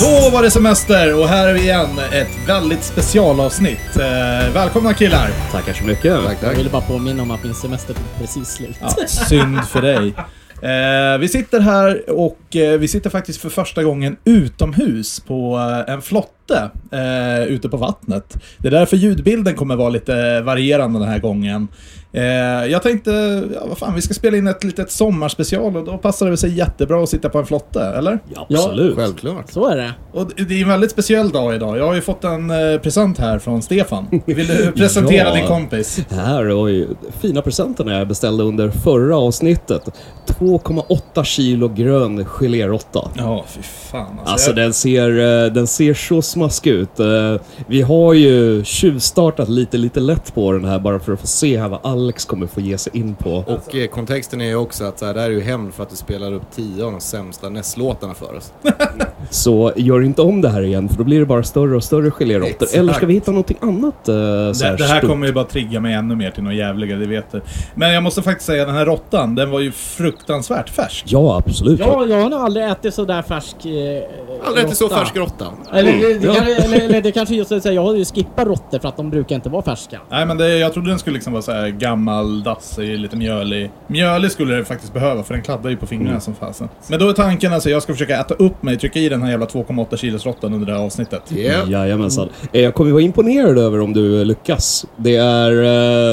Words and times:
Då 0.00 0.30
var 0.32 0.42
det 0.42 0.50
semester 0.50 1.20
och 1.20 1.28
här 1.28 1.48
är 1.48 1.54
vi 1.54 1.60
igen. 1.60 1.88
Ett 2.12 2.48
väldigt 2.48 2.84
specialavsnitt. 2.84 3.96
Eh, 3.96 4.52
välkomna 4.54 4.94
killar! 4.94 5.30
Tackar 5.52 5.72
så 5.72 5.84
mycket. 5.84 6.14
Tack, 6.24 6.32
Jag 6.32 6.40
tack. 6.40 6.58
ville 6.58 6.70
bara 6.70 6.82
påminna 6.82 7.22
om 7.22 7.30
att 7.30 7.44
min 7.44 7.54
semester 7.54 7.94
tog 7.94 8.04
precis 8.20 8.48
slut. 8.48 8.76
Ja, 8.80 8.88
synd 9.08 9.64
för 9.64 9.82
dig. 9.82 10.14
Eh, 10.62 11.18
vi 11.18 11.28
sitter 11.28 11.60
här 11.60 12.10
och 12.10 12.56
eh, 12.56 12.78
vi 12.78 12.88
sitter 12.88 13.10
faktiskt 13.10 13.40
för 13.40 13.48
första 13.48 13.82
gången 13.82 14.16
utomhus 14.24 15.20
på 15.20 15.58
eh, 15.86 15.94
en 15.94 16.02
flotte 16.02 16.70
eh, 16.92 17.42
ute 17.42 17.68
på 17.68 17.76
vattnet. 17.76 18.36
Det 18.58 18.68
är 18.68 18.72
därför 18.72 18.96
ljudbilden 18.96 19.54
kommer 19.54 19.76
vara 19.76 19.88
lite 19.88 20.40
varierande 20.40 20.98
den 20.98 21.08
här 21.08 21.18
gången. 21.18 21.68
Eh, 22.12 22.22
jag 22.70 22.82
tänkte, 22.82 23.44
ja 23.54 23.60
vad 23.68 23.78
fan, 23.78 23.94
vi 23.94 24.02
ska 24.02 24.14
spela 24.14 24.36
in 24.36 24.46
ett 24.46 24.64
litet 24.64 24.90
sommarspecial 24.90 25.76
och 25.76 25.84
då 25.84 25.98
passar 25.98 26.26
det 26.26 26.30
väl 26.30 26.38
sig 26.38 26.58
jättebra 26.58 27.02
att 27.02 27.08
sitta 27.08 27.28
på 27.28 27.38
en 27.38 27.46
flotte, 27.46 27.80
eller? 27.82 28.18
Ja, 28.34 28.46
absolut. 28.50 28.96
Självklart. 28.96 29.50
Så 29.52 29.68
är 29.68 29.76
det. 29.76 29.92
Och 30.12 30.30
det 30.36 30.54
är 30.58 30.62
en 30.62 30.68
väldigt 30.68 30.90
speciell 30.90 31.30
dag 31.30 31.54
idag. 31.54 31.78
Jag 31.78 31.86
har 31.86 31.94
ju 31.94 32.00
fått 32.00 32.24
en 32.24 32.50
eh, 32.50 32.78
present 32.78 33.18
här 33.18 33.38
från 33.38 33.62
Stefan. 33.62 34.06
Vill 34.26 34.46
du 34.46 34.72
presentera 34.76 35.28
Ja. 35.28 35.34
din 35.34 35.46
kompis? 35.46 36.00
Här, 36.10 36.62
oj, 36.64 36.88
fina 37.20 37.42
presenterna 37.42 37.98
jag 37.98 38.08
beställde 38.08 38.44
under 38.44 38.70
förra 38.70 39.16
avsnittet. 39.16 39.82
2,8 40.26 41.24
kilo 41.24 41.68
grön 41.68 42.24
geléråtta. 42.24 43.08
Ja, 43.16 43.44
fy 43.48 43.62
fan 43.62 44.06
alltså. 44.18 44.32
Alltså 44.32 44.50
jag, 44.50 44.56
den 44.56 44.72
ser, 44.72 45.44
eh, 45.46 45.52
den 45.52 45.66
ser 45.66 45.94
så 45.94 46.22
smaskig 46.22 46.70
ut. 46.70 47.00
Eh, 47.00 47.34
Vi 47.66 47.82
har 47.82 48.14
ju 48.14 48.64
tjuvstartat 48.64 49.48
lite, 49.48 49.76
lite 49.78 50.00
lätt 50.00 50.34
på 50.34 50.52
den 50.52 50.64
här 50.64 50.78
bara 50.78 50.98
för 50.98 51.12
att 51.12 51.20
få 51.20 51.26
se 51.26 51.60
här 51.60 51.68
vad 51.68 51.80
Alex 51.98 52.24
kommer 52.24 52.46
få 52.46 52.60
ge 52.60 52.78
sig 52.78 52.96
in 52.98 53.14
på. 53.14 53.30
Och 53.46 53.74
eh, 53.74 53.86
kontexten 53.88 54.40
är 54.40 54.46
ju 54.46 54.54
också 54.56 54.84
att 54.84 54.98
så 54.98 55.06
här, 55.06 55.14
det 55.14 55.20
här 55.20 55.26
är 55.26 55.32
ju 55.32 55.40
hämnd 55.40 55.74
för 55.74 55.82
att 55.82 55.90
du 55.90 55.96
spelar 55.96 56.32
upp 56.32 56.42
tio 56.54 56.84
av 56.84 56.92
de 56.92 57.00
sämsta 57.00 57.48
nästlåtarna 57.48 58.14
för 58.14 58.36
oss. 58.36 58.52
Så 59.30 59.72
gör 59.76 60.00
inte 60.02 60.22
om 60.22 60.40
det 60.40 60.48
här 60.48 60.62
igen 60.62 60.88
för 60.88 60.96
då 60.98 61.04
blir 61.04 61.20
det 61.20 61.26
bara 61.26 61.42
större 61.42 61.76
och 61.76 61.84
större 61.84 62.10
geléråttor. 62.10 62.50
Exakt. 62.50 62.74
Eller 62.74 62.92
ska 62.92 63.06
vi 63.06 63.14
hitta 63.14 63.30
någonting 63.30 63.56
annat? 63.60 64.08
eh, 64.08 64.14
så 64.52 64.64
det, 64.64 64.76
det 64.76 64.84
här 64.84 64.98
stort? 64.98 65.10
kommer 65.10 65.26
ju 65.26 65.32
bara 65.32 65.44
trigga 65.44 65.80
mig 65.80 65.94
ännu 65.94 66.16
mer 66.16 66.30
till 66.30 66.42
något 66.42 66.54
jävligare, 66.54 67.00
det 67.00 67.06
vet 67.06 67.32
du. 67.32 67.40
Men 67.74 67.92
jag 67.92 68.02
måste 68.02 68.22
faktiskt 68.22 68.46
säga, 68.46 68.64
den 68.64 68.74
här 68.74 68.86
råttan, 68.86 69.34
den 69.34 69.50
var 69.50 69.60
ju 69.60 69.72
fruktansvärt 69.72 70.70
färsk. 70.70 71.04
Ja, 71.08 71.42
absolut. 71.46 71.80
Ja, 71.80 72.06
jag 72.06 72.20
har 72.22 72.30
nog 72.30 72.40
aldrig 72.40 72.66
ätit 72.66 72.94
så 72.94 73.04
där 73.04 73.22
färsk 73.22 73.56
eh, 73.66 74.02
Aldrig 74.46 74.64
ätit 74.64 74.76
så 74.76 74.84
råtta. 74.84 74.96
färsk 74.96 75.16
råtta. 75.16 75.46
Eller, 75.72 75.92
det, 75.92 76.18
det, 76.18 76.26
Ja. 76.26 76.34
kan, 76.34 76.46
eller, 76.46 76.80
eller 76.80 77.00
det 77.02 77.12
kanske 77.12 77.34
just 77.34 77.52
är 77.52 77.60
så 77.60 77.68
här, 77.68 77.74
jag 77.74 77.82
har 77.82 77.94
ju 77.94 78.04
skippat 78.04 78.46
råttor 78.46 78.78
för 78.78 78.88
att 78.88 78.96
de 78.96 79.10
brukar 79.10 79.36
inte 79.36 79.48
vara 79.48 79.62
färska. 79.62 80.00
Nej 80.10 80.26
men 80.26 80.38
det, 80.38 80.58
jag 80.58 80.72
trodde 80.72 80.90
den 80.90 80.98
skulle 80.98 81.14
liksom 81.14 81.32
vara 81.32 81.42
så 81.42 81.52
här 81.52 81.68
gammaldassig, 81.88 82.98
lite 82.98 83.16
mjölig. 83.16 83.70
Mjölig 83.86 84.30
skulle 84.32 84.54
den 84.54 84.64
faktiskt 84.64 84.92
behöva, 84.94 85.22
för 85.22 85.34
den 85.34 85.42
kladdar 85.42 85.70
ju 85.70 85.76
på 85.76 85.86
fingrarna 85.86 86.10
Mm. 86.10 86.20
som 86.20 86.34
fasen. 86.34 86.68
Men 86.88 86.98
då 86.98 87.08
är 87.08 87.12
tanken 87.12 87.52
alltså, 87.52 87.70
jag 87.70 87.82
ska 87.82 87.92
försöka 87.92 88.20
äta 88.20 88.34
upp 88.34 88.62
mig, 88.62 88.76
trycka 88.78 88.98
i 88.98 89.08
den 89.08 89.22
här 89.22 89.30
jävla 89.30 89.46
2,8 89.46 89.96
kilos 89.96 90.26
råttan 90.26 90.54
under 90.54 90.66
det 90.66 90.72
här 90.72 90.80
avsnittet. 90.84 91.32
Yeah. 91.32 91.70
Jajamensan. 91.70 92.28
Eh, 92.52 92.60
Jag 92.62 92.74
kommer 92.74 92.90
vara 92.92 93.02
imponerad 93.02 93.58
över 93.58 93.80
om 93.80 93.92
du 93.92 94.24
lyckas. 94.24 94.86
Det 94.96 95.16
är... 95.16 95.52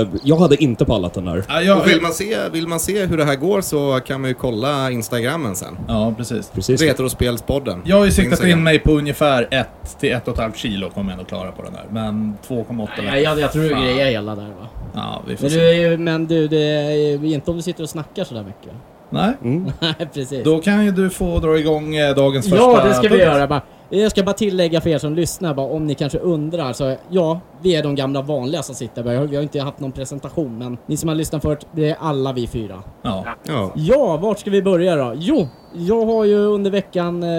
eh, 0.01 0.07
Jag 0.23 0.35
hade 0.37 0.63
inte 0.63 0.85
pallat 0.85 1.13
den 1.13 1.27
här. 1.27 1.43
Ja, 1.47 1.61
jag, 1.61 1.83
vill 1.85 2.01
man, 2.01 2.11
se, 2.13 2.37
vill 2.51 2.67
man 2.67 2.79
se 2.79 3.05
hur 3.05 3.17
det 3.17 3.25
här 3.25 3.35
går 3.35 3.61
så 3.61 3.99
kan 4.07 4.21
man 4.21 4.27
ju 4.29 4.33
kolla 4.33 4.91
Instagrammen 4.91 5.55
sen. 5.55 5.77
ja 5.87 6.13
precis. 6.17 6.51
Precis. 6.53 6.81
Retrospelspodden. 6.81 7.81
Jag 7.85 7.97
har 7.97 8.05
ju 8.05 8.11
siktat 8.11 8.43
in 8.43 8.63
mig 8.63 8.79
på 8.79 8.91
ungefär 8.91 9.47
1 9.51 9.67
till 9.99 10.09
1,5 10.13 10.51
kilo 10.55 10.89
kommer 10.89 11.11
jag 11.11 11.17
nog 11.17 11.27
klara 11.27 11.51
på 11.51 11.61
den 11.63 11.73
här. 11.75 11.85
Men 11.91 12.37
2,8 12.47 12.87
Nej, 13.05 13.23
jag, 13.23 13.39
jag 13.39 13.51
tror 13.51 13.63
du 13.63 13.69
Fan. 13.69 13.81
grejer 13.83 14.05
hela 14.05 14.35
där 14.35 14.41
va. 14.43 14.67
Ja, 14.95 15.21
vi 15.27 15.35
får 15.35 15.43
Men 15.43 15.51
se. 15.51 15.89
du, 15.89 15.97
men 15.97 16.27
du, 16.27 16.47
det 16.47 16.57
är 16.57 17.25
inte 17.25 17.51
om 17.51 17.57
du 17.57 17.63
sitter 17.63 17.83
och 17.83 17.89
snackar 17.89 18.23
sådär 18.23 18.43
mycket. 18.43 18.73
Nej, 19.09 19.33
Mm. 19.43 19.71
Nej, 19.81 20.07
precis. 20.13 20.43
då 20.43 20.59
kan 20.59 20.85
ju 20.85 20.91
du 20.91 21.09
få 21.09 21.39
dra 21.39 21.59
igång 21.59 21.95
eh, 21.95 22.15
dagens 22.15 22.49
första 22.49 22.63
Ja, 22.65 22.83
det 22.85 22.93
ska 22.93 23.01
vi 23.01 23.09
punkt. 23.09 23.21
göra. 23.21 23.47
Bara. 23.47 23.61
Jag 24.01 24.11
ska 24.11 24.23
bara 24.23 24.33
tillägga 24.33 24.81
för 24.81 24.89
er 24.89 24.97
som 24.97 25.15
lyssnar, 25.15 25.53
bara, 25.53 25.67
om 25.67 25.85
ni 25.85 25.95
kanske 25.95 26.19
undrar. 26.19 26.73
Så, 26.73 26.95
ja, 27.09 27.39
vi 27.61 27.75
är 27.75 27.83
de 27.83 27.95
gamla 27.95 28.21
vanliga 28.21 28.63
som 28.63 28.75
sitter 28.75 29.03
där. 29.03 29.27
Vi 29.27 29.35
har 29.35 29.43
inte 29.43 29.61
haft 29.61 29.79
någon 29.79 29.91
presentation, 29.91 30.57
men 30.57 30.77
ni 30.85 30.97
som 30.97 31.09
har 31.09 31.15
lyssnat 31.15 31.41
förut, 31.41 31.67
det 31.71 31.89
är 31.89 31.97
alla 31.99 32.33
vi 32.33 32.47
fyra. 32.47 32.83
Ja. 33.01 33.25
Ja. 33.47 33.71
Ja, 33.75 34.17
vart 34.17 34.39
ska 34.39 34.49
vi 34.49 34.61
börja 34.61 34.95
då? 34.95 35.13
Jo, 35.15 35.47
jag 35.73 36.05
har 36.05 36.25
ju 36.25 36.35
under 36.37 36.71
veckan 36.71 37.23
eh, 37.23 37.29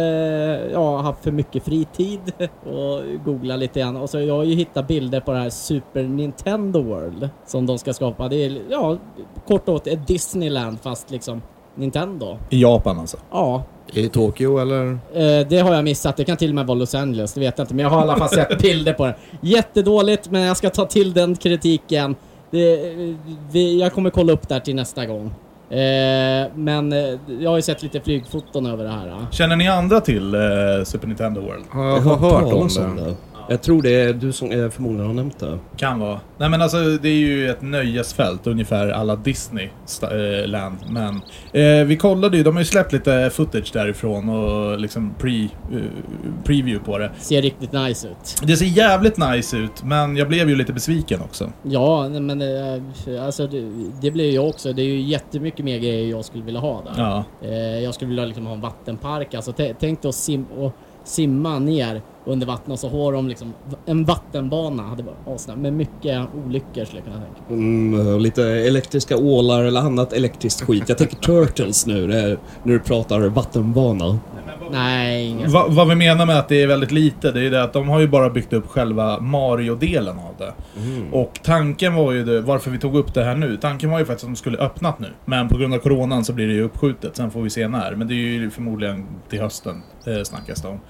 ja, 0.72 1.00
haft 1.00 1.24
för 1.24 1.32
mycket 1.32 1.64
fritid 1.64 2.20
och 2.64 3.24
googlat 3.24 3.58
lite 3.58 3.80
grann. 3.80 3.96
Och 3.96 4.10
så 4.10 4.20
jag 4.20 4.36
har 4.36 4.44
ju 4.44 4.54
hittat 4.54 4.88
bilder 4.88 5.20
på 5.20 5.32
det 5.32 5.38
här 5.38 5.50
Super 5.50 6.02
Nintendo 6.02 6.82
World 6.82 7.28
som 7.46 7.66
de 7.66 7.78
ska 7.78 7.92
skapa. 7.92 8.28
Det 8.28 8.44
är, 8.44 8.58
ja, 8.70 8.98
kort 9.46 9.68
och 9.68 9.74
gott 9.74 9.86
ett 9.86 10.06
Disneyland 10.06 10.80
fast 10.80 11.10
liksom 11.10 11.42
Nintendo. 11.74 12.38
I 12.50 12.62
Japan 12.62 12.98
alltså. 12.98 13.16
Ja, 13.30 13.62
I 13.92 14.08
Tokyo 14.08 14.58
eller? 14.58 14.86
Eh, 15.14 15.46
det 15.48 15.58
har 15.58 15.74
jag 15.74 15.84
missat. 15.84 16.16
Det 16.16 16.24
kan 16.24 16.36
till 16.36 16.48
och 16.48 16.54
med 16.54 16.66
vara 16.66 16.78
Los 16.78 16.94
Angeles, 16.94 17.32
det 17.34 17.40
vet 17.40 17.58
jag 17.58 17.64
inte. 17.64 17.74
Men 17.74 17.82
jag 17.82 17.90
har 17.90 17.98
i 17.98 18.02
alla 18.02 18.16
fall 18.16 18.28
sett 18.28 18.58
bilder 18.62 18.92
på 18.92 19.06
det. 19.06 19.14
Jättedåligt, 19.40 20.30
men 20.30 20.42
jag 20.42 20.56
ska 20.56 20.70
ta 20.70 20.86
till 20.86 21.12
den 21.12 21.36
kritiken. 21.36 22.16
Det, 22.50 22.72
eh, 22.92 23.14
vi, 23.50 23.80
jag 23.80 23.92
kommer 23.92 24.10
kolla 24.10 24.32
upp 24.32 24.48
det 24.48 24.54
här 24.54 24.60
till 24.60 24.74
nästa 24.74 25.06
gång. 25.06 25.26
Eh, 25.70 26.46
men 26.54 26.92
eh, 26.92 26.98
jag 27.40 27.50
har 27.50 27.56
ju 27.56 27.62
sett 27.62 27.82
lite 27.82 28.00
flygfoton 28.00 28.66
över 28.66 28.84
det 28.84 28.90
här. 28.90 29.08
eh. 29.08 29.30
Känner 29.30 29.56
ni 29.56 29.68
andra 29.68 30.00
till 30.00 30.34
eh, 30.34 30.40
Super 30.84 31.06
Nintendo 31.06 31.40
World? 31.40 31.64
Har 31.70 31.84
jag 31.84 32.00
har 32.00 32.16
hört 32.16 32.42
om 32.44 32.50
talas 32.50 32.76
det. 32.76 33.14
Jag 33.48 33.62
tror 33.62 33.82
det 33.82 33.90
är 33.94 34.12
du 34.12 34.32
som 34.32 34.48
förmodligen 34.70 35.06
har 35.06 35.14
nämnt 35.14 35.38
det. 35.38 35.58
Kan 35.76 35.98
vara. 36.00 36.20
Nej 36.38 36.48
men 36.48 36.62
alltså 36.62 36.76
det 36.78 37.08
är 37.08 37.14
ju 37.14 37.50
ett 37.50 37.62
nöjesfält, 37.62 38.46
ungefär 38.46 38.88
alla 38.88 39.16
Disney 39.16 39.68
sta- 39.86 40.42
eh. 40.44 40.72
Men 40.90 41.14
eh, 41.52 41.86
vi 41.86 41.96
kollade 41.96 42.36
ju, 42.36 42.42
de 42.42 42.54
har 42.54 42.60
ju 42.60 42.64
släppt 42.64 42.92
lite 42.92 43.30
footage 43.32 43.70
därifrån 43.72 44.28
och 44.28 44.78
liksom 44.78 45.14
pre, 45.18 45.42
eh, 45.44 45.48
preview 46.44 46.84
på 46.84 46.98
det. 46.98 47.10
Ser 47.18 47.42
riktigt 47.42 47.72
nice 47.72 48.08
ut. 48.08 48.36
Det 48.42 48.56
ser 48.56 48.66
jävligt 48.66 49.18
nice 49.18 49.56
ut, 49.56 49.82
men 49.84 50.16
jag 50.16 50.28
blev 50.28 50.48
ju 50.48 50.56
lite 50.56 50.72
besviken 50.72 51.20
också. 51.20 51.52
Ja, 51.62 52.08
men 52.08 52.42
eh, 52.42 53.24
alltså 53.24 53.46
det, 53.46 53.72
det 54.00 54.10
blir 54.10 54.34
jag 54.34 54.48
också. 54.48 54.72
Det 54.72 54.82
är 54.82 54.86
ju 54.86 55.00
jättemycket 55.00 55.64
mer 55.64 55.78
grejer 55.78 56.10
jag 56.10 56.24
skulle 56.24 56.44
vilja 56.44 56.60
ha 56.60 56.82
där. 56.82 57.02
Ja. 57.02 57.24
Eh, 57.42 57.78
jag 57.84 57.94
skulle 57.94 58.08
vilja 58.08 58.24
liksom 58.24 58.46
ha 58.46 58.54
en 58.54 58.60
vattenpark. 58.60 59.34
Alltså, 59.34 59.50
tä- 59.52 59.74
tänk 59.80 60.02
dig 60.02 60.08
att 60.08 60.14
sim 60.14 60.44
och 60.58 60.72
simma 61.06 61.58
ner 61.58 62.02
under 62.24 62.46
vattnet 62.46 62.72
och 62.72 62.78
så 62.78 62.88
har 62.88 63.12
de 63.12 63.28
liksom 63.28 63.52
en 63.86 64.04
vattenbana. 64.04 64.82
Hade 64.82 65.02
varit. 65.02 65.58
Med 65.58 65.72
mycket 65.72 66.28
olyckor 66.46 66.84
skulle 66.84 67.00
jag 67.00 67.04
kunna 67.04 67.22
tänka. 67.24 67.40
Mm, 67.48 68.14
och 68.14 68.20
lite 68.20 68.44
elektriska 68.44 69.16
ålar 69.16 69.64
eller 69.64 69.80
annat 69.80 70.12
elektriskt 70.12 70.62
skit. 70.62 70.84
Jag 70.88 70.98
tänker 70.98 71.16
Turtles 71.16 71.86
nu 71.86 72.06
när, 72.06 72.38
när 72.62 72.72
du 72.72 72.80
pratar 72.80 73.20
vattenbana. 73.20 74.18
Nej, 74.70 75.26
inga 75.26 75.48
Va, 75.48 75.66
vad 75.68 75.88
vi 75.88 75.94
menar 75.94 76.26
med 76.26 76.38
att 76.38 76.48
det 76.48 76.62
är 76.62 76.66
väldigt 76.66 76.92
lite, 76.92 77.32
det 77.32 77.46
är 77.46 77.50
det 77.50 77.62
att 77.62 77.72
de 77.72 77.88
har 77.88 78.00
ju 78.00 78.08
bara 78.08 78.30
byggt 78.30 78.52
upp 78.52 78.66
själva 78.66 79.20
Mario-delen 79.20 80.18
av 80.18 80.34
det. 80.38 80.52
Och 81.12 81.40
tanken 81.42 81.94
var 81.94 82.12
ju 82.12 82.24
det, 82.24 82.40
varför 82.40 82.70
vi 82.70 82.78
tog 82.78 82.96
upp 82.96 83.14
det 83.14 83.24
här 83.24 83.34
nu, 83.36 83.56
tanken 83.56 83.90
var 83.90 83.98
ju 83.98 84.04
faktiskt 84.04 84.24
att 84.24 84.30
de 84.30 84.36
skulle 84.36 84.58
öppnat 84.58 84.98
nu. 84.98 85.08
Men 85.24 85.48
på 85.48 85.58
grund 85.58 85.74
av 85.74 85.78
coronan 85.78 86.24
så 86.24 86.32
blir 86.32 86.46
det 86.46 86.52
ju 86.54 86.62
uppskjutet, 86.62 87.16
sen 87.16 87.30
får 87.30 87.42
vi 87.42 87.50
se 87.50 87.68
när. 87.68 87.94
Men 87.94 88.08
det 88.08 88.14
är 88.14 88.16
ju 88.16 88.50
förmodligen 88.50 89.06
till 89.30 89.40
hösten, 89.40 89.82
eh, 90.06 90.22
snackas 90.22 90.62
det 90.62 90.68
om. 90.68 90.80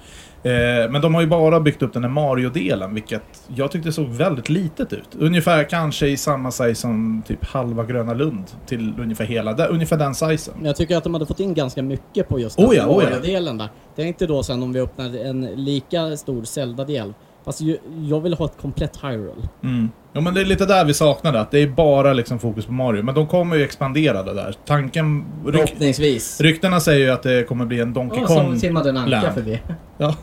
Eh, 0.47 0.89
men 0.91 1.01
de 1.01 1.15
har 1.15 1.21
ju 1.21 1.27
bara 1.27 1.59
byggt 1.59 1.81
upp 1.81 1.93
den 1.93 2.03
här 2.03 2.11
Mario-delen, 2.11 2.93
vilket 2.93 3.23
jag 3.55 3.71
tyckte 3.71 3.91
såg 3.91 4.07
väldigt 4.07 4.49
litet 4.49 4.93
ut. 4.93 5.15
Ungefär 5.19 5.63
kanske 5.63 6.07
i 6.07 6.17
samma 6.17 6.51
size 6.51 6.75
som 6.75 7.23
typ 7.27 7.45
halva 7.45 7.85
Gröna 7.85 8.13
Lund, 8.13 8.45
till 8.65 8.93
ungefär 8.99 9.25
hela, 9.25 9.53
där, 9.53 9.67
ungefär 9.67 9.97
den 9.97 10.15
sizen. 10.15 10.53
Men 10.57 10.65
jag 10.65 10.75
tycker 10.75 10.97
att 10.97 11.03
de 11.03 11.13
hade 11.13 11.25
fått 11.25 11.39
in 11.39 11.53
ganska 11.53 11.83
mycket 11.83 12.29
på 12.29 12.39
just 12.39 12.59
Oh 12.59 12.69
den 12.69 12.71
oh 12.71 12.75
ja. 12.75 13.09
Mario-delen 13.09 13.57
där. 13.57 13.69
Tänk 13.95 14.19
dig 14.19 14.27
då 14.27 14.43
sen 14.43 14.63
om 14.63 14.73
vi 14.73 14.79
öppnar 14.79 15.25
en 15.25 15.41
lika 15.41 16.17
stor 16.17 16.43
Zelda-del. 16.43 17.13
Fast 17.45 17.61
ju, 17.61 17.77
jag 18.09 18.21
vill 18.21 18.33
ha 18.33 18.45
ett 18.45 18.57
komplett 18.61 18.97
Hyrule. 19.03 19.47
Mm. 19.63 19.89
Ja 20.17 20.21
men 20.21 20.33
det 20.33 20.41
är 20.41 20.45
lite 20.45 20.65
där 20.65 20.85
vi 20.85 20.93
saknade, 20.93 21.39
att 21.39 21.51
det 21.51 21.59
är 21.59 21.67
bara 21.67 22.13
liksom 22.13 22.39
fokus 22.39 22.65
på 22.65 22.71
Mario. 22.71 23.03
Men 23.03 23.15
de 23.15 23.27
kommer 23.27 23.55
ju 23.55 23.63
expandera 23.63 24.23
det 24.23 24.33
där. 24.33 24.55
Tanken... 24.65 25.25
Ryk, 25.45 25.55
Förhoppningsvis. 25.55 26.41
ryktena 26.41 26.79
säger 26.79 27.05
ju 27.05 27.11
att 27.11 27.23
det 27.23 27.47
kommer 27.47 27.65
bli 27.65 27.79
en 27.79 27.93
Donkey 27.93 28.19
Ja, 28.21 28.27
Kong. 28.27 28.37
som 28.37 28.59
simmade 28.59 28.89
en 28.89 28.97
anka 28.97 29.09
land. 29.21 29.33
förbi. 29.33 29.59
Ja. 29.97 30.15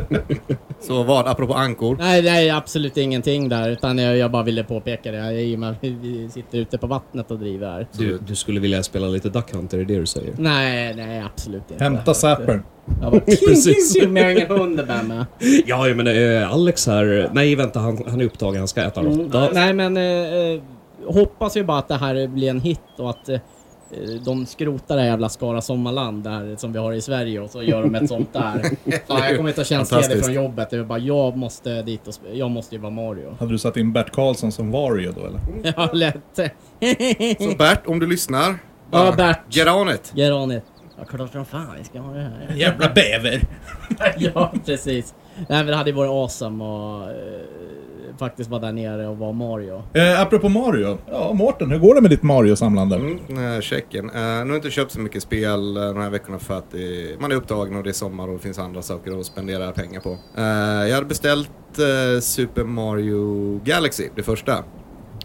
Så 0.80 1.02
vad, 1.02 1.28
apropå 1.28 1.54
ankor. 1.54 1.96
Nej, 2.00 2.22
nej, 2.22 2.50
absolut 2.50 2.96
ingenting 2.96 3.48
där. 3.48 3.70
Utan 3.70 3.98
jag, 3.98 4.16
jag 4.16 4.30
bara 4.30 4.42
ville 4.42 4.64
påpeka 4.64 5.12
det. 5.12 5.32
I 5.40 5.54
och 5.56 5.58
med 5.58 5.70
att 5.70 5.76
vi 5.80 6.28
sitter 6.32 6.58
ute 6.58 6.78
på 6.78 6.86
vattnet 6.86 7.30
och 7.30 7.38
driver 7.38 7.70
här. 7.70 7.86
Du, 7.92 8.18
du 8.26 8.34
skulle 8.36 8.60
vilja 8.60 8.82
spela 8.82 9.06
lite 9.06 9.28
Duck 9.28 9.52
Hunter, 9.54 9.78
är 9.78 9.84
det 9.84 9.98
du 9.98 10.06
säger? 10.06 10.34
Nej, 10.38 10.94
nej, 10.94 11.22
absolut 11.26 11.62
inte. 11.70 11.84
Hämta 11.84 12.14
Zappern. 12.14 12.62
Bara, 13.00 13.20
Precis. 13.26 14.00
Har 14.00 14.30
ingen 14.30 14.46
hund 14.48 14.76
där 14.76 15.02
med. 15.02 15.26
Ja, 15.66 15.84
men 15.94 16.06
eh, 16.06 16.52
Alex 16.52 16.86
här... 16.86 17.30
Nej, 17.32 17.54
vänta, 17.56 17.80
han, 17.80 18.02
han 18.08 18.20
är 18.20 18.24
upptagen. 18.24 18.58
Han 18.58 18.68
ska 18.68 18.82
äta 18.82 19.02
råtta. 19.02 19.48
Nej, 19.52 19.72
men 19.72 19.96
eh, 19.96 20.60
hoppas 21.06 21.56
ju 21.56 21.64
bara 21.64 21.78
att 21.78 21.88
det 21.88 21.96
här 21.96 22.26
blir 22.26 22.50
en 22.50 22.60
hit 22.60 22.80
och 22.96 23.10
att 23.10 23.28
eh, 23.28 23.38
de 24.24 24.46
skrotar 24.46 24.96
det 24.96 25.02
här 25.02 25.08
jävla 25.08 25.28
Skara 25.28 25.60
Sommarland 25.60 26.24
där 26.24 26.56
som 26.56 26.72
vi 26.72 26.78
har 26.78 26.92
i 26.92 27.00
Sverige 27.00 27.40
och 27.40 27.50
så 27.50 27.62
gör 27.62 27.82
de 27.82 27.94
ett 27.94 28.08
sånt 28.08 28.32
där. 28.32 28.62
Fan, 29.06 29.22
jag 29.28 29.36
kommer 29.36 29.48
inte 29.48 29.60
ha 29.60 29.64
tjänstledig 29.64 30.04
Fantastiskt. 30.04 30.24
från 30.24 30.34
jobbet. 30.34 30.70
Det 30.70 30.76
är 30.76 30.84
bara, 30.84 30.98
jag 30.98 31.36
måste 31.36 31.82
dit 31.82 32.06
och 32.08 32.14
jag 32.32 32.50
måste 32.50 32.74
ju 32.74 32.80
vara 32.80 32.92
Mario. 32.92 33.36
Hade 33.38 33.52
du 33.52 33.58
satt 33.58 33.76
in 33.76 33.92
Bert 33.92 34.10
Karlsson 34.12 34.52
som 34.52 34.70
Wario 34.70 35.12
då 35.12 35.26
eller? 35.26 35.40
Ja, 35.76 35.90
lätt. 35.92 36.40
Så 37.40 37.56
Bert, 37.58 37.86
om 37.86 37.98
du 37.98 38.06
lyssnar. 38.06 38.54
Ja, 38.90 39.14
Bert. 39.16 39.40
Get 39.48 39.68
on 39.68 39.88
it. 39.88 40.12
Get 40.14 40.32
on 40.32 40.52
it. 40.52 40.62
Ja, 40.98 41.04
klart 41.04 41.32
som 41.32 41.44
fan 41.44 41.66
vi 41.78 41.84
ska 41.84 42.00
ha 42.00 42.14
det 42.14 42.20
här. 42.20 42.54
Jävla 42.56 42.88
bäver! 42.88 43.42
ja, 44.18 44.52
precis. 44.66 45.14
Nej 45.36 45.46
men 45.58 45.66
det 45.66 45.76
hade 45.76 45.90
ju 45.90 45.96
varit 45.96 46.10
awesome 46.10 46.64
och 46.64 47.10
eh, 47.10 47.16
faktiskt 48.18 48.50
vara 48.50 48.60
där 48.60 48.72
nere 48.72 49.08
och 49.08 49.18
vara 49.18 49.32
Mario. 49.32 49.82
Eh, 49.94 50.20
apropå 50.20 50.48
Mario. 50.48 50.98
Ja, 51.10 51.32
Mårten, 51.32 51.70
hur 51.70 51.78
går 51.78 51.94
det 51.94 52.00
med 52.00 52.10
ditt 52.10 52.22
Mario-samlande? 52.22 52.96
Mm, 52.96 53.18
nej, 53.28 53.62
checken. 53.62 54.04
Uh, 54.04 54.14
nu 54.14 54.20
har 54.20 54.46
jag 54.46 54.56
inte 54.56 54.70
köpt 54.70 54.92
så 54.92 55.00
mycket 55.00 55.22
spel 55.22 55.76
uh, 55.76 55.84
de 55.84 56.02
här 56.02 56.10
veckorna 56.10 56.38
för 56.38 56.58
att 56.58 56.70
det, 56.70 57.20
man 57.20 57.32
är 57.32 57.36
upptagen 57.36 57.76
och 57.76 57.82
det 57.82 57.90
är 57.90 57.92
sommar 57.92 58.28
och 58.28 58.34
det 58.34 58.42
finns 58.42 58.58
andra 58.58 58.82
saker 58.82 59.20
att 59.20 59.26
spendera 59.26 59.72
pengar 59.72 60.00
på. 60.00 60.10
Uh, 60.10 60.88
jag 60.88 60.94
hade 60.94 61.06
beställt 61.06 61.50
uh, 61.78 62.20
Super 62.20 62.64
Mario 62.64 63.60
Galaxy, 63.64 64.08
det 64.14 64.22
första. 64.22 64.64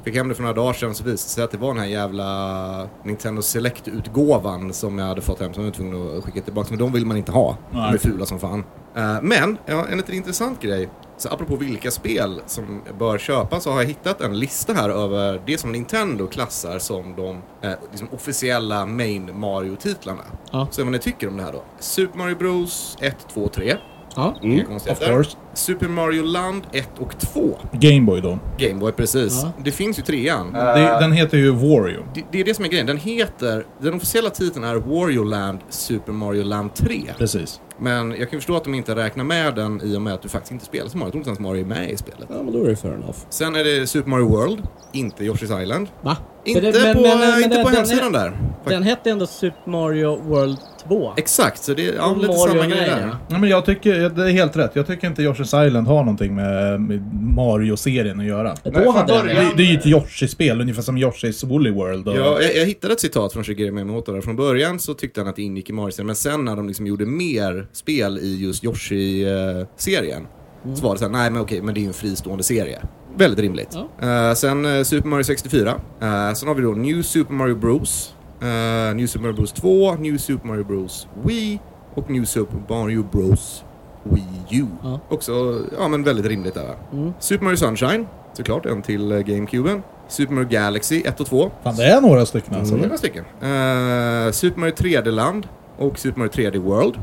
Fick 0.04 0.16
hem 0.16 0.28
det 0.28 0.36
för 0.36 0.44
några 0.44 0.56
dagar 0.56 0.74
sedan 0.74 0.96
så 0.96 1.04
visade 1.04 1.14
det 1.14 1.18
sig 1.18 1.44
att 1.44 1.52
det 1.52 1.58
var 1.58 1.68
den 1.68 1.78
här 1.78 1.90
jävla 1.90 2.90
Nintendo 3.04 3.42
Select-utgåvan 3.42 4.74
som 4.74 5.00
jag 5.00 5.06
hade 5.06 5.22
fått 5.22 5.40
hem 5.40 5.54
som 5.54 5.64
jag 5.64 5.72
var 5.72 5.76
tvungen 5.76 6.18
att 6.18 6.24
skicka 6.24 6.42
tillbaka. 6.42 6.68
Men 6.70 6.80
de 6.80 6.94
vill 6.94 7.06
man 7.06 7.18
inte 7.18 7.32
ha. 7.32 7.58
De 7.72 7.78
är 7.78 7.98
fula 7.98 8.26
som 8.26 8.40
fan. 8.40 8.64
Eh, 8.96 9.22
men, 9.22 9.58
ja, 9.66 9.86
en 9.88 9.98
lite 9.98 10.16
intressant 10.16 10.62
grej. 10.62 10.90
Så 11.18 11.30
apropå 11.30 11.56
vilka 11.56 11.92
spel 11.92 12.42
som 12.46 12.82
bör 13.00 13.18
köpas 13.18 13.64
så 13.64 13.72
har 13.72 13.82
jag 13.82 13.88
hittat 13.88 14.22
en 14.22 14.40
lista 14.40 14.74
här 14.74 14.90
över 14.90 15.42
det 15.46 15.58
som 15.58 15.72
Nintendo 15.72 16.28
klassar 16.28 16.80
som 16.80 17.16
de 17.16 17.42
eh, 17.70 17.78
liksom 17.92 18.08
officiella 18.12 18.86
main 18.86 19.40
Mario-titlarna. 19.40 20.24
Ja. 20.52 20.68
Så 20.72 20.84
vad 20.84 20.92
ni 20.92 21.00
tycker 21.00 21.28
om 21.28 21.38
det 21.38 21.44
här 21.44 21.52
då. 21.52 21.64
Super 21.80 22.18
Mario 22.18 22.36
Bros 22.36 22.98
1, 23.02 23.28
2, 23.34 23.48
3. 23.48 23.78
Ja. 24.16 24.36
Mm, 24.44 24.76
Of 24.76 25.00
course. 25.00 25.38
Super 25.54 25.88
Mario 25.88 26.24
Land 26.24 26.64
1 26.72 26.90
och 27.00 27.20
2. 27.20 27.58
Gameboy 27.72 28.22
då. 28.22 28.40
Gameboy, 28.58 28.92
precis. 28.92 29.40
Ja. 29.44 29.52
Det 29.64 29.72
finns 29.72 30.00
ju 30.00 30.04
trean. 30.04 30.54
Det, 30.54 30.98
den 31.00 31.12
heter 31.12 31.38
ju 31.38 31.52
Wario. 31.52 32.04
Det, 32.16 32.24
det 32.32 32.40
är 32.40 32.44
det 32.46 32.54
som 32.54 32.66
är 32.66 32.70
grejen. 32.70 32.86
Den 32.88 32.98
heter, 32.98 33.66
den 33.82 33.94
officiella 33.94 34.30
titeln 34.30 34.66
är 34.66 34.76
Wario 34.76 35.24
Land 35.24 35.60
Super 35.70 36.12
Mario 36.14 36.44
Land 36.44 36.74
3. 36.76 37.02
Precis. 37.18 37.60
Men 37.80 38.12
jag 38.12 38.30
kan 38.30 38.40
förstå 38.40 38.56
att 38.56 38.64
de 38.64 38.74
inte 38.74 38.96
räknar 38.96 39.24
med 39.24 39.56
den 39.56 39.82
i 39.84 39.98
och 39.98 40.02
med 40.02 40.14
att 40.14 40.22
du 40.22 40.30
faktiskt 40.30 40.52
inte 40.52 40.66
spelar 40.66 40.90
som 40.90 41.00
Mario. 41.00 41.08
Jag 41.08 41.12
tror 41.12 41.20
inte 41.20 41.30
ens 41.30 41.40
Mario 41.40 41.62
är 41.62 41.66
med 41.66 41.92
i 41.92 41.98
spelet. 41.98 42.26
Ja, 42.30 42.44
men 42.44 42.54
då 42.54 42.64
är 42.64 42.70
det 42.70 42.76
fair 42.76 42.94
enough. 42.94 43.18
Sen 43.30 43.56
är 43.56 43.64
det 43.64 43.88
Super 43.88 44.10
Mario 44.10 44.28
World, 44.30 44.62
inte 44.92 45.24
Yoshi's 45.24 45.62
Island. 45.64 45.88
Va? 46.02 46.18
Inte 46.46 46.62
det- 46.62 46.82
men- 46.84 46.96
på, 46.96 47.02
men- 47.02 47.20
men 47.20 47.44
inte 47.44 47.58
på 47.64 47.68
den- 47.70 47.76
hemsidan 47.78 48.12
där. 48.12 48.40
Den 48.66 48.84
hette 48.84 49.10
ändå 49.12 49.26
Super 49.28 49.72
Mario 49.72 50.22
World 50.24 50.58
2. 50.88 51.14
Exakt, 51.18 51.64
så 51.64 51.74
det 51.74 51.88
är 51.88 51.96
ja, 51.96 52.16
lite 52.16 52.28
Mario 52.28 52.48
samma 52.48 52.66
grej 52.66 52.80
där. 52.80 53.02
ja. 53.02 53.18
Ja, 53.28 53.38
men 53.38 53.50
jag 53.50 53.66
tycker, 53.66 54.10
det 54.10 54.24
är 54.24 54.32
helt 54.32 54.58
rätt. 54.58 54.72
Jag 54.74 54.88
tycker 54.88 55.08
inte 55.08 55.22
Yoshi's 55.22 55.68
Island 55.68 55.88
har 55.88 56.00
någonting 56.00 56.36
med, 56.36 56.82
med 56.82 57.14
Mario-serien 57.36 58.20
att 58.20 58.26
göra. 58.26 58.56
Då 58.64 58.72
Nej, 58.72 58.88
hade 58.92 59.14
den 59.14 59.26
Det, 59.26 59.52
det 59.58 59.64
är 59.64 59.68
ju 59.68 59.78
ett 59.78 59.86
Yoshi-spel, 59.86 60.62
ungefär 60.62 60.82
som 60.82 60.98
Yoshi's 60.98 61.46
Woolly 61.46 61.72
World. 61.72 62.08
Och, 62.08 62.16
Ja, 62.18 62.42
jag, 62.42 62.56
jag 62.56 62.66
hittade 62.66 62.94
ett 62.94 63.00
citat 63.00 63.34
från 63.34 63.44
Shigeru 63.44 63.72
Miyamoto 63.72 64.14
där. 64.14 64.22
Från 64.22 64.36
början 64.36 64.80
så 64.80 64.94
tyckte 64.94 65.22
han 65.22 65.28
att 65.28 65.36
det 65.36 65.42
ingick 65.42 65.70
i 65.70 65.74
Mario-serien, 65.74 66.08
men 66.08 66.16
sen 66.16 66.46
när 66.46 66.56
de 66.56 66.68
liksom 66.68 66.88
gjorde 66.88 67.06
mer 67.06 67.68
spel 67.74 68.18
i 68.18 68.44
just 68.44 68.64
Yoshi-serien 68.64 70.28
så 70.76 70.84
var 70.84 70.94
det 70.94 71.00
såhär, 71.00 71.12
nej 71.12 71.32
men 71.32 71.42
okej, 71.42 71.62
men 71.62 71.74
det 71.74 71.80
är 71.80 71.82
ju 71.82 71.88
en 71.88 71.94
fristående 71.94 72.44
serie. 72.44 72.82
Väldigt 73.18 73.40
rimligt. 73.40 73.76
Eh, 74.02 74.34
sen 74.34 74.66
eh, 74.66 74.84
Super 74.84 75.10
Mario 75.10 75.24
64. 75.24 75.72
Uh, 75.72 76.34
sen 76.34 76.48
har 76.48 76.56
vi 76.56 76.62
då 76.62 76.72
New 76.72 77.02
Super 77.02 77.34
Mario 77.34 77.56
Bros. 77.56 78.14
Eh, 78.44 78.96
New 78.96 79.08
Super 79.08 79.24
Mario 79.24 79.36
Bros 79.36 79.52
2, 79.52 79.96
New 79.96 80.18
Super 80.18 80.48
Mario 80.48 80.64
Bros 80.64 81.08
Wii 81.24 81.60
och 81.96 82.10
New 82.10 82.26
Super 82.26 82.58
Mario 82.70 83.04
Bros 83.12 83.64
Wii 84.04 84.62
U. 84.62 84.68
Ja. 84.84 85.00
Också, 85.10 85.62
ja 85.80 85.88
men 85.88 86.04
väldigt 86.04 86.26
rimligt 86.26 86.54
där? 86.54 86.76
Mm. 86.94 87.14
Super 87.20 87.44
Mario 87.44 87.58
Sunshine, 87.58 88.08
såklart, 88.34 88.66
en 88.66 88.82
till 88.82 89.12
uh, 89.12 89.20
GameCuben. 89.20 89.84
Super 90.08 90.34
Mario 90.34 90.48
Galaxy 90.48 91.02
1 91.06 91.20
och 91.20 91.28
2. 91.28 91.52
Fan, 91.64 91.76
det 91.76 91.86
är 91.86 92.02
några 92.02 92.26
stycken 92.26 92.56
alltså. 92.56 92.76
Är 92.76 92.80
några 92.80 92.98
stycken. 92.98 93.26
Eh, 93.26 94.32
Super 94.32 94.60
Mario 94.60 94.74
3D-land 94.76 95.48
och 95.78 96.00
Super 96.00 96.20
Mario 96.20 96.32
3D 96.32 96.58
World. 96.58 96.96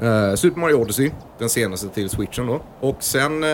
Eh, 0.00 0.34
Super 0.34 0.60
Mario 0.60 0.74
Odyssey, 0.74 1.10
den 1.38 1.48
senaste 1.48 1.88
till 1.88 2.10
switchen 2.10 2.46
då. 2.46 2.60
Och 2.80 3.02
sen 3.02 3.44
eh, 3.44 3.48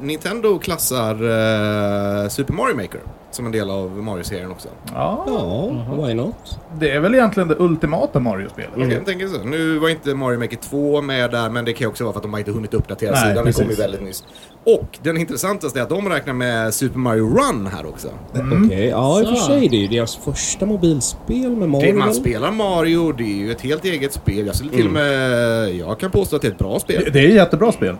Nintendo 0.00 0.58
klassar 0.58 1.14
eh, 1.14 2.28
Super 2.28 2.52
Mario 2.54 2.76
Maker 2.76 3.00
som 3.30 3.46
en 3.46 3.52
del 3.52 3.70
av 3.70 4.02
Mario-serien 4.02 4.50
också. 4.50 4.68
Ja, 4.94 5.24
Ja, 5.26 6.06
why 6.06 6.14
not? 6.14 6.58
det 6.78 6.90
är 6.90 7.00
väl 7.00 7.14
egentligen 7.14 7.48
det 7.48 7.56
ultimata 7.58 8.20
Mario-spelet. 8.20 8.76
Mm. 8.76 8.90
Jag 8.90 9.06
tänker 9.06 9.26
så. 9.28 9.44
Nu 9.44 9.78
var 9.78 9.88
inte 9.88 10.14
Mario 10.14 10.38
Maker 10.38 10.56
2 10.56 11.02
med 11.02 11.30
där, 11.30 11.50
men 11.50 11.64
det 11.64 11.72
kan 11.72 11.84
ju 11.84 11.88
också 11.88 12.04
vara 12.04 12.12
för 12.12 12.18
att 12.18 12.22
de 12.22 12.32
har 12.32 12.38
inte 12.38 12.50
hunnit 12.52 12.74
uppdatera 12.74 13.10
Nej, 13.10 13.28
sidan. 13.28 13.44
Precis. 13.44 13.62
kom 13.62 13.70
ju 13.70 13.76
väldigt 13.76 14.02
nyss. 14.02 14.24
Och 14.66 14.98
den 15.02 15.16
intressantaste 15.16 15.78
är 15.78 15.82
att 15.82 15.88
de 15.88 16.08
räknar 16.08 16.32
med 16.34 16.74
Super 16.74 16.98
Mario 16.98 17.36
Run 17.36 17.66
här 17.66 17.86
också. 17.86 18.08
Okej, 18.64 18.86
ja 18.88 19.20
i 19.20 19.24
och 19.24 19.28
för 19.28 19.36
sig. 19.36 19.68
Det 19.68 19.76
är 19.76 19.80
ju 19.80 19.88
deras 19.88 20.16
första 20.16 20.66
mobilspel 20.66 21.56
med 21.56 21.68
Mario. 21.68 21.86
Det, 21.92 21.98
man 21.98 22.14
spelar 22.14 22.52
Mario, 22.52 23.12
det 23.12 23.24
är 23.24 23.36
ju 23.36 23.50
ett 23.52 23.60
helt 23.60 23.84
eget 23.84 24.12
spel. 24.12 24.46
Jag 24.46 24.54
skulle 24.56 24.70
till 24.70 24.86
och 24.86 24.92
med... 24.92 25.74
Jag 25.74 25.98
kan 26.00 26.10
påstå 26.10 26.36
att 26.36 26.42
det 26.42 26.48
är 26.48 26.52
ett 26.52 26.58
bra 26.58 26.78
spel. 26.78 27.02
Det, 27.04 27.10
det 27.10 27.20
är 27.20 27.28
ett 27.28 27.34
jättebra 27.34 27.72
spel, 27.72 27.96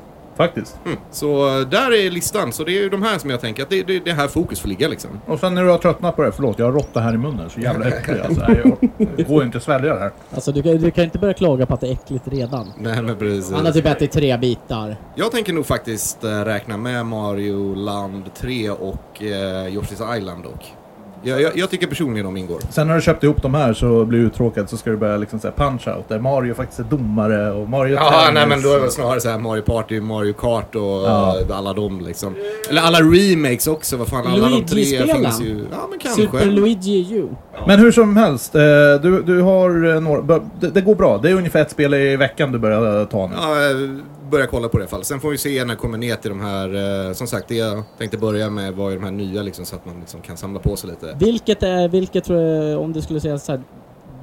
faktiskt. 0.47 0.79
Mm. 0.87 0.99
Så 1.11 1.61
eh, 1.61 1.69
där 1.69 1.93
är 1.93 2.11
listan. 2.11 2.53
Så 2.53 2.65
det 2.65 2.73
är 2.73 2.83
ju 2.83 2.89
de 2.89 3.03
här 3.03 3.19
som 3.19 3.31
jag 3.31 3.41
tänker 3.41 3.63
att 3.63 3.71
det, 3.71 3.83
det, 3.83 4.05
det 4.05 4.11
är 4.11 4.15
här 4.15 4.29
fokus 4.29 4.61
får 4.61 4.69
ligga 4.69 4.89
liksom. 4.89 5.11
Och 5.27 5.41
sen 5.41 5.55
när 5.55 5.65
du 5.65 5.71
har 5.71 5.79
tröttnat 5.79 6.17
på 6.17 6.23
det, 6.23 6.33
förlåt, 6.33 6.59
jag 6.59 6.67
har 6.67 6.73
råtta 6.73 7.01
här 7.01 7.15
i 7.15 7.19
munnen, 7.19 7.51
så 7.51 7.61
jävla 7.61 7.89
äcklig 7.89 8.21
alltså. 8.21 8.41
Jag, 8.41 8.91
det 9.17 9.23
går 9.23 9.45
inte 9.45 9.59
att 9.59 9.65
svälja 9.65 9.95
det 9.95 10.01
här. 10.01 10.11
Alltså 10.35 10.53
du 10.53 10.63
kan, 10.63 10.77
du 10.77 10.91
kan 10.91 11.05
inte 11.05 11.19
börja 11.19 11.35
klaga 11.35 11.67
på 11.67 11.75
att 11.75 11.81
det 11.81 11.89
är 11.89 11.93
äckligt 11.93 12.29
redan. 12.29 12.73
Nej 12.79 13.03
men 13.03 13.17
precis. 13.17 13.53
Han 13.53 13.67
har 13.67 13.73
typ 13.73 13.87
ätit 13.87 14.13
tre 14.13 14.37
bitar. 14.37 14.97
Jag 15.15 15.33
tänker 15.33 15.53
nog 15.53 15.67
faktiskt 15.67 16.25
eh, 16.25 16.45
räkna 16.45 16.77
med 16.77 17.07
Mario 17.07 17.75
Land 17.75 18.35
3 18.35 18.71
och 18.71 19.23
eh, 19.23 19.27
Yoshi's 19.67 20.17
Island 20.19 20.45
dock. 20.45 20.75
Jag, 21.23 21.43
jag, 21.43 21.57
jag 21.57 21.71
tycker 21.71 21.87
personligen 21.87 22.25
de 22.27 22.37
ingår. 22.37 22.61
Sen 22.71 22.87
när 22.87 22.95
du 22.95 23.01
köpt 23.01 23.25
ihop 23.25 23.43
de 23.43 23.55
här 23.55 23.73
så 23.73 24.05
blir 24.05 24.19
du 24.19 24.25
uttråkad 24.27 24.71
så 24.71 24.77
ska 24.77 24.91
du 24.91 24.97
börja 24.97 25.17
liksom 25.17 25.41
säga 25.41 25.53
punch-out 25.57 26.03
där 26.09 26.19
Mario 26.19 26.55
faktiskt 26.55 26.81
är 26.81 26.85
domare 26.85 27.51
och 27.53 27.69
Mario 27.69 27.95
Ja, 27.95 28.11
Tennis 28.11 28.35
nej 28.35 28.47
men 28.49 28.63
då 28.63 28.69
är 28.71 28.75
det 28.75 28.81
väl 28.81 28.91
snarare 28.91 29.21
så 29.21 29.29
här 29.29 29.39
Mario 29.39 29.63
Party, 29.63 30.01
Mario 30.01 30.33
Kart 30.33 30.75
och 30.75 30.83
Ja. 30.83 31.37
eh, 31.51 31.59
alla 31.59 31.73
de 31.73 32.01
liksom. 32.01 32.35
Eller 32.71 32.83
alla 32.83 32.99
remakes 32.99 33.67
också, 33.67 33.97
vad 33.97 34.09
fan 34.09 34.27
alla 34.27 34.49
de 34.49 34.65
tre 34.65 34.85
finns 34.85 35.41
ju. 35.41 35.65
Ja 35.73 35.87
men 35.91 35.99
kanske. 35.99 36.23
Super 36.23 36.47
Luigi 36.47 37.15
U. 37.15 37.29
Men 37.67 37.79
hur 37.81 37.93
som 37.93 38.17
helst, 38.17 38.55
eh, 38.55 38.61
du, 39.03 39.23
du 39.27 39.41
har 39.41 39.95
eh, 39.95 40.01
några... 40.01 40.41
Det, 40.61 40.71
det 40.71 40.81
går 40.81 40.95
bra. 40.95 41.19
Det 41.19 41.31
är 41.31 41.35
ungefär 41.35 41.61
ett 41.63 41.71
spel 41.71 41.95
i 41.95 42.17
veckan 42.17 42.53
du 42.53 42.59
börjar 42.59 43.05
ta 43.05 43.27
nu. 43.27 43.33
Ja, 43.41 43.71
eh, 43.71 43.77
börja 44.31 44.47
kolla 44.47 44.69
på 44.69 44.79
det 44.79 44.83
i 44.83 44.85
alla 44.85 44.91
fall. 44.91 45.05
Sen 45.05 45.21
får 45.21 45.31
vi 45.31 45.39
se 45.39 45.65
när 45.65 45.73
jag 45.75 45.79
kommer 45.79 45.99
ner 45.99 46.17
till 46.17 46.31
de 46.31 46.41
här, 46.41 47.07
eh, 47.09 47.13
som 47.13 47.27
sagt 47.27 47.49
det 47.49 47.55
jag 47.55 47.83
tänkte 47.99 48.19
börja 48.19 48.51
med 48.51 48.75
var 48.75 48.91
ju 48.91 48.97
de 48.97 49.05
här 49.05 49.11
nya 49.11 49.43
liksom 49.43 49.65
så 49.65 49.77
att 49.77 49.87
man 49.87 50.01
liksom 50.01 50.21
kan 50.21 50.37
samla 50.37 50.61
på 50.61 50.77
sig 50.77 50.91
lite. 50.91 51.17
Vilket 51.21 51.63
är, 51.63 51.89
vilket 51.89 52.25
tror 52.25 52.41
jag, 52.41 52.81
om 52.81 52.93
du 52.93 53.03
skulle 53.03 53.21
säga 53.21 53.39
så 53.39 53.53
här, 53.53 53.63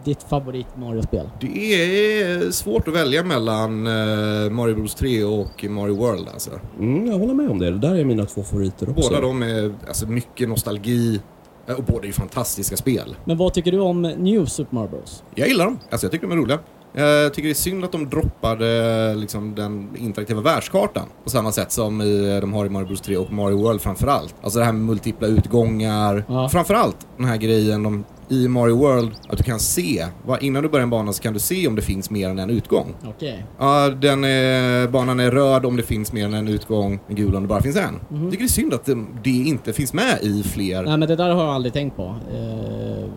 ditt 0.03 0.24
favorit 0.24 0.67
Mario-spel? 0.77 1.29
Det 1.39 1.74
är 2.22 2.51
svårt 2.51 2.88
att 2.88 2.93
välja 2.93 3.24
mellan 3.24 3.88
eh, 3.88 4.50
Mario 4.50 4.75
Bros 4.75 4.96
3 4.96 5.24
och 5.24 5.65
Mario 5.70 5.96
World 5.96 6.27
alltså. 6.34 6.51
Mm, 6.79 7.08
jag 7.08 7.20
håller 7.20 7.34
med 7.34 7.50
om 7.50 7.60
det. 7.60 7.72
Det 7.72 7.77
där 7.77 7.96
är 7.96 8.05
mina 8.05 8.25
två 8.25 8.43
favoriter 8.43 8.89
också. 8.89 9.10
Båda 9.10 9.22
de 9.22 9.43
är 9.43 9.74
alltså 9.88 10.08
mycket 10.08 10.50
nostalgi 10.50 11.22
eh, 11.67 11.75
och 11.75 11.84
båda 11.84 12.01
är 12.03 12.08
ju 12.08 12.13
fantastiska 12.13 12.77
spel. 12.77 13.15
Men 13.25 13.38
vad 13.38 13.53
tycker 13.53 13.72
du 13.72 13.79
om 13.79 14.01
New 14.01 14.46
Super 14.46 14.75
Mario 14.75 14.89
Bros? 14.89 15.24
Jag 15.36 15.48
gillar 15.48 15.65
dem. 15.65 15.79
Alltså 15.89 16.05
jag 16.05 16.12
tycker 16.12 16.27
de 16.27 16.34
är 16.34 16.41
roliga. 16.41 16.60
Jag 16.98 17.34
tycker 17.34 17.48
det 17.48 17.51
är 17.51 17.56
synd 17.56 17.84
att 17.84 17.92
de 17.92 18.10
droppade 18.10 19.16
liksom, 19.16 19.56
den 19.56 19.89
interaktiva 19.98 20.42
världskartan 20.42 21.06
på 21.24 21.30
samma 21.30 21.51
sätt 21.51 21.72
som 21.72 22.01
i, 22.01 22.39
de 22.42 22.54
har 22.54 22.66
i 22.66 22.70
Mario 22.70 22.88
Bros 22.88 23.01
3 23.01 23.18
och 23.18 23.32
Mario 23.32 23.58
World 23.58 23.82
framförallt. 23.82 24.36
Alltså 24.42 24.60
det 24.60 24.66
här 24.66 24.72
med 24.72 24.82
multipla 24.82 25.27
utgångar. 25.27 26.24
Ja. 26.27 26.50
Framförallt 26.50 26.98
den 27.18 27.25
här 27.25 27.38
grejen 27.38 27.84
de, 27.84 28.06
i 28.30 28.48
Mario 28.48 28.75
World, 28.77 29.12
att 29.30 29.38
du 29.38 29.44
kan 29.44 29.60
se. 29.60 30.06
Innan 30.42 30.63
du 30.63 30.70
börjar 30.70 30.84
en 30.84 30.89
bana 30.89 31.13
så 31.13 31.24
kan 31.24 31.34
du 31.34 31.39
se 31.39 31.68
om 31.68 31.75
det 31.75 31.82
finns 31.82 32.10
mer 32.10 32.30
än 32.30 32.39
en 32.39 32.50
utgång. 32.50 32.96
Okej. 33.06 33.46
Ja, 33.60 33.89
den 33.89 34.24
är, 34.24 34.88
banan 34.88 35.20
är 35.20 35.32
röd 35.32 35.66
om 35.66 35.77
det 35.77 35.84
finns 35.84 36.13
mer 36.13 36.25
än 36.25 36.34
en 36.34 36.48
utgång, 36.48 37.00
men 37.08 37.16
gul 37.16 37.36
om 37.36 37.42
det 37.42 37.48
bara 37.48 37.62
finns 37.62 37.77
en. 37.77 38.00
Jag 38.10 38.32
tycker 38.32 38.38
det 38.38 38.44
är 38.44 38.48
synd 38.48 38.74
att 38.74 38.86
det, 38.86 39.06
det 39.24 39.30
inte 39.30 39.74
finns 39.74 39.94
med 39.94 40.20
i 40.22 40.44
fler. 40.44 40.84
Nej 40.84 40.98
men 40.98 41.08
det 41.08 41.16
där 41.16 41.30
har 41.30 41.44
jag 41.44 41.54
aldrig 41.54 41.74
tänkt 41.74 41.96
på. 41.96 42.16
Eh, 42.34 43.10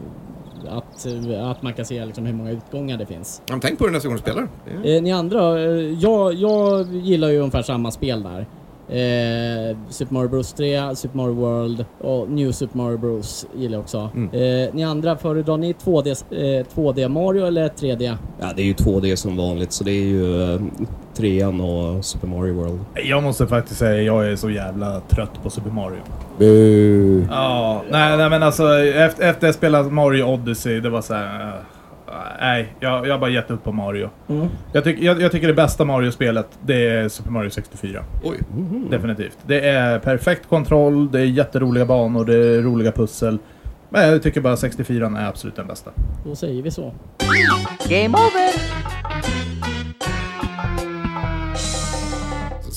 att, 0.70 1.06
att 1.42 1.62
man 1.62 1.72
kan 1.72 1.84
se 1.84 2.04
liksom 2.04 2.26
hur 2.26 2.34
många 2.34 2.50
utgångar 2.50 2.98
det 2.98 3.06
finns. 3.06 3.42
Ja, 3.46 3.58
tänk 3.62 3.78
på 3.78 3.86
det 3.86 3.92
nästa 3.92 4.08
gång 4.08 4.16
du 4.16 4.22
spelar. 4.22 4.48
Eh, 4.84 5.02
ni 5.02 5.12
andra, 5.12 5.62
eh, 5.62 5.70
jag, 5.80 6.34
jag 6.34 6.94
gillar 6.94 7.28
ju 7.28 7.38
ungefär 7.38 7.62
samma 7.62 7.90
spel 7.90 8.22
där. 8.22 8.46
Eh, 8.90 9.76
Super 9.88 10.14
Mario 10.14 10.28
Bros 10.28 10.52
3, 10.52 10.96
Super 10.96 11.16
Mario 11.16 11.34
World 11.34 11.84
och 12.00 12.30
New 12.30 12.52
Super 12.52 12.78
Mario 12.78 12.98
Bros 12.98 13.46
gillar 13.56 13.74
jag 13.74 13.80
också. 13.80 14.10
Mm. 14.14 14.30
Eh, 14.64 14.74
ni 14.74 14.84
andra, 14.84 15.16
föredrar 15.16 15.56
ni 15.56 15.72
2D, 15.72 16.10
eh, 16.10 16.66
2D 16.74 17.08
Mario 17.08 17.46
eller 17.46 17.68
3D? 17.68 18.16
Ja, 18.40 18.52
det 18.56 18.62
är 18.62 18.66
ju 18.66 18.72
2D 18.72 19.16
som 19.16 19.36
vanligt, 19.36 19.72
så 19.72 19.84
det 19.84 19.90
är 19.90 20.04
ju 20.04 20.52
eh, 20.54 20.60
trean 21.14 21.60
och 21.60 22.04
Super 22.04 22.26
Mario 22.26 22.54
World. 22.54 22.80
Jag 23.04 23.22
måste 23.22 23.46
faktiskt 23.46 23.78
säga 23.78 24.02
jag 24.02 24.32
är 24.32 24.36
så 24.36 24.50
jävla 24.50 25.00
trött 25.00 25.42
på 25.42 25.50
Super 25.50 25.70
Mario. 25.70 25.98
Bu. 26.40 27.24
Ja, 27.30 27.82
nej, 27.90 28.16
nej 28.16 28.30
men 28.30 28.42
alltså 28.42 28.78
efter, 28.84 29.30
efter 29.30 29.46
jag 29.46 29.54
spelade 29.54 29.90
Mario 29.90 30.24
Odyssey, 30.24 30.80
det 30.80 30.90
var 30.90 31.02
så 31.02 31.14
här. 31.14 31.48
eh, 31.48 32.14
nej, 32.40 32.74
jag, 32.80 33.06
jag 33.06 33.14
har 33.14 33.18
bara 33.18 33.30
gett 33.30 33.50
upp 33.50 33.64
på 33.64 33.72
Mario. 33.72 34.10
Mm. 34.28 34.48
Jag, 34.72 34.84
tyck, 34.84 34.98
jag, 35.02 35.20
jag 35.22 35.32
tycker 35.32 35.46
det 35.48 35.54
bästa 35.54 35.84
Mario-spelet, 35.84 36.46
det 36.62 36.88
är 36.88 37.08
Super 37.08 37.30
Mario 37.30 37.50
64. 37.50 38.04
Oj. 38.24 38.38
Definitivt. 38.90 39.38
Det 39.46 39.60
är 39.68 39.98
perfekt 39.98 40.48
kontroll, 40.48 41.10
det 41.10 41.20
är 41.20 41.24
jätteroliga 41.24 41.84
banor, 41.86 42.24
det 42.24 42.34
är 42.36 42.62
roliga 42.62 42.92
pussel. 42.92 43.38
Men 43.88 44.08
jag 44.08 44.22
tycker 44.22 44.40
bara 44.40 44.56
64 44.56 45.06
är 45.06 45.28
absolut 45.28 45.56
den 45.56 45.66
bästa. 45.66 45.90
Då 46.26 46.34
säger 46.36 46.62
vi 46.62 46.70
så. 46.70 46.94
Game 47.88 48.08
over! 48.18 48.89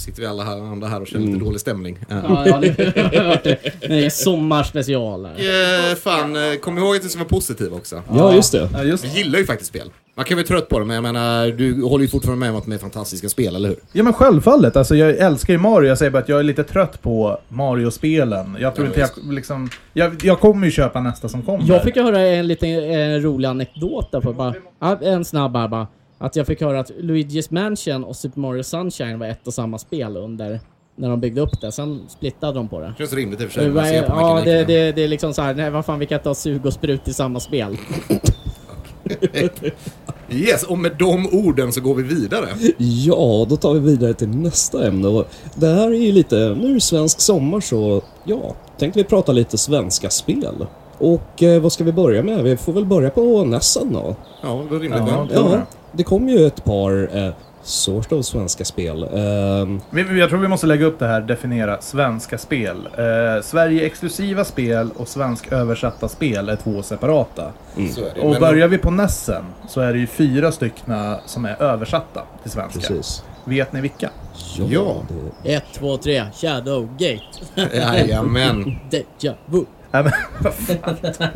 Sitter 0.04 0.22
vi 0.22 0.28
alla 0.28 0.44
här, 0.44 0.58
andra 0.58 0.88
här 0.88 1.02
och 1.02 1.08
känner 1.08 1.26
lite 1.28 1.40
dålig 1.40 1.60
stämning. 1.62 1.98
Ja. 2.10 2.16
Ja, 2.28 2.48
ja, 2.48 2.60
det 2.62 3.60
det 3.88 4.06
är 4.06 4.10
sommarspecial. 4.10 5.26
Eh, 5.26 5.96
fan, 6.04 6.38
kom 6.62 6.78
ihåg 6.78 6.96
att 6.96 7.02
du 7.02 7.10
ska 7.10 7.20
vara 7.20 7.30
positiv 7.30 7.74
också. 7.74 8.02
Ja, 8.14 8.36
just 8.36 8.52
det. 8.52 8.70
Ja, 8.74 8.84
just 8.84 9.04
Jag 9.04 9.14
gillar 9.14 9.40
ju 9.40 9.46
faktiskt 9.46 9.70
spel. 9.70 9.92
Man 10.16 10.26
kan 10.26 10.36
bli 10.36 10.44
trött 10.44 10.70
på 10.70 10.80
det, 10.80 10.86
men 10.86 10.94
jag 10.96 11.04
menar, 11.04 11.48
du 11.48 11.84
håller 11.84 12.02
ju 12.04 12.10
fortfarande 12.10 12.40
med 12.40 12.50
om 12.50 12.56
att 12.56 12.66
de 12.66 12.72
är 12.72 12.78
fantastiska 12.78 13.30
spel, 13.30 13.56
eller 13.56 13.70
hur? 13.70 13.78
Ja 13.92 14.04
men 14.04 14.14
självfallet, 14.14 14.76
alltså 14.76 14.96
jag 14.96 15.18
älskar 15.18 15.54
ju 15.54 15.60
Mario. 15.60 15.88
Jag 15.88 15.98
säger 15.98 16.12
bara 16.12 16.20
att 16.20 16.30
jag 16.30 16.40
är 16.40 16.44
lite 16.44 16.64
trött 16.64 17.02
på 17.02 17.40
Mario-spelen. 17.50 18.58
Jag 18.60 18.76
tror 18.76 18.88
Ja, 18.88 18.90
inte 18.90 19.00
jag 19.00 19.34
liksom... 19.34 19.70
Jag, 19.94 20.24
jag 20.24 20.40
kommer 20.40 20.66
ju 20.66 20.72
köpa 20.72 21.02
nästa 21.02 21.30
som 21.30 21.42
kommer. 21.42 21.66
Jag 21.68 21.84
fick 21.84 21.96
höra 21.96 22.22
en 22.22 22.48
liten 22.48 22.70
eh, 22.70 23.20
rolig 23.20 23.48
anekdot 23.48 24.12
där 24.12 24.22
bara, 24.22 24.54
en 25.02 25.26
snabb 25.26 25.56
här 25.56 25.68
bara. 25.68 25.88
Att 26.24 26.36
jag 26.36 26.48
fick 26.48 26.62
höra 26.62 26.80
att 26.80 26.92
Luigi's 26.92 27.48
Mansion 27.50 28.04
och 28.04 28.16
Super 28.16 28.40
Mario 28.40 28.64
Sunshine 28.64 29.20
var 29.20 29.28
ett 29.28 29.48
och 29.48 29.54
samma 29.54 29.78
spel 29.78 30.18
under 30.18 30.60
när 30.96 31.10
de 31.10 31.20
byggde 31.20 31.42
upp 31.42 31.62
det. 31.62 31.72
Sen 31.72 32.02
splittade 32.10 32.54
de 32.54 32.68
på 32.68 32.80
det. 32.80 32.94
Känns 32.98 33.14
rimligt 33.14 33.42
i 33.42 33.46
och 33.46 33.52
för 33.52 33.62
sig. 33.62 33.72
man 33.72 34.20
Ja, 34.20 34.42
det, 34.46 34.64
det, 34.64 34.92
det 34.92 35.04
är 35.04 35.08
liksom 35.08 35.34
så 35.34 35.42
här, 35.42 35.54
nej 35.54 35.70
vad 35.70 35.86
fan 35.86 36.00
vi 36.00 36.06
kan 36.06 36.18
inte 36.20 36.30
ha 36.30 36.36
sug 36.36 36.66
och 36.66 36.74
sprut 36.74 37.08
i 37.08 37.14
samma 37.14 37.40
spel. 37.40 37.78
Yes, 40.30 40.64
och 40.64 40.78
med 40.78 40.96
de 41.00 41.28
orden 41.32 41.72
så 41.72 41.82
går 41.82 41.96
vi 41.96 42.04
vidare. 42.04 42.48
Ja, 42.78 43.46
då 43.50 43.58
tar 43.58 43.74
vi 43.74 43.80
vidare 43.80 44.14
till 44.14 44.30
nästa 44.30 44.88
ämne. 44.88 45.08
Och 45.08 45.28
det 45.56 45.68
här 45.68 45.88
är 45.88 46.06
ju 46.06 46.12
lite, 46.12 46.36
nu 46.36 46.70
är 46.70 46.74
det 46.74 46.82
svensk 46.82 47.22
sommar 47.22 47.60
så 47.60 48.02
ja, 48.24 48.56
tänkte 48.78 49.00
vi 49.00 49.04
prata 49.04 49.32
lite 49.32 49.58
svenska 49.58 50.10
spel. 50.10 50.68
Och 50.98 51.44
eh, 51.44 51.62
vad 51.62 51.72
ska 51.72 51.84
vi 51.84 51.92
börja 51.92 52.24
med? 52.24 52.44
Vi 52.44 52.58
får 52.58 52.74
väl 52.74 52.86
börja 52.86 53.10
på 53.10 53.46
Nessen 53.46 53.94
då. 53.94 54.16
Ja, 54.42 54.64
det 54.70 54.76
är 54.76 54.80
rimligt. 54.80 55.04
Ja. 55.08 55.28
Ja. 55.34 55.62
Det 55.96 56.04
kom 56.04 56.30
ju 56.30 56.46
ett 56.48 56.64
par 56.66 57.18
eh, 57.18 57.34
sort 57.64 58.12
of 58.12 58.26
svenska 58.26 58.66
spel. 58.66 59.08
Vi- 59.90 60.04
vi- 60.04 60.20
Jag 60.20 60.30
tror 60.30 60.40
vi 60.40 60.48
måste 60.48 60.68
lägga 60.68 60.86
upp 60.86 61.00
det 61.00 61.08
här, 61.08 61.22
definiera 61.22 61.82
svenska 61.82 62.38
spel. 62.38 62.78
Eh, 62.98 63.42
Sverige-exklusiva 63.44 64.44
spel 64.44 64.90
och 64.98 65.08
svensk 65.08 65.52
översatta 65.52 66.08
spel 66.10 66.50
är 66.50 66.56
två 66.56 66.82
separata. 66.84 67.52
Det. 67.76 68.22
Och 68.22 68.32
Men- 68.32 68.40
börjar 68.42 68.68
vi 68.68 68.78
på 68.78 68.92
Nessen 68.92 69.44
så 69.70 69.82
är 69.82 69.94
det 69.94 70.00
ju 70.00 70.08
fyra 70.08 70.52
stycken 70.52 71.16
som 71.26 71.46
är 71.46 71.62
översatta 71.62 72.22
till 72.42 72.52
svenska. 72.52 72.80
precis. 72.80 73.24
Vet 73.46 73.74
ni 73.74 73.82
vilka? 73.82 74.10
Ja, 74.58 74.66
Ja. 74.70 74.96
Det, 75.44 75.54
Ett, 75.54 75.64
två, 75.74 75.98
tre, 75.98 76.24
Shadow 76.42 76.90
Gate. 76.98 77.76
Jajamän. 77.78 78.80
Deja 78.90 79.34
vu. 79.46 79.66
Ja, 79.92 80.04
men, 80.04 80.12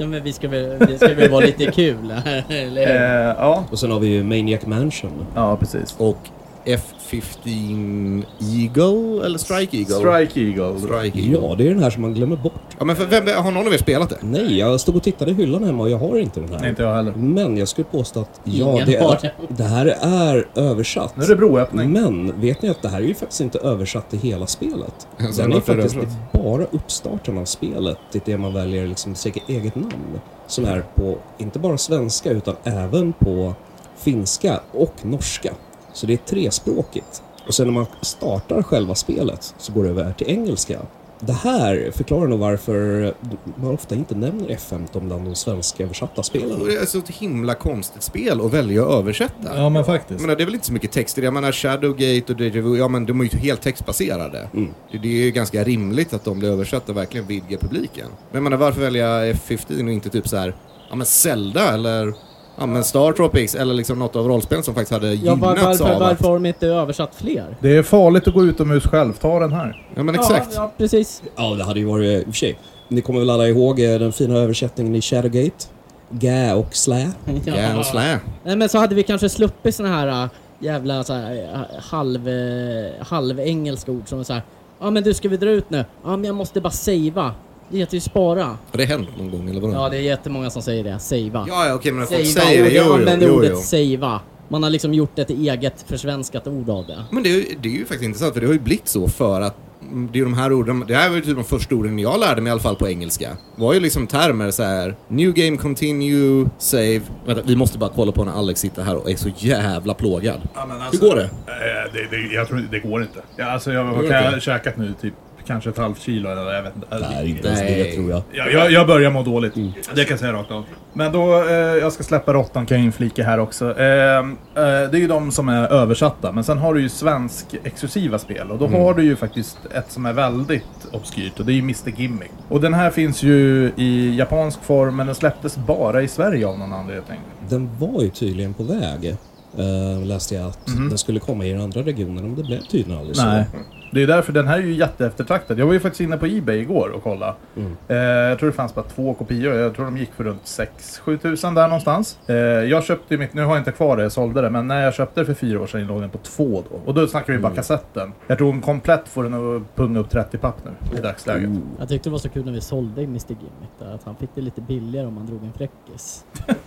Ja 0.00 0.06
men 0.06 0.22
vi 0.22 0.32
ska 0.32 0.48
väl, 0.48 0.86
vi 0.88 0.96
ska 0.96 1.14
väl 1.14 1.30
vara 1.30 1.44
lite 1.46 1.66
kul 1.66 2.10
här, 2.24 2.44
eller 2.48 2.86
hur? 2.86 2.96
eh, 2.96 3.34
ja. 3.38 3.64
och 3.70 3.78
sen 3.78 3.90
har 3.90 4.00
vi 4.00 4.06
ju 4.06 4.24
Maniac 4.24 4.66
Mansion. 4.66 5.26
ja, 5.34 5.56
precis. 5.56 5.94
Och 5.98 6.18
F-15 6.64 8.24
Eagle, 8.40 9.26
eller 9.26 9.38
Strike 9.38 9.76
Eagle? 9.76 9.94
Strike 9.94 10.40
Eagle. 10.40 10.78
Strike 10.78 11.18
Eagle. 11.18 11.38
Ja, 11.48 11.54
det 11.54 11.66
är 11.66 11.68
den 11.68 11.82
här 11.82 11.90
som 11.90 12.02
man 12.02 12.14
glömmer 12.14 12.36
bort. 12.36 12.76
Ja, 12.78 12.84
men 12.84 12.96
för 12.96 13.06
vem, 13.06 13.26
har 13.44 13.50
någon 13.50 13.66
av 13.66 13.72
er 13.72 13.78
spelat 13.78 14.10
det? 14.10 14.18
Nej, 14.20 14.58
jag 14.58 14.80
stod 14.80 14.96
och 14.96 15.02
tittade 15.02 15.30
i 15.30 15.34
hyllan 15.34 15.64
hemma 15.64 15.82
och 15.82 15.90
jag 15.90 15.98
har 15.98 16.18
inte 16.18 16.40
den 16.40 16.48
här. 16.48 16.60
Nej, 16.60 16.70
inte 16.70 16.82
jag 16.82 16.94
heller. 16.94 17.12
Men 17.12 17.56
jag 17.56 17.68
skulle 17.68 17.84
påstå 17.84 18.20
att 18.20 18.40
ja, 18.44 18.82
det, 18.86 18.96
är, 18.96 19.32
det 19.48 19.64
här 19.64 19.86
är 20.00 20.48
översatt. 20.54 21.16
Nu 21.16 21.24
är 21.24 21.28
det 21.28 21.36
broöppning. 21.36 21.92
Men 21.92 22.40
vet 22.40 22.62
ni 22.62 22.68
att 22.68 22.82
det 22.82 22.88
här 22.88 23.00
är 23.00 23.06
ju 23.06 23.14
faktiskt 23.14 23.40
inte 23.40 23.58
översatt 23.58 24.10
till 24.10 24.18
hela 24.18 24.46
spelet. 24.46 25.06
Alltså, 25.18 25.42
Den 25.42 25.52
är 25.52 25.56
är 25.56 25.60
faktiskt 25.60 25.96
översatt? 25.96 26.32
bara 26.32 26.64
uppstarten 26.70 27.38
av 27.38 27.44
spelet, 27.44 27.98
det 28.12 28.28
är 28.28 28.32
det 28.32 28.38
man 28.38 28.54
väljer 28.54 28.86
liksom 28.86 29.14
sitt 29.14 29.48
eget 29.48 29.74
namn. 29.74 30.20
Som 30.46 30.64
är 30.64 30.84
på, 30.94 31.18
inte 31.38 31.58
bara 31.58 31.78
svenska 31.78 32.30
utan 32.30 32.54
även 32.64 33.12
på 33.12 33.54
finska 33.96 34.60
och 34.72 34.94
norska. 35.02 35.52
Så 35.92 36.06
det 36.06 36.12
är 36.12 36.16
trespråkigt. 36.16 37.22
Och 37.46 37.54
sen 37.54 37.66
när 37.66 37.74
man 37.74 37.86
startar 38.02 38.62
själva 38.62 38.94
spelet 38.94 39.54
så 39.58 39.72
går 39.72 39.84
det 39.84 39.90
över 39.90 40.12
till 40.12 40.26
engelska. 40.30 40.80
Det 41.22 41.32
här 41.32 41.90
förklarar 41.94 42.28
nog 42.28 42.38
varför 42.38 43.14
man 43.56 43.70
ofta 43.74 43.94
inte 43.94 44.14
nämner 44.14 44.48
F15 44.48 45.00
bland 45.06 45.24
de 45.24 45.34
svenska 45.34 45.84
översatta 45.84 46.22
spelen. 46.22 46.64
Det 46.66 46.74
är 46.76 46.80
alltså 46.80 46.98
ett 46.98 47.08
himla 47.08 47.54
konstigt 47.54 48.02
spel 48.02 48.40
att 48.40 48.52
välja 48.52 48.82
att 48.82 48.92
översätta. 48.92 49.34
Ja, 49.56 49.68
men 49.68 49.74
Jag 49.74 49.86
faktiskt. 49.86 50.20
menar, 50.20 50.36
det 50.36 50.42
är 50.42 50.44
väl 50.44 50.54
inte 50.54 50.66
så 50.66 50.72
mycket 50.72 50.92
text 50.92 51.18
i 51.18 51.20
det. 51.20 51.24
Jag 51.24 51.34
menar, 51.34 51.52
Shadowgate 51.52 52.32
och 52.32 52.38
Deja 52.38 52.62
Vu, 52.62 52.78
ja 52.78 52.88
men 52.88 53.06
de 53.06 53.20
är 53.20 53.24
ju 53.24 53.38
helt 53.38 53.62
textbaserade. 53.62 54.48
Mm. 54.54 54.70
Det, 54.92 54.98
det 54.98 55.08
är 55.08 55.24
ju 55.24 55.30
ganska 55.30 55.64
rimligt 55.64 56.12
att 56.12 56.24
de 56.24 56.38
blir 56.38 56.48
översatta 56.48 56.92
och 56.92 56.98
verkligen 56.98 57.26
vidgar 57.26 57.58
publiken. 57.58 58.06
Men 58.08 58.34
jag 58.36 58.42
menar, 58.42 58.56
varför 58.56 58.80
välja 58.80 59.26
F-15 59.26 59.84
och 59.84 59.92
inte 59.92 60.08
typ 60.10 60.28
så 60.28 60.36
här, 60.36 60.54
ja 60.90 60.96
men 60.96 61.06
Zelda 61.06 61.74
eller 61.74 62.14
ja 62.60 62.66
men 62.66 62.84
Star 62.84 63.12
Tropics 63.12 63.54
eller 63.54 63.74
liksom 63.74 63.98
något 63.98 64.16
av 64.16 64.28
rollspelen 64.28 64.64
som 64.64 64.74
faktiskt 64.74 64.92
hade 64.92 65.14
Ja, 65.14 65.34
var, 65.34 65.56
gynnats 65.56 65.80
varför, 65.80 65.94
av 65.94 66.00
varför 66.00 66.24
har 66.24 66.34
de 66.34 66.46
inte 66.46 66.66
översatt 66.66 67.14
fler? 67.14 67.56
Det 67.60 67.76
är 67.76 67.82
farligt 67.82 68.28
att 68.28 68.34
gå 68.34 68.44
utomhus 68.44 68.84
själv. 68.86 69.12
Ta 69.12 69.40
den 69.40 69.52
här. 69.52 69.86
Ja 69.94 70.02
men 70.02 70.14
exakt. 70.14 70.48
Ja, 70.54 70.62
ja 70.62 70.72
precis. 70.78 71.22
Ja, 71.36 71.54
det 71.54 71.64
hade 71.64 71.80
ju 71.80 71.86
varit 71.86 72.18
i 72.18 72.20
och 72.22 72.34
för 72.34 72.38
sig. 72.38 72.58
Ni 72.88 73.00
kommer 73.00 73.20
väl 73.20 73.30
alla 73.30 73.48
ihåg 73.48 73.80
eh, 73.80 73.98
den 73.98 74.12
fina 74.12 74.38
översättningen 74.38 74.94
i 74.94 75.00
Shadowgate? 75.00 75.66
Gä 76.10 76.54
och 76.54 76.74
slä. 76.74 77.10
Ja. 77.44 77.84
slä. 77.84 78.20
Nej 78.44 78.56
men 78.56 78.68
så 78.68 78.78
hade 78.78 78.94
vi 78.94 79.02
kanske 79.02 79.28
sluppit 79.28 79.74
såna 79.74 79.88
här 79.88 80.24
äh, 80.24 80.30
jävla 80.58 81.04
så 81.04 81.12
här, 81.12 81.48
äh, 81.54 81.82
halv, 81.90 82.28
äh, 82.28 83.06
halvengelska 83.06 83.92
ord 83.92 84.02
som 84.08 84.20
är 84.20 84.24
så 84.24 84.32
här. 84.32 84.42
Ja 84.80 84.90
men 84.90 85.02
du 85.02 85.14
ska 85.14 85.28
vi 85.28 85.36
dra 85.36 85.50
ut 85.50 85.70
nu? 85.70 85.84
Ja 86.04 86.16
men 86.16 86.24
jag 86.24 86.34
måste 86.34 86.60
bara 86.60 86.70
savea. 86.70 87.34
Det 87.70 87.78
heter 87.78 87.94
ju 87.94 88.00
spara. 88.00 88.44
Har 88.44 88.56
det 88.78 88.84
hänt 88.84 89.08
någon 89.18 89.30
gång 89.30 89.48
eller 89.50 89.60
vadå? 89.60 89.74
Ja 89.74 89.88
det 89.88 89.96
är 89.96 90.00
jättemånga 90.00 90.50
som 90.50 90.62
säger 90.62 90.84
det. 90.84 90.98
Savea. 90.98 91.44
ja, 91.48 91.66
ja 91.66 91.74
okej 91.74 91.92
men 91.92 92.06
folk 92.06 92.26
säger 92.26 92.64
det. 92.64 92.70
Jo, 92.70 92.76
jag 92.76 92.86
jo, 92.86 92.92
använder 92.92 93.26
jo, 93.26 93.34
ordet 93.34 93.50
jo. 93.54 93.58
savea. 93.60 94.20
Man 94.48 94.62
har 94.62 94.70
liksom 94.70 94.94
gjort 94.94 95.18
ett 95.18 95.30
eget 95.30 95.84
försvenskat 95.88 96.46
ord 96.46 96.70
av 96.70 96.86
det. 96.86 97.04
Men 97.10 97.22
det 97.22 97.28
är, 97.30 97.34
ju- 97.34 97.56
det 97.62 97.68
är 97.68 97.72
ju 97.72 97.78
faktiskt 97.84 98.02
intressant 98.02 98.34
för 98.34 98.40
det 98.40 98.46
har 98.46 98.54
ju 98.54 98.60
blivit 98.60 98.88
så 98.88 99.08
för 99.08 99.40
att 99.40 99.56
mm, 99.82 100.08
det 100.12 100.18
är 100.18 100.22
de 100.22 100.34
här 100.34 100.52
orden, 100.52 100.84
det 100.88 100.94
här 100.94 101.08
var 101.08 101.16
ju 101.16 101.22
typ 101.22 101.34
de 101.36 101.44
första 101.44 101.74
orden 101.74 101.98
jag 101.98 102.20
lärde 102.20 102.40
mig 102.40 102.50
i 102.50 102.52
alla 102.52 102.60
fall 102.60 102.76
på 102.76 102.88
engelska. 102.88 103.28
Var 103.56 103.74
ju 103.74 103.80
liksom 103.80 104.06
termer 104.06 104.50
så 104.50 104.62
här. 104.62 104.96
New 105.08 105.32
game 105.32 105.56
continue, 105.56 106.46
save. 106.58 107.00
Vänta, 107.26 107.42
vi 107.46 107.56
måste 107.56 107.78
bara 107.78 107.90
kolla 107.94 108.12
på 108.12 108.24
när 108.24 108.32
Alex 108.32 108.60
sitter 108.60 108.82
här 108.82 108.96
och 108.96 109.10
är 109.10 109.16
så 109.16 109.28
jävla 109.36 109.94
plågad. 109.94 110.40
Ja, 110.54 110.66
men 110.66 110.76
Hur 110.92 110.98
går 110.98 111.16
det? 111.16 111.22
Eh, 111.24 111.92
det, 111.92 112.16
det 112.16 112.34
jag 112.34 112.48
tror 112.48 112.68
det 112.70 112.78
går 112.80 113.02
inte. 113.02 113.20
Ja, 113.36 113.44
alltså 113.52 113.72
jag, 113.72 113.86
går 113.86 113.92
vad 113.94 114.04
inte. 114.04 114.14
kan 114.16 114.24
jag 114.24 114.32
ha 114.32 114.40
käkat 114.40 114.76
nu? 114.76 114.94
Typ 115.00 115.14
kanske 115.50 115.70
ett 115.70 115.78
halvt 115.78 116.00
kilo 116.00 116.30
eller 116.30 116.52
jag 116.52 116.62
vet 116.62 116.76
inte. 116.76 116.98
Nej, 116.98 117.30
inte 117.30 117.48
ens 117.48 117.60
det 117.60 117.84
tror 117.84 118.10
jag. 118.10 118.22
Jag, 118.32 118.52
jag, 118.52 118.70
jag 118.70 118.86
börjar 118.86 119.10
må 119.10 119.22
dåligt. 119.22 119.54
Det 119.94 120.04
kan 120.04 120.10
jag 120.10 120.18
säga 120.18 120.32
rakt 120.32 120.50
av. 120.50 120.64
Men 120.92 121.12
då, 121.12 121.42
eh, 121.42 121.54
jag 121.54 121.92
ska 121.92 122.02
släppa 122.02 122.32
råttan 122.32 122.66
kan 122.66 122.76
jag 122.76 122.84
inflika 122.84 123.24
här 123.24 123.38
också. 123.38 123.78
Eh, 123.78 124.18
eh, 124.18 124.24
det 124.54 124.96
är 124.96 124.98
ju 124.98 125.08
de 125.08 125.32
som 125.32 125.48
är 125.48 125.72
översatta, 125.72 126.32
men 126.32 126.44
sen 126.44 126.58
har 126.58 126.74
du 126.74 126.80
ju 126.80 126.88
svensk 126.88 127.46
exklusiva 127.64 128.18
spel. 128.18 128.50
Och 128.50 128.58
då 128.58 128.66
har 128.66 128.94
du 128.94 129.02
ju 129.02 129.16
faktiskt 129.16 129.58
ett 129.74 129.92
som 129.92 130.06
är 130.06 130.12
väldigt 130.12 130.86
obskyrt 130.92 131.40
och 131.40 131.46
det 131.46 131.52
är 131.52 131.54
ju 131.54 131.62
Mr 131.62 132.00
Gimmick. 132.00 132.32
Och 132.48 132.60
den 132.60 132.74
här 132.74 132.90
finns 132.90 133.22
ju 133.22 133.72
i 133.76 134.16
japansk 134.16 134.62
form, 134.62 134.96
men 134.96 135.06
den 135.06 135.14
släpptes 135.14 135.56
bara 135.56 136.02
i 136.02 136.08
Sverige 136.08 136.46
av 136.46 136.58
någon 136.58 136.72
anledning. 136.72 137.20
Den 137.48 137.70
var 137.78 138.02
ju 138.02 138.10
tydligen 138.10 138.54
på 138.54 138.62
väg. 138.62 139.16
Uh, 139.58 140.06
läste 140.06 140.34
jag 140.34 140.46
att 140.46 140.66
den 140.66 140.98
skulle 140.98 141.20
komma 141.20 141.44
i 141.44 141.52
den 141.52 141.60
andra 141.60 141.82
regionen, 141.82 142.24
men 142.24 142.34
det 142.34 142.42
blev 142.42 142.60
tydligen 142.60 143.00
aldrig 143.00 143.16
Nej. 143.16 143.44
Det 143.92 144.02
är 144.02 144.06
därför 144.06 144.32
den 144.32 144.48
här 144.48 144.58
är 144.58 144.62
ju 144.62 144.72
jätteeftertraktad. 144.74 145.58
Jag 145.58 145.66
var 145.66 145.72
ju 145.72 145.80
faktiskt 145.80 146.00
inne 146.00 146.16
på 146.16 146.26
Ebay 146.26 146.58
igår 146.58 146.88
och 146.88 147.02
kollade. 147.02 147.34
Mm. 147.56 147.76
Eh, 147.88 147.96
jag 147.96 148.38
tror 148.38 148.48
det 148.50 148.56
fanns 148.56 148.74
bara 148.74 148.84
två 148.84 149.14
kopior. 149.14 149.54
Jag 149.54 149.74
tror 149.74 149.84
de 149.84 149.96
gick 149.98 150.12
för 150.12 150.24
runt 150.24 150.42
6-7 150.44 151.18
tusen 151.18 151.54
där 151.54 151.68
någonstans. 151.68 152.18
Eh, 152.26 152.34
jag 152.36 152.84
köpte 152.84 153.14
ju 153.14 153.18
mitt, 153.18 153.34
nu 153.34 153.42
har 153.44 153.50
jag 153.54 153.60
inte 153.60 153.72
kvar 153.72 153.96
det, 153.96 154.02
jag 154.02 154.12
sålde 154.12 154.40
det. 154.40 154.50
Men 154.50 154.66
när 154.68 154.82
jag 154.84 154.94
köpte 154.94 155.20
det 155.20 155.26
för 155.26 155.34
fyra 155.34 155.60
år 155.60 155.66
sedan 155.66 155.86
låg 155.86 156.00
den 156.00 156.10
på 156.10 156.18
två 156.18 156.62
då. 156.70 156.76
Och 156.84 156.94
då 156.94 157.06
snackar 157.06 157.26
vi 157.26 157.32
Mm. 157.32 157.42
bara 157.42 157.54
kassetten. 157.54 158.12
Jag 158.26 158.38
tror 158.38 158.52
en 158.52 158.60
komplett 158.60 159.08
får 159.08 159.22
den 159.24 159.34
att 159.56 159.76
punga 159.76 160.00
upp 160.00 160.10
30 160.10 160.38
papp 160.38 160.56
nu 160.64 160.98
i 160.98 161.02
dagsläget. 161.02 161.48
Oh. 161.48 161.56
Jag 161.78 161.88
tyckte 161.88 162.08
det 162.08 162.12
var 162.12 162.18
så 162.18 162.28
kul 162.28 162.44
när 162.44 162.52
vi 162.52 162.60
sålde 162.60 163.02
Mr 163.02 163.28
Gimmick 163.28 163.70
där, 163.78 163.94
att 163.94 164.04
han 164.04 164.16
fick 164.16 164.30
det 164.34 164.40
lite 164.40 164.60
billigare 164.60 165.06
om 165.06 165.14
man 165.14 165.26
drog 165.26 165.44
en 165.44 165.52
fräckis. 165.52 166.24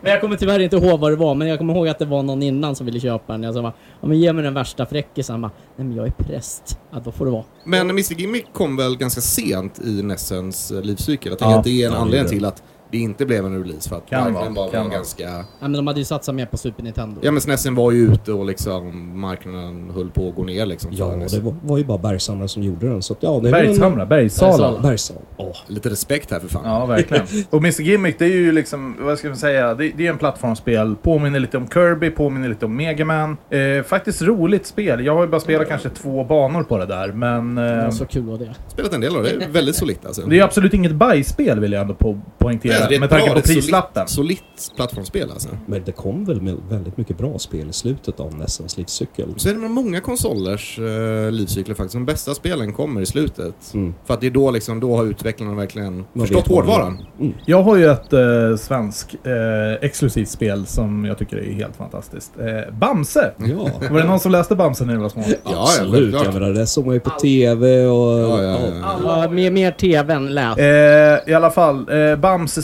men 0.00 0.10
jag 0.12 0.20
kommer 0.20 0.36
tyvärr 0.36 0.60
inte 0.60 0.76
ihåg 0.76 1.00
vad 1.00 1.12
det 1.12 1.16
var, 1.16 1.34
men 1.34 1.48
jag 1.48 1.58
kommer 1.58 1.74
ihåg 1.74 1.88
att 1.88 1.98
det 1.98 2.04
var 2.04 2.22
någon 2.22 2.42
innan 2.42 2.76
som 2.76 2.86
ville 2.86 3.00
köpa 3.00 3.32
den. 3.32 3.42
Jag 3.42 3.54
sa 3.54 3.62
bara, 3.62 3.72
ja 4.00 4.08
men 4.08 4.18
ge 4.18 4.32
mig 4.32 4.44
den 4.44 4.54
värsta 4.54 4.86
fräckisen. 4.86 5.32
Han 5.34 5.42
bara, 5.42 5.50
nej 5.76 5.86
men 5.86 5.96
jag 5.96 6.06
är 6.06 6.10
präst. 6.18 6.78
Ja 6.92 7.00
då 7.04 7.12
får 7.12 7.24
det 7.24 7.30
vara. 7.30 7.44
Men 7.64 7.90
Mr 7.90 8.14
Gimmick 8.14 8.46
kom 8.52 8.76
väl 8.76 8.96
ganska 8.96 9.20
sent 9.20 9.78
i 9.84 10.02
Nessens 10.02 10.70
eh, 10.70 10.80
livscykel. 10.82 11.32
Jag 11.32 11.34
Ja, 11.34 11.38
tänker 11.38 11.58
att 11.58 11.64
det 11.64 11.82
är 11.82 11.86
en 11.86 11.92
ja, 11.92 11.98
anledning 11.98 12.30
till 12.30 12.44
att 12.44 12.62
det 12.92 12.98
inte 12.98 13.26
blev 13.26 13.46
en 13.46 13.64
release 13.64 13.88
för 13.88 13.96
att 13.96 14.08
Kan 14.10 14.22
marknaden 14.22 14.54
vara, 14.54 14.64
var, 14.66 14.72
kan 14.72 14.80
var 14.82 14.88
vara. 14.88 14.96
ganska... 14.98 15.22
Ja, 15.24 15.44
men 15.60 15.72
de 15.72 15.86
hade 15.86 15.98
ju 15.98 16.04
satsat 16.04 16.34
mer 16.34 16.46
på 16.46 16.56
Super 16.56 16.82
Nintendo. 16.82 17.20
Ja 17.22 17.30
men 17.32 17.40
SNESen 17.40 17.74
var 17.74 17.90
ju 17.92 18.12
ute 18.12 18.32
och 18.32 18.44
liksom 18.46 19.10
marknaden 19.20 19.90
höll 19.94 20.10
på 20.10 20.28
att 20.28 20.34
gå 20.34 20.44
ner 20.44 20.66
liksom. 20.66 20.90
Ja, 20.94 21.06
det 21.30 21.40
var, 21.40 21.54
var 21.62 21.78
ju 21.78 21.84
bara 21.84 21.98
bergshamrar 21.98 22.46
som 22.46 22.62
gjorde 22.62 22.88
den. 22.88 23.02
Så 23.02 23.12
att, 23.12 23.18
ja, 23.22 23.30
det 23.42 23.48
en- 23.48 23.52
Bergshamra, 23.52 24.06
Bergsala. 24.06 24.80
Bergshamra. 24.82 25.22
Åh, 25.36 25.56
Lite 25.66 25.90
respekt 25.90 26.30
här 26.30 26.40
för 26.40 26.48
fan. 26.48 26.62
Ja, 26.64 26.86
verkligen. 26.86 27.26
Och 27.50 27.58
Mr 27.58 27.80
Gimmick, 27.82 28.18
det 28.18 28.24
är 28.24 28.28
ju 28.28 28.52
liksom, 28.52 28.96
vad 29.00 29.18
ska 29.18 29.28
man 29.28 29.36
säga, 29.36 29.74
det, 29.74 29.92
det 29.96 30.06
är 30.06 30.10
en 30.10 30.18
plattformsspel. 30.18 30.96
Påminner 31.02 31.40
lite 31.40 31.56
om 31.56 31.68
Kirby, 31.68 32.10
påminner 32.10 32.48
lite 32.48 32.64
om 32.66 32.76
Mega 32.76 33.04
Man. 33.04 33.36
Eh, 33.50 33.82
faktiskt 33.84 34.22
roligt 34.22 34.66
spel. 34.66 35.04
Jag 35.04 35.14
har 35.14 35.22
ju 35.22 35.28
bara 35.28 35.40
spelat 35.40 35.68
kanske 35.68 35.88
två 35.88 36.24
banor 36.24 36.62
på 36.62 36.78
det 36.78 36.86
där, 36.86 37.12
men... 37.12 37.54
Det 37.54 37.62
Eh, 37.72 37.84
var 37.84 37.90
så 37.90 38.04
kul 38.06 38.22
var 38.22 38.38
det. 38.38 38.54
Spelat 38.68 38.92
en 38.94 39.00
del 39.00 39.16
av 39.16 39.22
det. 39.22 39.38
Det 39.38 39.44
är 39.44 39.48
väldigt 39.48 39.76
solitt 39.76 40.06
alltså. 40.06 40.22
det 40.26 40.38
är 40.38 40.42
absolut 40.44 40.74
inget 40.74 40.92
bajsspel 40.92 41.60
vill 41.60 41.72
jag 41.72 41.82
ändå 41.82 41.94
po 41.94 42.20
poängtera. 42.38 42.81
Ja, 42.82 42.88
det 42.88 42.94
är 42.94 43.00
med 43.00 43.10
tanke 43.10 43.34
på 43.34 43.40
prislappen. 43.40 44.08
Solitt, 44.08 44.72
plattformsspel 44.76 45.30
alltså. 45.30 45.48
Men 45.66 45.82
det 45.84 45.92
kom 45.92 46.24
väl 46.24 46.40
med 46.40 46.56
väldigt 46.68 46.96
mycket 46.96 47.18
bra 47.18 47.38
spel 47.38 47.68
i 47.68 47.72
slutet 47.72 48.20
av 48.20 48.34
Nessens 48.34 48.76
livscykel. 48.76 49.28
Så 49.36 49.48
är 49.48 49.52
det 49.52 49.58
med 49.58 49.70
många 49.70 50.00
konsolers 50.00 50.78
uh, 50.78 51.30
livscykler 51.30 51.74
faktiskt. 51.74 51.94
De 51.94 52.04
bästa 52.04 52.34
spelen 52.34 52.72
kommer 52.72 53.00
i 53.00 53.06
slutet. 53.06 53.74
Mm. 53.74 53.94
För 54.04 54.14
att 54.14 54.20
det 54.20 54.26
är 54.26 54.30
då 54.30 54.50
liksom, 54.50 54.80
då 54.80 54.96
har 54.96 55.04
utvecklarna 55.04 55.54
verkligen 55.54 56.04
Man 56.12 56.26
förstått 56.26 56.48
hårdvaran. 56.48 57.06
Mm. 57.20 57.34
Jag 57.46 57.62
har 57.62 57.76
ju 57.76 57.86
ett 57.86 58.12
eh, 58.12 58.56
svensk 58.58 59.14
eh, 59.14 59.32
exklusivt 59.80 60.28
spel 60.28 60.66
som 60.66 61.04
jag 61.04 61.18
tycker 61.18 61.36
är 61.36 61.52
helt 61.52 61.76
fantastiskt. 61.76 62.32
Eh, 62.38 62.74
Bamse! 62.74 63.32
Ja, 63.36 63.70
Var 63.90 63.98
det 63.98 64.06
någon 64.06 64.20
som 64.20 64.32
läste 64.32 64.56
Bamse 64.56 64.84
när 64.84 64.94
ni 64.94 65.00
var 65.02 65.08
små? 65.08 65.22
ja, 65.44 65.62
absolut. 65.62 66.14
självklart. 66.14 66.42
jag 66.42 66.54
det 66.54 66.66
såg 66.66 66.86
man 66.86 66.94
ju 66.94 67.00
på 67.00 67.10
TV 67.10 67.86
och... 67.86 68.20
Ja, 68.20 68.42
ja, 68.42 68.58
ja. 68.82 69.22
Ja, 69.22 69.28
mer, 69.28 69.50
mer 69.50 69.70
TV 69.70 70.14
än 70.14 70.34
läs. 70.34 70.58
Eh, 70.58 71.30
I 71.30 71.34
alla 71.34 71.50
fall, 71.50 71.78
eh, 71.78 72.16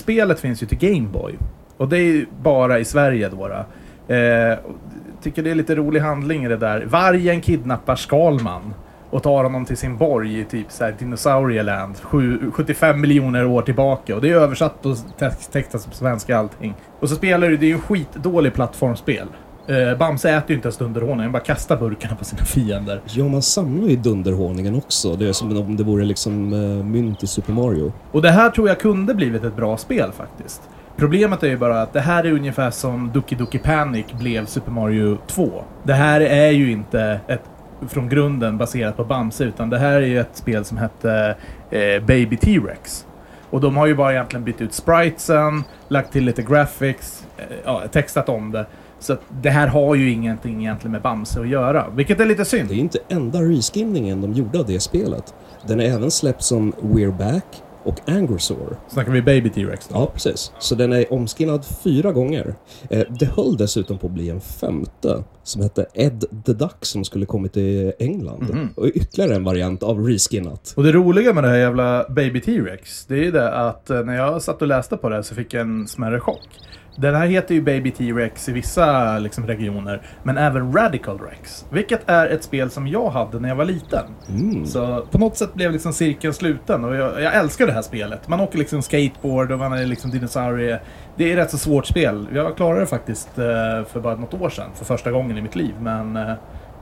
Spelet 0.09 0.41
finns 0.41 0.63
ju 0.63 0.67
till 0.67 0.79
Gameboy. 0.79 1.35
Och 1.77 1.89
det 1.89 1.99
är 1.99 2.03
ju 2.03 2.27
bara 2.43 2.79
i 2.79 2.85
Sverige 2.85 3.29
då. 3.29 3.49
då. 3.49 4.15
Eh, 4.15 4.59
tycker 5.23 5.43
det 5.43 5.51
är 5.51 5.55
lite 5.55 5.75
rolig 5.75 6.01
handling 6.01 6.45
i 6.45 6.49
det 6.49 6.57
där. 6.57 6.85
Vargen 6.87 7.41
kidnappar 7.41 7.97
Skalman 7.97 8.75
och 9.11 9.23
tar 9.23 9.45
honom 9.45 9.65
till 9.65 9.77
sin 9.77 9.97
borg 9.97 10.41
i 10.41 10.45
typ 10.45 10.67
så 10.71 10.85
här 10.85 10.95
Dinosaurieland. 10.99 11.97
75 12.53 13.01
miljoner 13.01 13.47
år 13.47 13.63
tillbaka. 13.63 14.15
Och 14.15 14.21
det 14.21 14.31
är 14.31 14.35
översatt 14.35 14.87
och 14.87 14.97
textat 15.53 15.87
på 15.87 15.95
svenska 15.95 16.39
allting. 16.39 16.75
Och 17.01 17.09
så 17.09 17.15
spelar 17.15 17.49
du, 17.49 17.57
det 17.57 17.67
är 17.67 17.71
ju 17.71 17.79
skitdålig 17.79 18.55
plattformsspel. 18.55 19.29
Eh, 19.69 19.99
Bamse 19.99 20.31
äter 20.31 20.51
ju 20.51 20.55
inte 20.57 20.67
ens 20.67 20.77
dunderhonung, 20.79 21.21
han 21.21 21.33
bara 21.33 21.43
kastar 21.43 21.77
burkarna 21.77 22.15
på 22.17 22.25
sina 22.25 22.45
fiender. 22.45 23.01
Ja, 23.05 23.29
man 23.29 23.43
samlar 23.43 23.89
ju 23.89 23.97
dunderhonungen 23.97 24.75
också. 24.77 25.17
Det 25.17 25.29
är 25.29 25.33
som 25.33 25.57
om 25.57 25.77
det 25.77 25.85
vore 25.85 26.05
liksom 26.05 26.53
uh, 26.53 26.85
mynt 26.85 27.23
i 27.23 27.27
Super 27.27 27.53
Mario. 27.53 27.93
Och 28.13 28.23
det 28.23 28.31
här 28.31 28.51
tror 28.51 28.69
jag 28.69 28.81
kunde 28.81 29.15
blivit 29.15 29.45
ett 29.45 29.57
bra 29.57 29.77
spel 29.77 30.13
faktiskt. 30.13 30.63
Problemet 30.97 31.43
är 31.43 31.49
ju 31.49 31.57
bara 31.57 31.83
att 31.83 31.93
det 31.93 32.01
här 32.01 32.25
är 32.25 32.33
ungefär 32.33 32.71
som 32.71 33.11
Doki 33.15 33.35
Doki 33.35 33.59
Panic 33.59 34.07
blev 34.13 34.47
Super 34.47 34.71
Mario 34.71 35.19
2. 35.27 35.65
Det 35.83 35.93
här 35.93 36.21
är 36.21 36.51
ju 36.51 36.73
inte 36.73 37.21
ett 37.27 37.43
från 37.89 38.09
grunden 38.09 38.59
baserat 38.59 38.97
på 38.97 39.05
Bamse 39.05 39.45
utan 39.45 39.71
det 39.71 39.79
här 39.79 39.93
är 39.93 40.07
ju 40.07 40.21
ett 40.21 40.37
spel 40.37 40.65
som 40.65 40.79
hette 40.79 41.37
eh, 41.71 42.03
Baby 42.03 42.37
T-Rex. 42.37 43.07
Och 43.51 43.61
de 43.61 43.77
har 43.77 43.87
ju 43.87 43.95
bara 43.95 44.13
egentligen 44.13 44.45
bytt 44.45 44.61
ut 44.61 44.73
spritesen, 44.75 45.65
lagt 45.89 46.13
till 46.13 46.25
lite 46.25 46.43
graphics, 46.43 47.27
eh, 47.37 47.45
ja, 47.65 47.83
textat 47.93 48.29
om 48.29 48.53
det. 48.53 48.67
Så 49.01 49.17
det 49.43 49.51
här 49.51 49.67
har 49.67 49.95
ju 49.95 50.11
ingenting 50.11 50.61
egentligen 50.61 50.93
med 50.93 51.03
Bamse 51.03 51.41
att 51.41 51.49
göra, 51.49 51.87
vilket 51.97 52.21
är 52.21 52.27
lite 52.27 52.45
synd. 52.45 52.69
Det 52.69 52.75
är 52.75 52.79
inte 52.79 52.99
enda 53.09 53.43
reskinningen 53.43 54.21
de 54.21 54.33
gjorde 54.33 54.59
av 54.59 54.67
det 54.67 54.81
spelet. 54.81 55.35
Den 55.67 55.81
är 55.81 55.85
även 55.85 56.11
släppt 56.11 56.43
som 56.43 56.73
We're 56.73 57.19
Back 57.19 57.45
och 57.83 58.01
Angersaur. 58.09 58.77
Snackar 58.89 59.13
vi 59.13 59.23
Baby 59.23 59.51
T-Rex 59.51 59.89
då? 59.89 59.95
Ja, 59.95 60.11
precis. 60.13 60.53
Så 60.59 60.75
den 60.75 60.93
är 60.93 61.13
omskinnad 61.13 61.65
fyra 61.85 62.13
gånger. 62.13 62.55
Eh, 62.91 63.03
det 63.21 63.27
höll 63.27 63.57
dessutom 63.57 63.99
på 63.99 64.07
att 64.07 64.13
bli 64.13 64.31
en 64.31 64.41
femte 64.41 65.25
som 65.43 65.63
hette 65.63 65.87
Ed 65.95 66.25
the 66.47 66.53
Duck 66.53 66.77
som 66.85 67.05
skulle 67.05 67.27
kommit 67.27 67.53
till 67.53 67.93
England. 67.99 68.51
Mhm. 68.51 68.69
Och 68.77 68.87
ytterligare 68.95 69.35
en 69.35 69.45
variant 69.45 69.83
av 69.83 70.07
reskinnat. 70.07 70.73
Och 70.77 70.83
det 70.83 70.93
roliga 70.93 71.33
med 71.35 71.45
det 71.45 71.49
här 71.51 71.57
jävla 71.57 72.07
Baby 72.09 72.41
T-Rex, 72.41 73.07
det 73.07 73.15
är 73.15 73.25
ju 73.25 73.31
det 73.31 73.55
att 73.55 73.91
eh, 73.91 74.01
när 74.01 74.17
jag 74.17 74.43
satt 74.43 74.63
och 74.63 74.69
läste 74.69 74.97
på 74.97 75.09
det 75.09 75.23
så 75.23 75.35
fick 75.35 75.55
jag 75.55 75.61
en 75.61 75.87
smärre 75.89 76.21
chock. 76.21 76.49
Den 76.97 77.15
här 77.15 77.27
heter 77.27 77.55
ju 77.55 77.63
Baby 77.63 77.91
T-Rex 77.91 78.49
i 78.49 78.53
vissa 78.53 79.19
liksom, 79.19 79.47
regioner, 79.47 80.03
men 80.23 80.39
även 80.39 80.73
Radical 80.73 81.19
Rex. 81.19 81.67
Vilket 81.71 82.01
är 82.11 82.27
ett 82.27 82.45
spel 82.45 82.71
som 82.71 82.87
jag 82.87 83.11
hade 83.11 83.41
när 83.41 83.49
jag 83.49 83.57
var 83.57 83.65
liten. 83.65 84.05
Mm. 84.29 84.67
Så 84.67 85.07
på 85.11 85.19
något 85.19 85.37
sätt 85.37 85.55
blev 85.55 85.73
liksom 85.73 85.93
cirkeln 85.93 86.35
sluten 86.35 86.85
och 86.85 86.97
jag, 86.97 87.23
jag 87.23 87.35
älskar 87.35 87.67
det 87.67 87.73
här 87.73 87.83
spelet. 87.83 88.29
Man 88.29 88.41
åker 88.41 88.59
liksom 88.59 88.83
skateboard 88.83 89.53
och 89.53 89.59
man 89.59 89.73
är 89.73 89.87
liksom 89.87 90.11
dinosaurie. 90.11 90.81
Det 91.17 91.25
är 91.25 91.33
ett 91.33 91.39
rätt 91.45 91.51
så 91.51 91.59
svårt 91.59 91.87
spel. 91.87 92.27
Jag 92.35 92.57
klarade 92.57 92.81
det 92.81 92.87
faktiskt 92.87 93.39
eh, 93.39 93.45
för 93.85 94.01
bara 94.01 94.15
något 94.15 94.35
år 94.35 94.51
sedan, 94.51 94.71
för 94.75 94.85
första 94.85 95.11
gången 95.11 95.39
i 95.39 95.43
mitt 95.43 95.57
liv. 95.57 95.75
Men... 95.81 96.19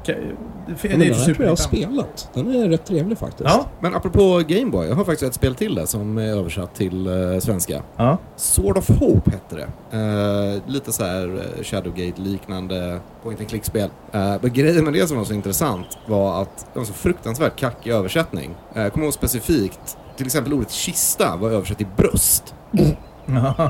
det, 0.07 0.85
är 0.85 0.89
den 0.99 1.01
här 1.01 1.25
tror 1.25 1.43
jag 1.43 1.49
har 1.49 1.57
spelat. 1.57 2.31
Den 2.35 2.55
är 2.55 2.69
rätt 2.69 2.87
trevlig 2.87 3.19
faktiskt. 3.19 3.51
Ja, 3.51 3.67
Men 3.81 3.95
apropå 3.95 4.43
Gameboy, 4.49 4.89
jag 4.89 4.95
har 4.97 5.05
faktiskt 5.05 5.23
ett 5.29 5.35
spel 5.35 5.55
till 5.55 5.75
där 5.75 5.87
som 5.87 6.19
är 6.19 6.27
översatt 6.29 6.75
till 6.75 7.07
eh, 7.07 7.39
svenska. 7.41 7.83
ja. 7.97 8.19
Sword 8.37 8.79
of 8.79 8.89
Hope 8.89 9.31
hette 9.31 9.57
det. 9.57 9.97
Eh, 9.99 10.73
lite 10.73 10.93
så 10.93 11.05
här 11.05 11.27
eh, 11.57 11.63
Shadowgate-liknande 11.63 13.01
point 13.23 13.41
and 13.41 13.49
click-spel. 13.49 13.91
Eh, 14.13 14.35
men 14.41 14.53
grejen 14.53 14.85
med 14.85 14.93
det 14.93 15.07
som 15.07 15.17
var 15.17 15.25
så 15.25 15.35
intressant 15.35 15.99
var 16.07 16.43
att 16.43 16.67
det 16.73 16.79
var 16.79 16.87
så 16.87 16.93
fruktansvärt 16.93 17.57
kackig 17.57 17.91
översättning. 17.91 18.55
Eh, 18.75 18.83
Jag 18.83 18.93
kommer 18.93 19.07
ihåg 19.07 19.15
specifikt, 19.15 19.97
till 20.17 20.27
exempel 20.27 20.53
ordet 20.53 20.71
kista 20.71 21.37
var 21.37 21.51
översatt 21.51 21.79
till 21.79 21.87
bröst. 21.97 22.55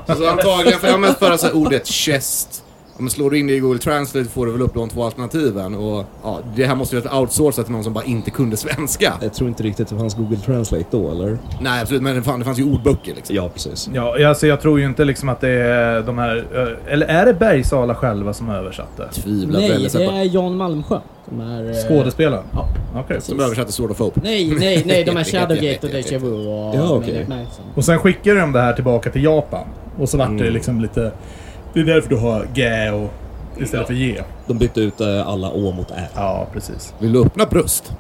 Alltså 0.07 0.27
antagligen, 0.27 0.79
för 0.81 0.87
jag 0.87 0.95
har 0.95 0.99
mest 1.29 1.41
så 1.41 1.53
ordet 1.53 1.87
chest. 1.89 2.63
Om 2.99 3.05
man 3.05 3.11
slår 3.11 3.35
in 3.37 3.47
det 3.47 3.53
i 3.55 3.61
Google 3.61 3.79
Translate 3.79 4.29
får 4.29 4.47
du 4.47 4.53
väl 4.53 4.63
upp 4.63 4.75
de 4.75 4.89
två 4.89 5.05
alternativen. 5.05 5.75
Och 5.75 6.05
ja, 6.23 6.41
det 6.57 6.67
här 6.67 6.75
måste 6.75 6.97
ju 6.97 7.03
vara 7.03 7.21
outsourcat 7.21 7.65
till 7.65 7.73
någon 7.75 7.85
som 7.85 7.93
bara 7.93 8.05
inte 8.05 8.31
kunde 8.31 8.57
svenska. 8.57 9.13
Jag 9.23 9.35
tror 9.35 9.49
inte 9.49 9.63
riktigt 9.63 9.89
det 9.89 9.97
fanns 9.97 10.15
Google 10.17 10.37
Translate 10.37 10.85
då, 10.91 11.11
eller? 11.11 11.39
Nej 11.61 11.83
absolut, 11.83 12.03
men 12.03 12.17
det 12.17 12.23
fanns, 12.23 12.39
det 12.39 12.45
fanns 12.45 12.59
ju 12.59 12.65
ordböcker 12.65 13.15
liksom. 13.15 13.37
Ja, 13.37 13.49
precis. 13.49 13.91
Ja, 13.95 14.29
alltså 14.29 14.47
jag 14.47 14.61
tror 14.61 14.79
ju 14.81 14.87
inte 14.87 15.05
liksom 15.05 15.29
att 15.29 15.41
det 15.41 15.49
är 15.51 16.03
de 16.03 16.19
här... 16.19 16.37
eh, 16.87 16.93
Eller 16.93 17.07
är 17.07 17.27
det 17.27 17.35
Bergsala 17.35 17.95
själva 17.95 18.33
som 18.35 18.51
översatte? 18.51 19.09
Tvivlar 19.13 19.61
Nej, 19.61 19.89
det 19.93 19.99
det... 19.99 20.05
är 20.05 20.35
Jan 20.35 20.57
Malmsjö. 20.57 20.99
Som 21.29 21.41
är... 21.41 21.71
eh, 21.71 21.75
Skådespelaren? 21.89 22.45
Ja. 22.53 22.69
Okej. 22.97 23.21
Som 23.21 23.41
översatte 23.41 23.73
Sword 23.73 23.91
of 23.91 23.99
Hope. 23.99 24.21
Nej, 24.25 24.55
nej, 24.59 24.83
nej. 24.87 25.05
De 25.05 25.11
är 25.11 25.15
Jag 25.15 25.25
vet, 25.25 25.33
jag 25.33 25.39
vet, 25.49 25.49
Shadowgate 25.49 25.87
och 25.87 25.93
Deja 25.93 26.19
Vu 26.19 26.33
och... 26.49 26.75
Ja, 26.77 26.89
okej. 26.91 27.27
Som- 27.29 27.65
Och 27.75 27.85
sen 27.85 27.99
skickade 27.99 28.41
de 28.41 28.53
det 28.53 28.61
här 28.61 28.73
tillbaka 28.73 29.11
till 29.11 29.25
Japan. 29.25 29.65
Och 29.99 30.09
så 30.09 30.19
vart 30.19 30.29
det 30.29 30.35
Mm. 30.35 30.55
liksom 30.55 30.81
lite... 30.81 31.13
Det 31.77 31.83
är 31.83 31.85
därför 31.85 32.09
du 32.09 32.17
har 32.17 32.47
gä 32.55 32.91
och 32.93 33.13
istället 33.57 33.87
för 33.87 33.95
ge. 33.95 34.23
De 34.47 34.59
bytte 34.59 34.81
ut 34.81 35.01
eh, 35.01 35.29
alla 35.29 35.51
å 35.51 35.73
mot 35.73 35.91
ä. 35.91 36.09
Ja, 36.15 36.47
precis. 36.53 36.95
Vill 36.99 37.13
du 37.13 37.23
öppna 37.23 37.47
bröst? 37.47 37.93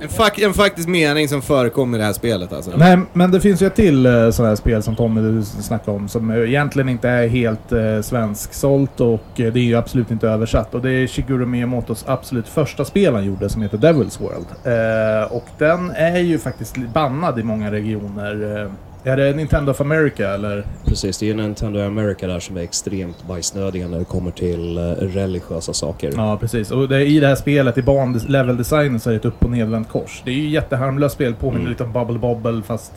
En, 0.00 0.08
fak 0.08 0.38
en 0.38 0.54
faktisk 0.54 0.88
mening 0.88 1.28
som 1.28 1.42
förekommer 1.42 1.98
i 1.98 2.00
det 2.00 2.04
här 2.04 2.12
spelet 2.12 2.52
alltså. 2.52 2.70
Nej, 2.76 2.98
men 3.12 3.30
det 3.30 3.40
finns 3.40 3.62
ju 3.62 3.66
ett 3.66 3.74
till 3.74 4.06
uh, 4.06 4.30
sådant 4.30 4.48
här 4.48 4.56
spel 4.56 4.82
som 4.82 4.96
Tommy 4.96 5.20
du 5.20 5.42
snackade 5.44 5.96
om 5.96 6.08
som 6.08 6.30
eh, 6.30 6.48
egentligen 6.48 6.88
inte 6.88 7.08
är 7.08 7.28
helt 7.28 7.72
uh, 7.72 8.00
svensksålt 8.00 9.00
och 9.00 9.40
eh, 9.40 9.52
det 9.52 9.60
är 9.60 9.64
ju 9.64 9.76
absolut 9.76 10.10
inte 10.10 10.28
översatt. 10.28 10.74
Och 10.74 10.82
det 10.82 10.90
är 10.90 11.06
Shigeru 11.06 11.46
Miyamotos 11.46 12.04
absolut 12.06 12.48
första 12.48 12.84
spel 12.84 13.14
han 13.14 13.24
gjorde 13.24 13.48
som 13.48 13.62
heter 13.62 13.78
Devil's 13.78 14.20
World. 14.20 14.46
Eh, 14.64 15.32
och 15.32 15.46
den 15.58 15.90
är 15.90 16.18
ju 16.18 16.38
faktiskt 16.38 16.76
bannad 16.76 17.38
i 17.38 17.42
många 17.42 17.70
regioner. 17.70 18.62
Eh, 18.62 18.70
är 19.04 19.16
det 19.16 19.32
Nintendo 19.34 19.70
of 19.70 19.80
America 19.80 20.28
eller? 20.34 20.66
Precis, 20.84 21.18
det 21.18 21.30
är 21.30 21.34
Nintendo 21.34 21.80
America 21.80 22.26
där 22.26 22.40
som 22.40 22.56
är 22.56 22.60
extremt 22.60 23.26
bajsnödiga 23.28 23.88
när 23.88 23.98
det 23.98 24.04
kommer 24.04 24.30
till 24.30 24.78
eh, 24.78 24.82
religiösa 24.92 25.72
saker. 25.72 26.12
Ja, 26.16 26.36
precis. 26.40 26.70
Och 26.70 26.88
det, 26.88 27.04
i 27.06 27.20
det 27.20 27.26
här 27.26 27.34
spelet, 27.34 27.78
i 27.78 27.82
ban-level-designen, 27.82 29.00
så 29.00 29.10
är 29.10 29.12
det 29.12 29.18
ett 29.18 29.24
upp 29.24 29.44
och 29.44 29.50
nedvänt 29.50 29.88
kors. 29.88 30.22
Det 30.24 30.30
är 30.30 30.34
ju 30.34 30.48
jätteharmlöst 30.48 31.14
spel, 31.14 31.34
påminner 31.34 31.60
Mm. 31.60 31.70
lite 31.70 31.84
om 31.84 31.92
Bubble 31.92 32.18
Bobble 32.18 32.62
fast 32.62 32.92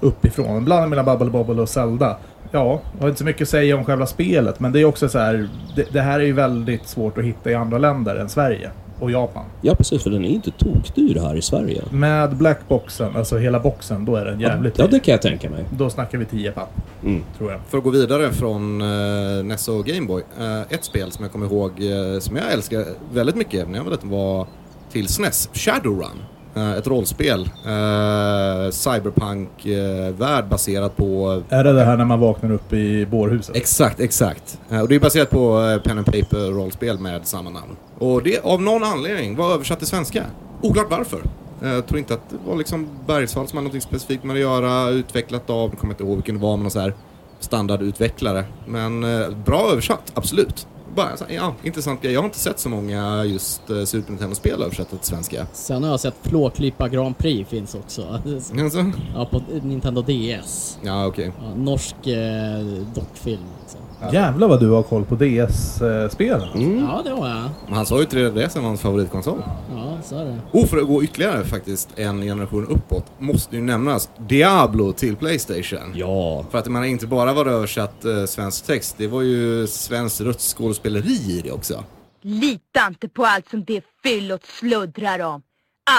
uppifrån. 0.00 0.56
En 0.56 0.64
blandning 0.64 0.90
mellan 0.90 1.04
Bubble 1.04 1.30
Bobble 1.30 1.62
och 1.62 1.68
Zelda. 1.68 2.16
Ja, 2.50 2.80
jag 2.94 3.02
har 3.02 3.08
inte 3.08 3.18
så 3.18 3.24
mycket 3.24 3.42
att 3.42 3.48
säga 3.48 3.76
om 3.76 3.84
själva 3.84 4.06
spelet, 4.06 4.60
men 4.60 4.72
det 4.72 4.80
är 4.80 4.84
också 4.84 5.08
så 5.08 5.18
här... 5.18 5.48
Det, 5.76 5.92
det 5.92 6.00
här 6.00 6.20
är 6.20 6.24
ju 6.24 6.32
väldigt 6.32 6.86
svårt 6.86 7.18
att 7.18 7.24
hitta 7.24 7.50
i 7.50 7.54
andra 7.54 7.78
länder 7.78 8.16
än 8.16 8.28
Sverige 8.28 8.70
och 9.02 9.10
Japan. 9.10 9.44
Ja, 9.60 9.74
precis, 9.74 10.02
för 10.02 10.10
den 10.10 10.24
är 10.24 10.28
inte 10.28 10.50
tokdyr 10.50 11.18
här 11.20 11.34
i 11.36 11.42
Sverige. 11.42 11.82
Med 11.90 12.36
Blackboxen, 12.36 13.16
alltså 13.16 13.38
hela 13.38 13.60
boxen, 13.60 14.04
då 14.04 14.16
är 14.16 14.24
den 14.24 14.40
jävligt 14.40 14.78
Ja, 14.78 14.84
dyr. 14.86 14.90
det 14.92 15.00
kan 15.00 15.12
jag 15.12 15.22
tänka 15.22 15.50
mig. 15.50 15.64
Då 15.70 15.90
snackar 15.90 16.18
vi 16.18 16.24
10 16.24 16.52
papp, 16.52 16.70
Mm. 17.04 17.22
tror 17.38 17.50
jag. 17.50 17.60
För 17.68 17.78
att 17.78 17.84
gå 17.84 17.90
vidare 17.90 18.32
från 18.32 18.80
uh, 18.82 19.44
NES 19.44 19.68
och 19.68 19.84
Gameboy. 19.86 20.22
Uh, 20.40 20.60
ett 20.72 20.84
spel 20.84 21.12
som 21.12 21.22
jag 21.24 21.32
kommer 21.32 21.46
ihåg 21.46 21.70
uh, 21.82 22.18
som 22.20 22.36
jag 22.36 22.52
älskar 22.52 22.84
väldigt 23.12 23.36
mycket 23.36 23.68
när 23.68 23.76
jag 23.78 23.84
var 23.84 23.90
liten 23.90 24.08
var 24.10 24.46
till 24.92 25.08
SNES, 25.08 25.48
Shadowrun. 25.52 26.22
Uh, 26.56 26.72
ett 26.72 26.86
rollspel. 26.86 27.40
Uh, 27.40 28.70
Cyberpunk-värld 28.70 30.48
baserat 30.48 30.96
på... 30.96 31.42
Är 31.48 31.64
det 31.64 31.72
det 31.72 31.84
här 31.84 31.96
när 31.96 32.04
man 32.04 32.20
vaknar 32.20 32.52
upp 32.52 32.72
i 32.72 33.06
bårhuset? 33.06 33.56
Exakt, 33.56 34.00
exakt. 34.00 34.60
Och 34.82 34.88
det 34.88 34.94
är 34.94 35.00
baserat 35.00 35.30
på 35.30 35.78
pen 35.84 35.98
and 35.98 36.06
paper-rollspel 36.06 36.98
med 36.98 37.26
samma 37.26 37.50
namn. 37.50 37.76
Och 37.98 38.22
det 38.22 38.44
av 38.44 38.62
någon 38.62 38.84
anledning 38.84 39.36
var 39.36 39.54
översatt 39.54 39.78
till 39.78 39.88
svenska. 39.88 40.24
Oklart 40.62 40.86
varför. 40.90 41.20
Eh, 41.62 41.68
Jag 41.72 41.86
tror 41.86 41.98
inte 41.98 42.14
att 42.14 42.30
det 42.30 42.36
var 42.46 42.56
liksom 42.56 42.88
Bergsvall 43.06 43.48
som 43.48 43.56
hade 43.58 43.74
något 43.74 43.82
specifikt 43.82 44.24
med 44.24 44.34
att 44.34 44.40
göra, 44.40 44.88
utvecklat 44.88 45.50
av, 45.50 45.70
jag 45.70 45.78
kommer 45.78 45.94
inte 45.94 46.04
ihåg 46.04 46.14
vilken 46.14 46.34
det 46.34 46.40
var, 46.40 46.56
men 46.56 46.62
någon 46.62 46.70
så 46.70 46.80
här 46.80 46.94
standardutvecklare. 47.40 48.44
Men 48.66 49.04
eh, 49.04 49.28
bra 49.44 49.68
översatt, 49.72 50.12
absolut. 50.14 50.66
Bara, 50.94 51.16
ja, 51.28 51.54
intressant 51.62 52.02
grej. 52.02 52.12
Jag 52.12 52.20
har 52.20 52.24
inte 52.26 52.38
sett 52.38 52.58
så 52.58 52.68
många 52.68 53.24
just 53.24 53.70
eh, 53.70 53.84
Super 53.84 54.10
Nintendo-spel 54.10 54.62
översatta 54.62 54.96
till 54.96 55.06
svenska. 55.06 55.46
Sen 55.52 55.82
har 55.82 55.90
jag 55.90 56.00
sett 56.00 56.14
Flåklypa 56.22 56.88
Grand 56.88 57.18
Prix 57.18 57.50
finns 57.50 57.74
också. 57.74 58.20
Alltså? 58.26 58.84
Ja, 59.14 59.24
på 59.30 59.42
Nintendo 59.62 60.02
DS. 60.02 60.78
Ja, 60.82 61.06
okej. 61.06 61.32
Ja, 61.42 61.54
norsk 61.54 62.06
eh, 62.06 62.60
dockfilm. 62.94 63.42
Liksom. 63.60 63.80
Jävlar 64.12 64.48
vad 64.48 64.60
du 64.60 64.70
har 64.70 64.82
koll 64.82 65.04
på 65.04 65.14
DS-spelen. 65.14 66.48
Mm. 66.54 66.78
Ja, 66.78 67.02
det 67.04 67.10
har 67.10 67.28
jag. 67.28 67.50
Men 67.66 67.74
han 67.74 67.86
sa 67.86 67.98
ju 68.00 68.04
3DS 68.04 68.58
var 68.58 68.62
hans 68.62 68.80
favoritkonsol. 68.80 69.42
Ja, 69.74 69.98
så 70.04 70.18
är 70.18 70.24
det. 70.24 70.38
Och 70.50 70.68
för 70.68 70.78
att 70.78 70.86
gå 70.86 71.02
ytterligare 71.02 71.44
faktiskt 71.44 71.88
en 71.96 72.22
generation 72.22 72.66
uppåt 72.66 73.06
måste 73.18 73.56
ju 73.56 73.62
nämnas 73.62 74.10
Diablo 74.18 74.92
till 74.92 75.16
Playstation. 75.16 75.92
Ja. 75.94 76.44
För 76.50 76.58
att 76.58 76.68
man 76.68 76.84
inte 76.84 77.06
bara 77.06 77.32
var 77.32 77.46
översatt 77.46 78.04
eh, 78.04 78.24
svensk 78.24 78.66
text, 78.66 78.94
det 78.98 79.06
var 79.06 79.22
ju 79.22 79.66
svenskt 79.66 80.20
röstskådespeleri 80.20 81.38
i 81.38 81.40
det 81.44 81.52
också. 81.52 81.84
Lita 82.22 82.86
inte 82.88 83.08
på 83.08 83.24
allt 83.24 83.48
som 83.50 83.64
det 83.64 83.84
fyllot 84.02 84.44
sluddrar 84.44 85.18
om. 85.18 85.42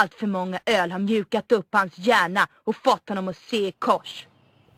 Allt 0.01 0.13
för 0.13 0.27
många 0.27 0.59
öl 0.65 0.91
har 0.91 0.99
mjukat 0.99 1.51
upp 1.51 1.67
hans 1.71 1.97
hjärna 1.97 2.47
och 2.65 2.75
fått 2.75 3.09
honom 3.09 3.27
att 3.27 3.37
se 3.37 3.67
i 3.67 3.71
kors. 3.71 4.27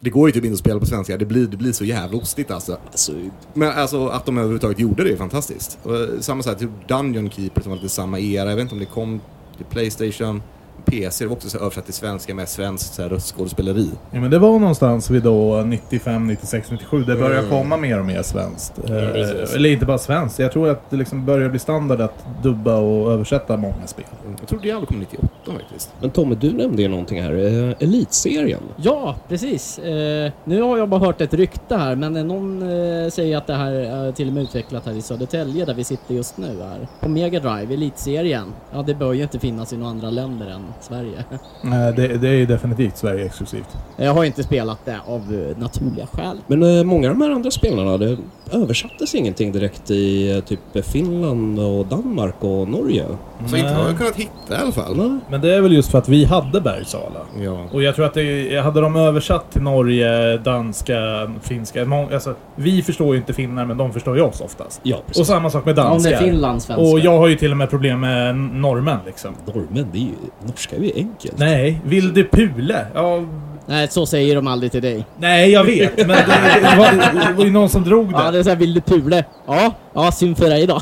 Det 0.06 0.12
går 0.12 0.30
ju 0.30 0.34
typ 0.34 0.46
inte 0.46 0.54
att 0.54 0.60
spela 0.60 0.80
på 0.80 0.86
svenska, 0.86 1.18
det 1.18 1.26
blir, 1.26 1.48
det 1.48 1.58
blir 1.58 1.72
så 1.72 1.86
jävla 1.86 2.18
ostigt 2.18 2.52
alltså. 2.52 2.78
Alltså, 2.92 3.12
Men 3.54 3.70
alltså 3.72 4.08
att 4.08 4.26
de 4.26 4.38
överhuvudtaget 4.38 4.80
gjorde 4.80 5.04
det 5.04 5.12
är 5.12 5.18
fantastiskt. 5.18 5.78
Och, 5.84 5.96
eh, 5.96 6.20
samma 6.20 6.44
sak, 6.44 6.60
typ 6.60 6.70
Dungeon 6.88 7.30
Keeper 7.30 7.62
som 7.62 7.70
var 7.70 7.78
lite 7.78 7.90
samma 7.90 8.20
era, 8.20 8.50
jag 8.50 8.56
vet 8.56 8.62
inte 8.62 8.76
om 8.76 8.80
det 8.80 8.86
kom 8.86 9.22
till 9.58 9.66
Playstation, 9.66 10.42
PC, 10.86 11.24
det 11.24 11.28
var 11.28 11.36
också 11.36 11.50
så 11.50 11.58
översatt 11.58 11.86
till 11.86 11.94
svenska 11.94 12.36
med 12.36 12.50
svenskt 12.50 13.00
röstskådespeleri. 13.00 13.90
Ja, 14.12 14.20
men 14.20 14.32
det 14.32 14.40
var 14.40 14.60
någonstans 14.60 15.10
vid 15.10 15.24
då 15.24 15.62
95, 15.62 16.28
96, 16.28 16.72
97. 16.72 17.04
Det 17.04 17.16
började 17.16 17.50
komma 17.50 17.78
mer 17.78 18.00
och 18.00 18.06
mer 18.06 18.24
svenskt. 18.24 18.74
Eh, 18.78 18.86
precis. 19.12 19.56
eller 19.56 19.70
inte 19.70 19.86
bara 19.86 19.98
svenskt. 19.98 20.40
Jag 20.40 20.52
tror 20.52 20.70
att 20.70 20.90
det 20.90 20.96
liksom 20.96 21.26
börjar 21.26 21.50
bli 21.50 21.60
standard 21.60 22.02
att 22.02 22.26
dubba 22.44 22.78
och 22.78 23.12
översätta 23.12 23.58
många 23.58 23.88
spel. 23.88 24.06
Jag 24.40 24.48
tror 24.48 24.60
Diablo 24.60 24.86
kom 24.86 25.00
98 25.00 25.28
faktiskt. 25.46 25.90
men 26.02 26.10
Tommy, 26.10 26.36
du 26.36 26.54
nämnde 26.54 26.82
ju 26.82 26.88
någonting 26.88 27.22
här. 27.22 27.34
Eh, 27.34 27.76
Elitserien. 27.80 28.62
Ja, 28.76 29.16
precis. 29.28 29.80
Eh, 29.80 30.32
nu 30.44 30.62
har 30.62 30.78
jag 30.78 30.90
bara 30.90 31.00
hört 31.00 31.22
ett 31.22 31.34
rykte 31.34 31.76
här, 31.76 31.96
men 31.96 32.16
eh, 32.16 32.24
någon 32.24 32.62
eh, 32.62 33.10
säger 33.10 33.38
att 33.38 33.48
det 33.48 33.54
här 33.54 33.72
är 33.72 34.12
till 34.12 34.28
och 34.28 34.34
med 34.34 34.44
utvecklat 34.44 34.86
här 34.86 34.94
i 34.94 35.02
Södertälje 35.02 35.66
där 35.66 35.74
vi 35.74 35.84
sitter 35.84 36.16
just 36.16 36.38
nu 36.38 36.62
här. 36.62 36.88
På 37.00 37.10
Mega 37.10 37.40
Drive, 37.40 37.74
Elitserien. 37.74 38.54
Ja, 38.74 38.82
det 38.82 38.94
bör 38.94 39.14
ju 39.14 39.24
inte 39.24 39.40
finnas 39.40 39.74
i 39.74 39.78
några 39.78 39.92
andra 39.92 40.10
länder 40.10 40.48
än 40.48 40.62
Sverige. 40.80 41.26
Nej, 41.62 41.94
det, 41.94 42.08
det 42.08 42.28
är 42.28 42.34
ju 42.34 42.46
definitivt 42.46 42.98
Sverige 42.98 43.26
exklusivt. 43.26 43.78
Jag 43.98 44.14
har 44.14 44.24
inte 44.24 44.44
spelat 44.44 44.86
det 44.86 45.00
av 45.06 45.54
naturliga 45.58 46.08
skäl. 46.08 46.38
Men 46.48 46.64
eh, 46.64 46.84
många 46.84 47.10
av 47.10 47.16
de 47.18 47.22
här 47.22 47.32
andra 47.32 47.52
spelarna, 47.52 47.98
det 47.98 48.18
översattes 48.52 49.16
ingenting 49.16 49.52
direkt 49.52 49.92
i 49.92 50.32
eh, 50.38 50.40
typ 50.44 50.60
Finland 50.86 51.60
och 51.60 51.86
Danmark 51.86 52.36
och 52.40 52.68
Norge. 52.70 53.06
Så 53.48 53.56
inte 53.58 53.70
har 53.70 53.88
jag 53.88 53.98
kunnat 53.98 54.16
hitta 54.16 54.54
i 54.54 54.56
alla 54.62 54.72
fall. 54.72 54.98
Nej. 54.98 55.18
Men 55.30 55.42
det 55.42 55.56
är 55.56 55.62
väl 55.62 55.74
just 55.74 55.92
för 55.92 55.98
att 55.98 56.10
vi 56.10 56.26
hade 56.26 56.62
Bergsala. 56.62 57.20
Ja. 57.42 57.66
Och 57.74 57.84
jag 57.84 57.96
tror 57.96 58.06
att 58.06 58.14
det, 58.14 58.60
hade 58.64 58.82
de 58.82 58.96
översatt 58.96 59.52
till 59.52 59.62
Norge, 59.62 60.38
danska, 60.38 61.32
finska. 61.42 61.86
må- 61.86 62.10
Alltså, 62.14 62.36
vi 62.56 62.82
förstår 62.82 63.14
ju 63.16 63.20
inte 63.20 63.34
finnar, 63.34 63.66
men 63.66 63.78
de 63.78 63.94
förstår 63.94 64.16
ju 64.18 64.22
oss 64.22 64.42
oftast. 64.42 64.80
Ja, 64.84 64.96
Och 64.98 65.08
precis. 65.08 65.28
samma 65.28 65.50
sak 65.50 65.66
med 65.66 65.78
Ja, 65.78 65.84
om 65.84 65.88
det 66.04 66.10
danskar. 66.10 66.12
är 66.12 66.32
finlandssvenska. 66.32 66.92
och 66.94 67.00
jag 67.00 67.18
har 67.18 67.28
ju 67.28 67.36
till 67.36 67.52
och 67.52 67.58
med 67.58 67.70
problem 67.70 68.00
med 68.00 68.36
norrmän 68.36 69.00
liksom. 69.06 69.34
Norrmän, 69.46 69.88
det 69.92 69.98
är 69.98 70.02
ju, 70.02 70.10
norska 70.48 70.76
är 70.76 70.80
ju 70.82 70.92
enkelt. 70.96 71.38
Nej, 71.40 71.82
Vilde 71.86 72.24
Pule. 72.24 72.86
Ja, 72.94 73.24
Nej, 73.68 73.88
så 73.88 74.06
säger 74.06 74.36
de 74.36 74.48
aldrig 74.48 74.72
till 74.72 74.82
dig. 74.82 75.06
nej, 75.18 75.52
jag 75.52 75.64
vet. 75.64 75.98
Men 75.98 76.08
det, 76.08 76.16
det, 76.62 76.76
var, 76.78 76.92
det 77.28 77.34
var 77.38 77.46
ju 77.46 77.52
någon 77.52 77.70
som 77.70 77.84
drog 77.84 78.12
Ja, 78.14 78.24
det. 78.24 78.32
det 78.32 78.40
är 78.40 78.44
såhär, 78.44 78.56
vill 78.58 78.74
du 78.74 78.82
pule? 78.82 79.26
Ja, 79.48 79.74
ja, 79.94 80.12
synd 80.12 80.38
för 80.38 80.50
dig 80.50 80.68
då. 80.68 80.82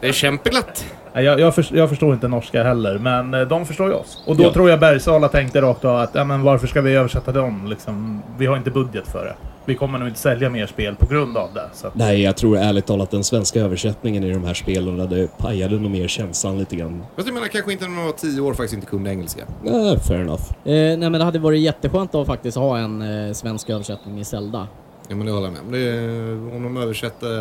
Det 0.00 0.08
är 0.08 0.12
kämpeglatt. 0.12 0.84
Nej, 1.14 1.24
Jag, 1.24 1.40
jag, 1.40 1.54
för, 1.54 1.66
jag 1.72 1.88
förstår 1.88 2.14
inte 2.14 2.28
norska 2.28 2.62
heller, 2.64 2.98
men 2.98 3.34
eh, 3.34 3.40
de 3.40 3.66
förstår 3.66 3.88
ju 3.88 3.94
oss. 3.94 4.22
Och 4.26 4.36
då 4.36 4.42
Ja. 4.42 4.52
tror 4.52 4.70
jag 4.70 4.80
Bergsala 4.80 5.28
tänkte 5.28 5.60
rakt 5.62 5.84
av 5.84 5.96
att, 5.96 6.10
ja 6.14 6.24
men 6.24 6.42
varför 6.42 6.66
ska 6.66 6.80
vi 6.80 6.94
översätta 6.94 7.32
dem? 7.32 7.66
Liksom, 7.66 8.22
vi 8.38 8.46
har 8.46 8.56
inte 8.56 8.70
budget 8.70 9.08
för 9.08 9.24
det. 9.24 9.34
Vi 9.64 9.74
kommer 9.74 9.98
nog 9.98 10.08
inte 10.08 10.20
sälja 10.20 10.50
mer 10.50 10.66
spel 10.66 10.96
på 10.96 11.06
grund 11.06 11.36
av 11.36 11.48
det. 11.54 11.68
Så. 11.74 11.86
att- 11.86 11.94
Nej, 11.94 12.22
jag 12.22 12.36
tror 12.36 12.56
ärligt 12.58 12.86
talat 12.86 13.10
den 13.10 13.24
svenska 13.24 13.60
översättningen 13.60 14.24
i 14.24 14.32
de 14.32 14.44
här 14.44 14.54
spelen, 14.54 14.96
det 15.10 15.38
pajade 15.38 15.78
nog 15.78 15.90
mer 15.90 16.08
känslan 16.08 16.58
lite 16.58 16.76
grann. 16.76 17.02
Fast 17.16 17.28
jag 17.28 17.34
menar 17.34 17.48
kanske 17.48 17.72
inte 17.72 17.84
när 17.84 17.90
man 17.96 18.04
var 18.04 18.12
10 18.12 18.40
år 18.40 18.54
faktiskt 18.54 18.74
inte 18.74 18.86
kunde 18.86 19.10
engelska. 19.10 19.40
Nej, 19.64 19.98
fair 20.00 20.20
enough. 20.20 20.42
Eh, 20.64 20.72
nej 20.72 20.96
men 20.98 21.12
det 21.12 21.24
hade 21.24 21.38
varit 21.38 21.60
jätteskönt 21.60 22.14
att 22.14 22.26
faktiskt 22.26 22.56
ha 22.56 22.78
en 22.78 23.02
eh, 23.28 23.32
svensk 23.32 23.70
översättning 23.70 24.20
i 24.20 24.24
Zelda. 24.24 24.68
Ja 25.08 25.16
men 25.16 25.26
det 25.26 25.32
håller 25.32 25.46
jag 25.46 25.52
med 25.52 25.62
om. 25.62 25.74
Är, 25.74 26.56
om 26.56 26.62
de 26.62 26.76
översätter 26.76 27.38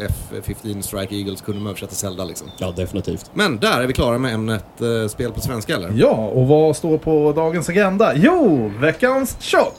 eh, 0.00 0.06
F-15 0.38 0.80
Strike 0.82 1.14
Eagles 1.16 1.40
kunde 1.40 1.60
de 1.60 1.66
översätta 1.66 1.94
Zelda 1.94 2.24
liksom. 2.24 2.46
Ja, 2.58 2.72
definitivt. 2.76 3.30
Men 3.34 3.58
där 3.58 3.80
är 3.82 3.86
vi 3.86 3.92
klara 3.92 4.18
med 4.18 4.34
ämnet 4.34 4.64
eh, 4.80 5.08
spel 5.08 5.32
på 5.32 5.40
svenska 5.40 5.74
eller? 5.74 5.92
Ja, 5.94 6.14
och 6.34 6.46
vad 6.48 6.76
står 6.76 6.98
på 6.98 7.32
dagens 7.36 7.68
agenda? 7.68 8.12
Jo, 8.16 8.70
veckans 8.80 9.36
shot! 9.40 9.74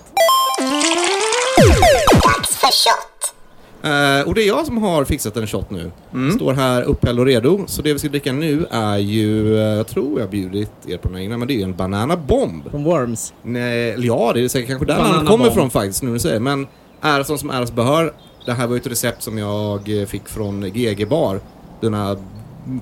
Eh, 3.84 4.28
och 4.28 4.34
det 4.36 4.44
är 4.44 4.48
jag 4.48 4.66
som 4.66 4.78
har 4.84 5.06
fixat 5.06 5.38
en 5.38 5.48
shot 5.48 5.70
nu. 5.70 5.92
Står 6.36 6.54
här 6.54 6.82
upphälld 6.82 7.20
och 7.20 7.26
redo. 7.26 7.64
Så 7.68 7.82
det 7.82 7.94
vi 7.94 8.00
ska 8.00 8.08
dricka 8.08 8.34
nu 8.34 8.66
är 8.72 8.98
ju, 8.98 9.58
eh, 9.58 9.64
jag 9.78 9.88
tror 9.88 10.20
jag 10.20 10.26
har 10.26 10.32
bjudit 10.32 10.72
er 10.88 10.98
på 10.98 11.08
den 11.08 11.18
här 11.18 11.24
innan, 11.24 11.40
men 11.40 11.48
det 11.48 11.54
är 11.54 11.56
ju 11.56 11.64
en 11.64 11.76
Banana 11.76 12.18
Bomb. 12.18 12.72
Från 12.72 12.84
Worms. 12.84 13.34
Nej, 13.44 13.96
ja, 14.00 14.32
det 14.34 14.44
är 14.44 14.48
säkert 14.48 14.70
kanske 14.70 14.86
där 14.86 14.96
Banana 14.96 15.14
namnet 15.14 15.30
kommer 15.30 15.46
Bomb. 15.46 15.56
från 15.56 15.70
faktiskt, 15.70 16.02
nu 16.04 16.08
när 16.08 16.14
du 16.14 16.20
säger 16.20 16.40
Men 16.40 16.68
äras 17.02 17.28
som 17.28 17.38
som 17.38 17.50
äras 17.50 17.72
behör. 17.72 18.14
Det 18.46 18.54
här 18.54 18.68
var 18.68 18.76
ju 18.76 18.80
ett 18.80 18.88
recept 18.88 19.24
som 19.24 19.38
jag 19.38 20.02
eh, 20.02 20.06
fick 20.06 20.28
från 20.30 20.62
GG 20.62 21.08
Bar. 21.10 21.40
Dina 21.82 22.18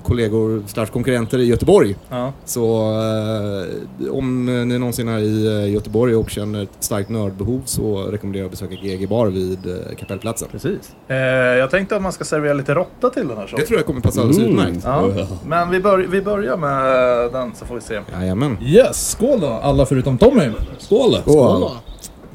kollegor 0.02 0.62
slash 0.66 0.86
konkurrenter 0.86 1.38
i 1.38 1.44
Göteborg. 1.44 1.96
Ja. 2.08 2.32
Så 2.44 2.90
eh, 2.90 4.12
om 4.14 4.44
ni 4.68 4.78
någonsin 4.78 5.08
är 5.08 5.18
i 5.18 5.46
eh, 5.64 5.72
Göteborg 5.72 6.14
och 6.16 6.30
känner 6.30 6.62
ett 6.62 6.68
starkt 6.80 7.08
nördbehov 7.10 7.62
så 7.64 8.02
rekommenderar 8.02 8.42
jag 8.42 8.46
att 8.46 8.60
besöka 8.60 8.74
GG 8.74 9.08
Bar 9.08 9.26
vid 9.26 9.66
eh, 9.66 9.96
Kapellplatsen. 9.98 10.48
Precis. 10.52 10.78
Eh, 11.08 11.16
jag 11.16 11.70
tänkte 11.70 11.96
att 11.96 12.02
man 12.02 12.12
ska 12.12 12.24
servera 12.24 12.52
lite 12.54 12.74
råtta 12.74 13.10
till 13.10 13.28
den 13.28 13.36
här 13.36 13.44
Det 13.44 13.50
shoten. 13.50 13.66
tror 13.66 13.78
jag 13.78 13.86
kommer 13.86 14.00
passa 14.00 14.20
alldeles 14.20 14.38
Mm. 14.38 14.50
utmärkt. 14.58 14.80
Ja, 14.84 15.08
men 15.46 15.70
vi, 15.70 15.80
bör, 15.80 15.98
vi 15.98 16.22
börjar 16.22 16.56
med 16.56 17.32
den 17.32 17.54
så 17.54 17.66
får 17.66 17.74
vi 17.74 17.80
se. 17.80 18.00
Jajamän. 18.12 18.56
Yes, 18.62 19.10
skål 19.10 19.40
då 19.40 19.46
alla 19.46 19.86
förutom 19.86 20.18
Tommy. 20.18 20.50
Skål! 20.78 21.16
Skål. 21.22 21.62
Åh, 21.62 21.72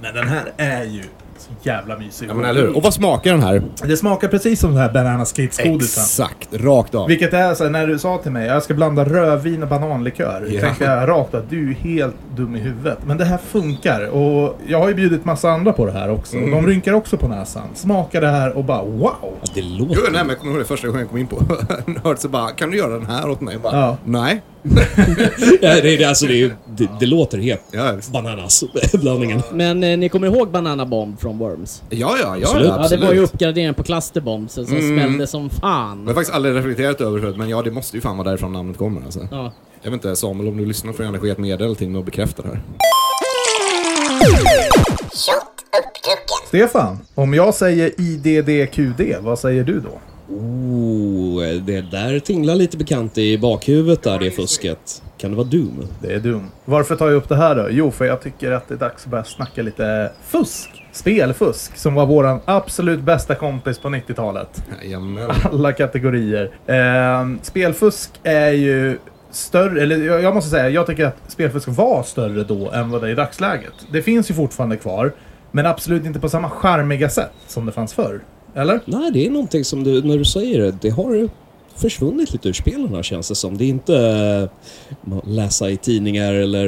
Men 0.01 0.13
den 0.15 0.27
här 0.27 0.53
är 0.58 0.84
ju 0.84 1.03
jävla 1.62 1.98
mysig. 1.98 2.30
Ja 2.30 2.34
men 2.34 2.46
eller 2.46 2.62
hur. 2.62 2.76
Och 2.78 2.84
vad 2.84 2.94
smakar 2.94 3.32
den 3.32 3.44
här? 3.44 3.62
Det 3.84 3.98
smakar 3.98 4.28
precis 4.28 4.60
som 4.60 4.70
den 4.72 4.80
här 4.82 4.94
Banana 4.94 5.26
Skates-godisen. 5.26 6.04
Exakt, 6.04 6.48
rakt 6.54 6.96
av. 6.96 7.08
Vilket 7.08 7.34
är 7.34 7.54
så 7.54 7.63
här, 7.63 7.72
när 7.72 7.88
du 7.88 8.00
sa 8.00 8.18
till 8.18 8.32
mig 8.32 8.48
jag 8.48 8.63
ska 8.63 8.74
blanda 8.74 9.04
rödvin 9.06 9.63
och 9.63 9.70
bananlikör. 9.70 10.48
Ja. 10.50 10.62
Tänkte 10.62 10.84
jag 10.84 11.10
rakt 11.10 11.34
att 11.34 11.50
du 11.50 11.70
är 11.70 11.74
helt 11.74 12.16
dum 12.36 12.56
i 12.56 12.60
huvudet. 12.60 12.98
Men 13.06 13.18
det 13.18 13.26
här 13.26 13.38
funkar. 13.38 14.08
Och 14.08 14.60
jag 14.68 14.80
har 14.80 14.88
ju 14.88 14.94
bjudit 14.94 15.26
massa 15.26 15.50
andra 15.50 15.74
på 15.74 15.86
det 15.86 15.92
här 15.92 16.10
också. 16.10 16.38
Mm. 16.38 16.52
De 16.52 16.68
rynkar 16.68 16.94
också 16.94 17.18
på 17.18 17.28
näsan. 17.28 17.63
Smakar 17.76 18.22
det 18.22 18.28
här 18.30 18.58
och 18.58 18.63
bara 18.63 18.84
wow. 18.84 19.10
Ja, 19.22 19.30
det 19.54 19.62
Jo, 19.62 19.86
låter... 19.86 20.02
nej, 20.02 20.12
men 20.12 20.30
jag 20.30 20.39
kommer 20.39 20.52
ihåg 20.54 20.62
det 20.62 20.66
första 20.66 20.88
gången 20.88 21.00
jag 21.02 21.10
kom 21.10 21.18
in 21.20 21.28
på 21.28 21.42
Nörd 22.04 22.18
så 22.20 22.30
bara, 22.30 22.50
kan 22.52 22.72
du 22.72 22.78
göra 22.78 22.94
den 22.94 23.06
här 23.06 23.30
åt 23.30 23.42
mig? 23.42 23.54
Jag 23.54 23.62
Bara, 23.62 23.76
Ja. 23.80 23.98
Nej. 24.06 24.42
Ja, 25.62 25.82
det, 25.82 25.97
det, 25.97 26.04
alltså, 26.06 26.26
det, 26.26 26.52
det, 26.78 26.89
det 26.99 27.06
låter 27.06 27.38
helt 27.38 27.62
Ja, 27.71 27.93
bananas, 28.13 28.63
blandningen. 28.93 29.41
Men 29.54 29.84
eh, 29.84 29.97
ni 29.97 30.10
kommer 30.10 30.28
ihåg 30.28 30.52
Banana 30.52 30.86
Bomb 30.86 31.19
från 31.19 31.38
Worms? 31.38 31.84
ja, 31.89 31.97
ja, 32.21 32.38
ja 32.38 32.47
Absolut. 32.47 32.71
absolut. 32.71 32.91
Ja, 32.91 32.97
det 32.97 33.06
var 33.06 33.13
ju 33.13 33.19
uppgraderingen 33.19 33.73
på 33.73 33.84
Clusterbomb 33.84 34.49
som 34.49 34.65
som 34.65 34.78
Mm. 34.78 34.97
smällde 34.99 35.28
som 35.28 35.49
Jag 35.62 35.67
har 35.67 35.89
fan. 35.89 36.06
faktiskt 36.08 36.32
aldrig 36.34 36.56
reflekterat 36.56 37.02
över 37.02 37.19
det, 37.19 37.38
men 37.38 37.49
ja, 37.49 37.62
det 37.62 37.71
måste 37.71 37.97
ju 37.97 38.02
fan 38.02 38.17
vara 38.17 38.28
därifrån 38.30 38.54
namnet 38.54 38.78
kommer 38.78 39.02
alltså. 39.02 39.28
Ja. 39.32 39.52
Jag 39.82 39.91
vet 39.91 40.06
inte, 40.06 40.15
Samuel, 40.15 40.49
om 40.49 40.58
du 40.58 40.65
lyssnar 40.65 40.91
får 40.91 40.97
du 40.99 41.04
gärna 41.06 41.19
skicka 41.19 41.32
ett 41.32 41.38
meddelande 41.38 41.78
till 41.78 41.89
mig 41.89 41.99
och 41.99 42.06
bekräfta 42.06 42.41
det 42.41 42.47
här. 42.49 42.62
Stefan, 46.47 46.97
om 47.15 47.34
jag 47.34 47.54
säger 47.54 47.91
IDDQD, 48.02 49.02
vad 49.21 49.39
säger 49.39 49.63
du 49.63 49.80
då? 49.80 49.99
Oh, 50.29 51.41
det 51.41 51.81
där 51.81 52.19
tinglar 52.19 52.55
lite 52.55 52.77
bekant 52.77 53.17
i 53.17 53.38
bakhuvudet 53.38 54.03
där, 54.03 54.19
det 54.19 54.31
fusket. 54.31 55.03
Kan 55.17 55.31
det 55.31 55.38
vara 55.38 55.47
Doom? 55.47 55.88
Det 56.01 56.13
är 56.13 56.19
dum. 56.19 56.47
Varför 56.65 56.95
tar 56.95 57.07
jag 57.07 57.15
upp 57.15 57.29
det 57.29 57.36
här 57.36 57.55
då? 57.55 57.67
Jo, 57.69 57.91
för 57.91 58.05
jag 58.05 58.21
tycker 58.21 58.51
att 58.51 58.67
det 58.67 58.73
är 58.73 58.77
dags 58.77 59.03
att 59.03 59.12
börja 59.12 59.23
snacka 59.23 59.62
lite 59.62 60.12
fusk. 60.27 60.69
Spelfusk, 60.91 61.77
som 61.77 61.93
var 61.93 62.05
våran 62.05 62.39
absolut 62.45 63.01
bästa 63.01 63.36
kompis 63.36 63.79
på 63.79 63.89
90-talet. 63.89 64.63
Jajamän. 64.81 65.31
Alla 65.51 65.71
kategorier. 65.71 66.51
Ehm, 66.67 67.39
spelfusk 67.41 68.12
är 68.23 68.51
ju 68.51 68.97
större, 69.31 69.81
eller 69.81 69.97
jag 69.97 70.23
jag 70.23 70.36
måste 70.36 70.49
säga, 70.49 70.69
jag 70.69 70.88
tycker 70.88 71.05
att 71.05 71.17
spelfusk 71.27 71.67
var 71.67 72.03
större 72.03 72.43
då 72.43 72.71
än 72.71 72.89
vad 72.91 73.01
det 73.01 73.07
är 73.07 73.12
i 73.12 73.15
dagsläget. 73.15 73.73
Det 73.91 74.01
finns 74.01 74.29
ju 74.31 74.33
fortfarande 74.33 74.77
kvar, 74.77 75.13
men 75.51 75.65
absolut 75.65 76.05
inte 76.05 76.19
på 76.19 76.29
samma 76.29 76.49
charmiga 76.49 77.09
sätt 77.09 77.33
som 77.47 77.65
det 77.65 77.71
fanns 77.71 77.93
förr. 77.93 78.21
Eller? 78.56 78.80
Nej, 78.86 79.12
det 79.12 79.26
är 79.26 79.30
någonting 79.30 79.66
som 79.66 79.84
du, 79.84 80.02
när 80.04 80.18
du 80.18 80.26
säger 80.26 80.60
det, 80.60 80.72
det 80.82 80.89
har 80.89 81.30
försvunnit 81.76 82.34
lite 82.34 82.50
ur 82.50 82.54
spelen 82.54 82.88
här 82.96 83.04
känns 83.04 83.28
det 83.30 83.36
som. 83.36 83.58
Det 83.58 83.66
är 83.66 83.70
inte 83.70 84.50
att 85.12 85.28
läsa 85.28 85.70
i 85.70 85.78
tidningar 85.78 86.34
eller 86.34 86.68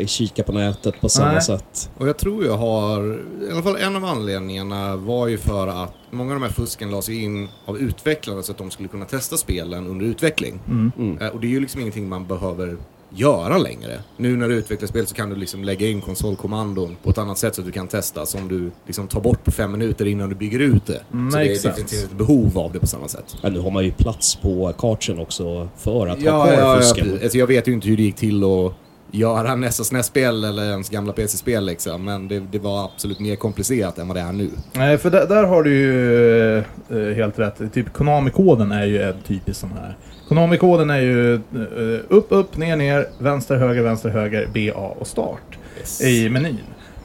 eh, 0.00 0.06
kika 0.06 0.42
på 0.42 0.52
nätet 0.52 1.00
på 1.00 1.08
samma 1.08 1.32
Nej. 1.32 1.42
sätt. 1.42 1.90
Och 1.98 2.08
jag 2.08 2.16
tror 2.16 2.44
jag 2.44 2.56
har, 2.56 3.20
i 3.48 3.52
alla 3.52 3.62
fall 3.62 3.76
en 3.76 3.96
av 3.96 4.04
anledningarna 4.04 4.96
var 4.96 5.26
ju 5.28 5.38
för 5.38 5.66
att 5.68 5.92
många 6.10 6.34
av 6.34 6.40
de 6.40 6.46
här 6.46 6.52
fusken 6.52 6.90
lades 6.90 7.08
in 7.08 7.48
av 7.64 7.78
utvecklarna 7.78 8.42
så 8.42 8.52
att 8.52 8.58
de 8.58 8.70
skulle 8.70 8.88
kunna 8.88 9.04
testa 9.04 9.36
spelen 9.36 9.86
under 9.86 10.06
utveckling. 10.06 10.60
Mm. 10.68 11.18
Eh, 11.20 11.28
Och 11.28 11.40
det 11.40 11.46
är 11.46 11.50
ju 11.50 11.60
liksom 11.60 11.80
ingenting 11.80 12.08
man 12.08 12.26
behöver 12.26 12.76
göra 13.10 13.58
längre. 13.58 14.00
Nu 14.16 14.36
när 14.36 14.48
du 14.48 14.54
utvecklar 14.54 14.86
spel 14.88 15.06
så 15.06 15.14
kan 15.14 15.30
du 15.30 15.36
liksom 15.36 15.64
lägga 15.64 15.86
in 15.88 16.00
konsolkommandon 16.00 16.96
på 17.02 17.10
ett 17.10 17.18
annat 17.18 17.38
sätt 17.38 17.54
så 17.54 17.60
att 17.60 17.66
du 17.66 17.72
kan 17.72 17.88
testa 17.88 18.26
som 18.26 18.48
du 18.48 18.70
liksom 18.86 19.08
tar 19.08 19.20
bort 19.20 19.44
på 19.44 19.50
fem 19.50 19.72
minuter 19.72 20.06
innan 20.06 20.28
du 20.28 20.34
bygger 20.34 20.58
ut 20.58 20.86
det. 20.86 21.02
Mm, 21.12 21.30
så 21.30 21.38
det 21.38 21.44
är 21.44 21.48
definitivt 21.48 22.04
ett 22.04 22.12
behov 22.18 22.58
av 22.58 22.72
det 22.72 22.80
på 22.80 22.86
samma 22.86 23.08
sätt. 23.08 23.36
Ja, 23.42 23.48
nu 23.48 23.58
har 23.60 23.70
man 23.70 23.84
ju 23.84 23.90
plats 23.92 24.36
på 24.36 24.72
kartsen 24.78 25.18
också 25.18 25.68
för 25.76 26.06
att 26.06 26.18
ha 26.18 26.24
Ja, 26.24 26.44
kvar 26.44 26.52
ja, 26.52 26.74
ja, 26.74 26.80
fusken. 26.80 27.04
precis. 27.04 27.22
alltså, 27.22 27.38
jag 27.38 27.46
vet 27.46 27.68
ju 27.68 27.72
inte 27.72 27.88
hur 27.88 27.96
det 27.96 28.02
gick 28.02 28.16
till 28.16 28.44
att 28.44 28.72
göra 29.10 29.54
nästa 29.54 29.84
SNES-spel 29.84 30.44
eller 30.44 30.70
ens 30.70 30.88
gamla 30.88 31.12
PC-spel 31.12 31.66
liksom. 31.66 32.04
Men 32.04 32.28
det, 32.28 32.40
det 32.40 32.58
var 32.58 32.84
absolut 32.84 33.20
mer 33.20 33.36
komplicerat 33.36 33.98
än 33.98 34.08
vad 34.08 34.16
det 34.16 34.20
är 34.20 34.32
nu. 34.32 34.50
Nej, 34.72 34.98
för 34.98 35.10
där, 35.10 35.26
där 35.26 35.44
har 35.44 35.62
du 35.62 35.74
ju 35.74 36.58
eh, 36.58 37.16
helt 37.16 37.38
rätt. 37.38 37.72
Typ 37.72 37.92
Konami-koden 37.92 38.72
är 38.72 38.86
ju 38.86 39.02
en 39.02 39.22
typisk 39.26 39.60
sån 39.60 39.72
här. 39.72 39.96
Konami-koden 40.28 40.90
är 40.90 41.00
ju 41.00 41.34
eh, 41.34 42.00
upp, 42.08 42.26
upp, 42.28 42.56
ner, 42.56 42.76
ner, 42.76 43.06
vänster, 43.18 43.56
höger, 43.56 43.82
vänster, 43.82 44.08
höger, 44.08 44.48
B, 44.52 44.72
A 44.76 44.94
och 44.98 45.06
start 45.06 45.58
i 46.00 46.28
menyn. 46.28 46.58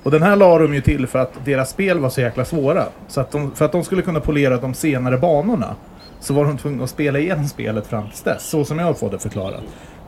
Och 0.03 0.11
den 0.11 0.23
här 0.23 0.35
la 0.35 0.59
de 0.59 0.73
ju 0.73 0.81
till 0.81 1.07
för 1.07 1.19
att 1.19 1.45
deras 1.45 1.69
spel 1.69 1.99
var 1.99 2.09
så 2.09 2.21
jäkla 2.21 2.45
svåra. 2.45 2.85
Så 3.07 3.21
att 3.21 3.31
de, 3.31 3.51
för 3.51 3.65
att 3.65 3.71
de 3.71 3.83
skulle 3.83 4.01
kunna 4.01 4.19
polera 4.19 4.57
de 4.57 4.73
senare 4.73 5.17
banorna 5.17 5.75
så 6.19 6.33
var 6.33 6.45
de 6.45 6.57
tvungna 6.57 6.83
att 6.83 6.89
spela 6.89 7.19
igenom 7.19 7.47
spelet 7.47 7.87
fram 7.87 8.07
tills 8.09 8.21
dess. 8.21 8.49
Så 8.49 8.65
som 8.65 8.79
jag 8.79 8.85
har 8.85 8.93
fått 8.93 9.11
det 9.11 9.19
förklarat. 9.19 9.63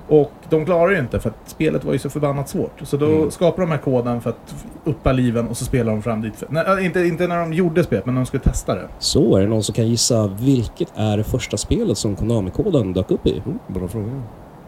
Och 0.08 0.32
de 0.50 0.66
klarar 0.66 0.92
ju 0.92 1.00
inte 1.00 1.20
för 1.20 1.30
att 1.30 1.36
spelet 1.46 1.84
var 1.84 1.94
ju 1.94 2.00
så 2.00 2.10
förbannat 2.10 2.50
svårt. 2.50 2.82
Så 2.84 2.98
då 2.98 3.32
skapade 3.32 3.62
de 3.68 3.72
här 3.72 3.78
koden 3.78 4.22
för 4.22 4.30
att 4.30 4.56
uppa 4.84 5.12
liven 5.12 5.48
och 5.48 5.58
så 5.58 5.66
spelar 5.66 5.92
de 5.92 6.02
fram 6.02 6.22
dit. 6.22 6.44
Nej, 6.50 6.64
äh, 6.80 6.86
inte, 6.86 7.00
inte 7.04 7.28
när 7.28 7.40
de 7.40 7.54
gjorde 7.54 7.84
spelet, 7.84 8.06
men 8.06 8.16
när 8.16 8.22
de 8.22 8.26
skulle 8.26 8.44
testa 8.44 8.76
det. 8.76 8.88
Så, 9.00 9.38
är 9.38 9.42
det 9.42 9.48
någon 9.48 9.64
som 9.64 9.76
kan 9.76 9.88
gissa 9.88 10.28
vilket 10.40 10.88
är 10.96 11.18
det 11.18 11.24
första 11.24 11.58
spelet 11.58 11.98
som 11.98 12.16
Konami-koden 12.16 12.94
dök 12.94 13.12
upp 13.12 13.28
i? 13.28 13.42
Bra 13.68 13.88
fråga. 13.88 14.06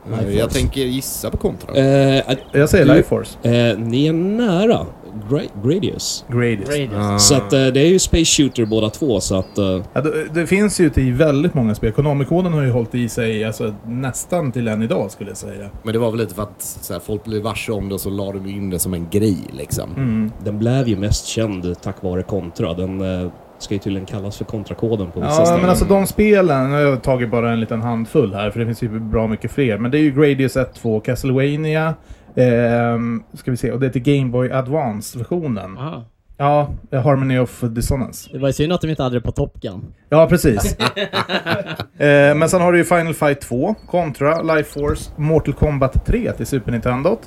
Life 0.10 0.32
jag 0.32 0.42
Force. 0.42 0.60
tänker 0.60 0.82
gissa 0.82 1.30
på 1.30 1.38
kontra. 1.38 1.76
Eh, 1.76 2.24
Jag 2.52 2.70
säger 2.70 2.86
Life 2.86 3.04
Force. 3.10 3.50
eh, 3.50 3.78
ni 3.78 4.08
är 4.08 4.14
nära. 4.14 4.86
Gra- 5.30 5.50
Gradius. 5.68 6.26
Gradius. 6.30 6.70
Radius. 6.70 6.92
Ah. 6.98 7.18
Så 7.20 7.36
att 7.36 7.54
eh, 7.54 7.66
det 7.68 7.80
är 7.80 7.88
ju 7.88 8.00
Space 8.00 8.26
Shooter 8.26 8.66
båda 8.66 8.90
två 8.90 9.20
så 9.20 9.36
att... 9.36 9.58
Eh, 9.58 9.82
Ja, 9.94 10.02
det, 10.02 10.34
det 10.34 10.48
finns 10.48 10.80
ju 10.80 10.90
till 10.90 11.14
väldigt 11.14 11.54
många 11.54 11.76
spel. 11.76 11.92
Konami-koden 11.92 12.54
har 12.54 12.62
ju 12.64 12.72
hållit 12.72 12.96
i 12.96 13.10
sig 13.10 13.44
alltså, 13.46 13.74
nästan 13.88 14.52
till 14.52 14.68
än 14.68 14.82
idag 14.84 15.12
skulle 15.12 15.30
jag 15.30 15.38
säga. 15.38 15.70
Men 15.84 15.94
det 15.94 16.00
var 16.00 16.12
väl 16.12 16.20
lite 16.20 16.36
för 16.36 16.44
att 16.44 16.62
så 16.62 16.94
här, 16.94 17.00
folk 17.00 17.24
blev 17.24 17.42
varse 17.44 17.72
om 17.72 17.90
det 17.90 17.96
och 17.96 18.02
så 18.02 18.10
la 18.10 18.32
de 18.32 18.46
in 18.50 18.70
det 18.70 18.80
som 18.80 18.94
en 18.94 19.08
grej 19.10 19.38
liksom. 19.52 19.90
Mm. 19.98 20.32
den 20.44 20.60
blev 20.60 20.88
ju 20.88 20.96
mest 20.98 21.26
känd 21.26 21.82
tack 21.82 22.04
vare 22.04 22.24
Contra. 22.24 22.74
Den 22.74 23.22
eh, 23.24 23.32
ska 23.60 23.74
ju 23.74 23.80
tydligen 23.80 24.06
kallas 24.06 24.38
för 24.38 24.46
Contra-koden 24.46 25.12
på 25.12 25.20
vissa 25.20 25.32
Ja, 25.32 25.46
ställen. 25.46 25.62
men 25.62 25.70
alltså 25.70 25.86
de 25.86 26.08
spelen, 26.08 26.70
nu 26.70 26.76
har 26.76 26.82
jag 26.82 27.04
tagit 27.04 27.32
bara 27.32 27.52
en 27.54 27.60
liten 27.60 27.82
handfull 27.82 28.34
här 28.34 28.52
för 28.52 28.60
det 28.60 28.66
finns 28.66 28.84
ju 28.84 29.00
bra 29.00 29.28
mycket 29.28 29.52
fler. 29.52 29.78
Men 29.78 29.92
det 29.92 29.98
är 29.98 30.02
ju 30.02 30.12
Gradius 30.12 30.58
1, 30.58 30.74
2, 30.74 31.00
Castlevania, 31.00 31.94
ehm, 32.36 33.24
ska 33.34 33.52
vi 33.52 33.58
se, 33.58 33.72
och 33.72 33.80
det 33.80 33.86
är 33.86 33.90
till 33.90 34.02
Game 34.02 34.32
Boy 34.32 34.52
Advance-versionen. 34.52 35.78
Aha. 35.78 36.04
Ja, 36.38 36.70
Harmony 36.92 37.40
of 37.40 37.62
Dissonance. 37.62 38.30
Det 38.34 38.40
var 38.40 38.48
ju 38.48 38.54
synd 38.54 38.74
att 38.74 38.82
de 38.82 38.90
inte 38.90 39.04
hade 39.04 39.16
det 39.16 39.22
på 39.22 39.32
Top 39.32 39.62
Gun. 39.62 39.94
Ja, 40.10 40.28
precis. 40.28 40.78
eh, 41.98 42.36
men 42.36 42.50
sen 42.50 42.62
har 42.62 42.72
du 42.72 42.78
ju 42.78 42.84
Final 42.84 43.14
Fight 43.14 43.42
2, 43.42 43.76
Contra, 43.88 44.42
Life 44.42 44.80
Force, 44.80 45.12
Mortal 45.16 45.54
Kombat 45.54 46.06
3 46.06 46.32
till 46.32 46.46
Super 46.46 46.72
Nintendo, 46.72 47.18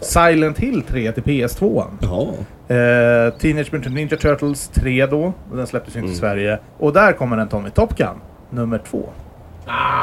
Silent 0.00 0.58
Hill 0.58 0.82
3 0.82 1.12
till 1.12 1.22
PS2. 1.22 1.84
Jaha. 2.00 2.26
Eh, 2.68 3.34
Teenage 3.38 3.72
Mutant 3.72 3.94
Ninja 3.94 4.16
Turtles 4.16 4.68
3 4.68 5.06
då, 5.06 5.32
och 5.50 5.56
den 5.56 5.66
släpptes 5.66 5.96
ju 5.96 6.00
inte 6.00 6.12
i 6.12 6.16
Sverige. 6.16 6.58
Och 6.78 6.92
där 6.92 7.12
kommer 7.12 7.36
den 7.36 7.48
Tommy 7.48 7.70
Top 7.70 7.96
Gun, 7.96 8.16
nummer 8.50 8.78
2. 8.78 9.08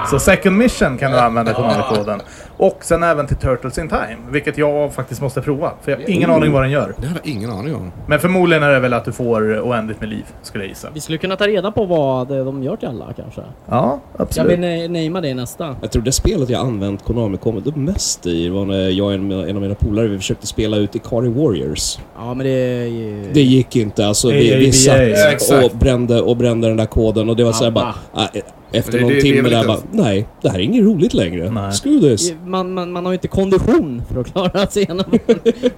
Så 0.09 0.19
Second 0.19 0.57
Mission 0.57 0.97
kan 0.97 1.11
du 1.11 1.17
använda 1.17 1.53
Konami-koden. 1.53 2.21
Och 2.63 2.77
sen 2.81 3.03
även 3.03 3.27
till 3.27 3.37
Turtles 3.37 3.77
in 3.77 3.87
Time, 3.89 4.17
vilket 4.31 4.57
jag 4.57 4.93
faktiskt 4.93 5.21
måste 5.21 5.41
prova. 5.41 5.71
För 5.81 5.91
jag 5.91 5.97
har 5.99 6.09
ingen 6.09 6.29
aning 6.31 6.51
vad 6.51 6.61
den 6.63 6.71
gör. 6.71 6.93
Det 6.97 7.07
hade 7.07 7.19
jag 7.23 7.33
ingen 7.35 7.49
aning 7.49 7.75
om. 7.75 7.91
Men 8.07 8.19
förmodligen 8.19 8.63
är 8.63 8.69
det 8.71 8.79
väl 8.79 8.93
att 8.93 9.05
du 9.05 9.11
får 9.11 9.59
oändligt 9.59 9.99
med 9.99 10.09
liv, 10.09 10.23
skulle 10.41 10.63
jag 10.63 10.69
gissa. 10.69 10.87
Vi 10.93 10.99
skulle 10.99 11.17
kunna 11.17 11.35
ta 11.35 11.47
reda 11.47 11.71
på 11.71 11.85
vad 11.85 12.27
de 12.27 12.63
gör 12.63 12.75
till 12.75 12.87
alla 12.87 13.13
kanske. 13.15 13.41
Ja, 13.69 13.99
Jag 14.17 14.21
absolut. 14.21 14.51
vill 14.51 14.59
na- 14.59 14.87
namea 14.87 15.21
det 15.21 15.27
i 15.27 15.33
nästa. 15.33 15.75
Jag 15.81 15.91
tror 15.91 16.03
det 16.03 16.11
spelet 16.11 16.49
jag 16.49 16.61
använt 16.61 17.03
Konami-koden 17.03 17.73
mest 17.85 18.25
i 18.25 18.49
var 18.49 18.65
när 18.65 18.89
jag 18.89 19.05
och 19.07 19.13
en, 19.13 19.31
en 19.31 19.55
av 19.55 19.61
mina 19.61 19.75
polare 19.75 20.07
vi 20.07 20.17
försökte 20.17 20.47
spela 20.47 20.77
ut 20.77 20.95
Ikari 20.95 21.29
Warriors. 21.29 21.97
Ja 22.17 22.33
men 22.33 22.45
det. 22.45 22.85
Det 23.33 23.41
gick 23.41 23.75
inte. 23.75 24.07
Alltså 24.07 24.29
vi, 24.31 24.55
vi 24.55 24.71
satt 24.71 24.97
Exakt. 24.97 25.63
och 25.65 25.77
brände, 25.77 26.21
och 26.21 26.37
brände 26.37 26.67
den 26.67 26.77
där 26.77 26.85
koden 26.85 27.29
och 27.29 27.35
det 27.35 27.43
var 27.43 27.51
såhär 27.51 27.71
bara... 27.71 27.93
Äh, 28.15 28.41
efter 28.75 29.01
någon 29.01 29.21
timme 29.21 29.49
där 29.49 29.67
bara... 29.67 29.77
Nej, 29.91 30.27
det 30.41 30.49
här 30.49 30.59
är 30.59 30.63
inget 30.63 30.83
roligt 30.83 31.13
längre. 31.13 31.51
Nej. 31.51 31.71
Screw 31.71 32.01
this. 32.01 32.33
Man, 32.53 32.73
man, 32.73 32.91
man 32.91 33.05
har 33.05 33.11
ju 33.11 33.15
inte 33.15 33.27
kondition 33.27 34.01
för 34.09 34.21
att 34.21 34.27
klara 34.27 34.67
sig 34.67 34.83
igenom 34.83 35.05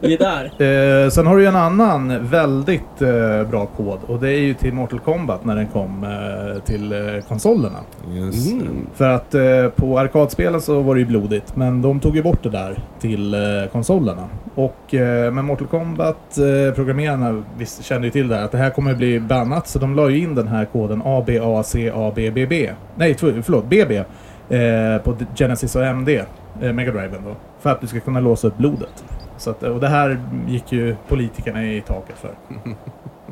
det 0.01 0.17
där. 0.17 0.45
Eh, 0.45 1.09
sen 1.09 1.27
har 1.27 1.35
du 1.35 1.41
ju 1.41 1.47
en 1.47 1.55
annan 1.55 2.27
väldigt 2.27 3.01
eh, 3.01 3.43
bra 3.49 3.65
kod 3.65 3.99
och 4.07 4.19
det 4.19 4.29
är 4.29 4.39
ju 4.39 4.53
till 4.53 4.73
Mortal 4.73 4.99
Kombat 4.99 5.45
när 5.45 5.55
den 5.55 5.67
kom 5.67 6.03
eh, 6.03 6.63
till 6.63 6.91
eh, 6.91 6.99
konsolerna. 7.27 7.79
Just. 8.13 8.51
Mm. 8.51 8.87
För 8.95 9.09
att 9.09 9.35
eh, 9.35 9.67
på 9.75 9.99
arkadspelen 9.99 10.61
så 10.61 10.81
var 10.81 10.95
det 10.95 10.99
ju 10.99 11.05
blodigt, 11.05 11.55
men 11.55 11.81
de 11.81 11.99
tog 11.99 12.15
ju 12.15 12.23
bort 12.23 12.43
det 12.43 12.49
där 12.49 12.79
till 12.99 13.33
eh, 13.33 13.39
konsolerna. 13.71 14.29
Och 14.55 14.93
eh, 14.93 15.31
med 15.31 15.45
Mortal 15.45 15.67
Kombat, 15.67 16.37
eh, 16.37 16.73
programmerarna 16.75 17.43
visst, 17.57 17.83
kände 17.83 18.07
ju 18.07 18.11
till 18.11 18.27
det 18.27 18.35
här, 18.35 18.43
att 18.43 18.51
det 18.51 18.57
här 18.57 18.69
kommer 18.69 18.95
bli 18.95 19.19
bannat, 19.19 19.67
så 19.67 19.79
de 19.79 19.95
la 19.95 20.09
ju 20.09 20.17
in 20.17 20.35
den 20.35 20.47
här 20.47 20.65
koden 20.65 21.01
ABACABBB. 21.05 22.53
Nej, 22.95 23.15
förlåt, 23.19 23.65
BB. 23.65 24.03
Eh, 24.49 24.97
på 25.03 25.15
Genesis 25.35 25.75
och 25.75 25.85
MD, 25.85 26.25
eh, 26.61 26.73
Mega 26.73 26.91
Driven 26.91 27.23
då. 27.25 27.35
För 27.59 27.69
att 27.69 27.81
du 27.81 27.87
ska 27.87 27.99
kunna 27.99 28.19
låsa 28.19 28.47
upp 28.47 28.57
blodet. 28.57 29.03
Så 29.37 29.49
att, 29.49 29.63
och 29.63 29.79
det 29.79 29.87
här 29.87 30.19
gick 30.47 30.71
ju 30.71 30.95
politikerna 31.07 31.63
i 31.65 31.81
taket 31.81 32.15
för. 32.17 32.31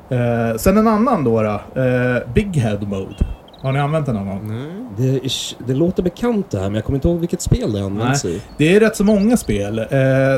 Eh, 0.09 0.55
sen 0.57 0.77
en 0.77 0.87
annan 0.87 1.23
då, 1.23 1.41
då 1.41 1.81
eh, 1.81 2.17
Big 2.33 2.55
Head 2.57 2.79
Mode. 2.81 3.15
Har 3.61 3.71
ni 3.71 3.79
använt 3.79 4.05
den 4.05 4.15
någon 4.15 4.27
gång? 4.27 4.41
Nej. 4.47 4.85
Det, 4.97 5.09
är- 5.25 5.65
det 5.67 5.73
låter 5.73 6.03
bekant 6.03 6.51
det 6.51 6.57
här, 6.57 6.65
men 6.65 6.75
jag 6.75 6.83
kommer 6.83 6.97
inte 6.97 7.07
ihåg 7.07 7.19
vilket 7.19 7.41
spel 7.41 7.73
det 7.73 7.85
används 7.85 8.25
i. 8.25 8.41
Det 8.57 8.75
är 8.75 8.79
rätt 8.79 8.95
så 8.95 9.03
många 9.03 9.37
spel. 9.37 9.79
Eh, 9.79 9.85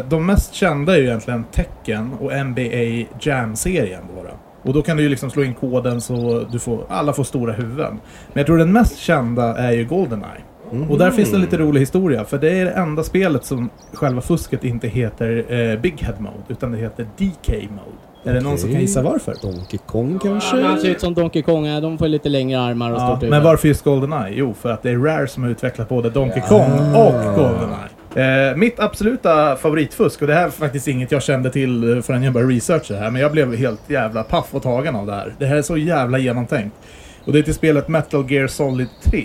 de 0.09 0.25
mest 0.25 0.53
kända 0.53 0.93
är 0.93 0.97
ju 0.97 1.03
egentligen 1.05 1.43
Tekken 1.51 2.13
och 2.19 2.31
NBA 2.45 3.05
Jam-serien. 3.21 4.01
Då 4.15 4.23
då. 4.23 4.29
Och 4.69 4.73
då 4.73 4.81
kan 4.81 4.97
du 4.97 5.03
ju 5.03 5.09
liksom 5.09 5.29
slå 5.29 5.43
in 5.43 5.53
koden 5.53 6.01
så 6.01 6.45
du 6.51 6.59
får, 6.59 6.85
alla 6.89 7.13
får 7.13 7.23
stora 7.23 7.53
huvuden. 7.53 7.99
Men 8.27 8.39
jag 8.39 8.45
tror 8.45 8.57
den 8.57 8.73
mest 8.73 8.97
kända 8.97 9.57
är 9.57 9.71
ju 9.71 9.85
Goldeneye. 9.85 10.41
Och 10.89 10.97
där 10.97 11.11
finns 11.11 11.29
det 11.29 11.35
en 11.35 11.41
lite 11.41 11.57
rolig 11.57 11.79
historia, 11.79 12.23
för 12.25 12.37
det 12.37 12.49
är 12.59 12.65
det 12.65 12.71
enda 12.71 13.03
spelet 13.03 13.45
som 13.45 13.69
själva 13.93 14.21
fusket 14.21 14.63
inte 14.63 14.87
heter 14.87 15.45
eh, 15.53 15.79
Big 15.79 16.01
Head 16.01 16.15
Mode, 16.19 16.43
utan 16.47 16.71
det 16.71 16.77
heter 16.77 17.07
DK 17.17 17.49
Mode. 17.49 17.97
Är 18.23 18.33
det 18.33 18.41
någon 18.41 18.57
som 18.57 18.71
kan 18.71 18.81
gissa 18.81 19.01
varför? 19.01 19.35
Donkey 19.41 19.79
Kong 19.85 20.13
Ja, 20.13 20.19
kanske? 20.29 20.55
men 20.55 20.65
han 20.65 20.79
ser 20.79 20.89
ut 20.89 20.99
som 21.01 21.13
Donkey 21.13 21.41
Kong, 21.41 21.65
ja, 21.65 21.79
de 21.81 21.97
får 21.97 22.07
lite 22.07 22.29
längre 22.29 22.59
armar 22.59 22.91
och 22.91 22.97
Ja, 22.99 23.07
stort 23.07 23.21
huvud. 23.21 23.29
men 23.29 23.43
varför 23.43 23.67
just 23.67 23.83
Goldeneye? 23.83 24.33
Jo, 24.35 24.53
för 24.53 24.69
att 24.71 24.83
det 24.83 24.89
är 24.91 24.97
Rare 24.97 25.27
som 25.27 25.43
har 25.43 25.49
utvecklat 25.49 25.89
både 25.89 26.09
Donkey 26.09 26.41
Kong 26.47 26.71
och 26.95 27.13
Goldeneye. 27.35 28.49
Eh, 28.51 28.55
mitt 28.57 28.79
absoluta 28.79 29.55
favoritfusk, 29.55 30.21
och 30.21 30.27
det 30.27 30.33
här 30.33 30.45
är 30.45 30.49
faktiskt 30.49 30.87
inget 30.87 31.11
jag 31.11 31.23
kände 31.23 31.49
till 31.49 31.95
eh, 31.97 32.01
förrän 32.01 32.23
jag 32.23 32.33
började 32.33 32.53
researcha 32.53 32.93
det 32.93 32.99
här, 32.99 33.11
men 33.11 33.21
jag 33.21 33.31
blev 33.31 33.55
helt 33.55 33.89
jävla 33.89 34.23
paff 34.23 34.47
och 34.51 34.63
tagen 34.63 34.95
av 34.95 35.05
det 35.05 35.13
här. 35.13 35.33
Det 35.39 35.45
här 35.45 35.55
är 35.55 35.61
så 35.61 35.77
jävla 35.77 36.17
genomtänkt. 36.17 36.75
Och 37.25 37.33
det 37.33 37.39
är 37.39 37.43
till 37.43 37.53
spelet 37.53 37.87
Metal 37.87 38.31
Gear 38.31 38.47
Solid 38.47 38.87
3. 39.03 39.23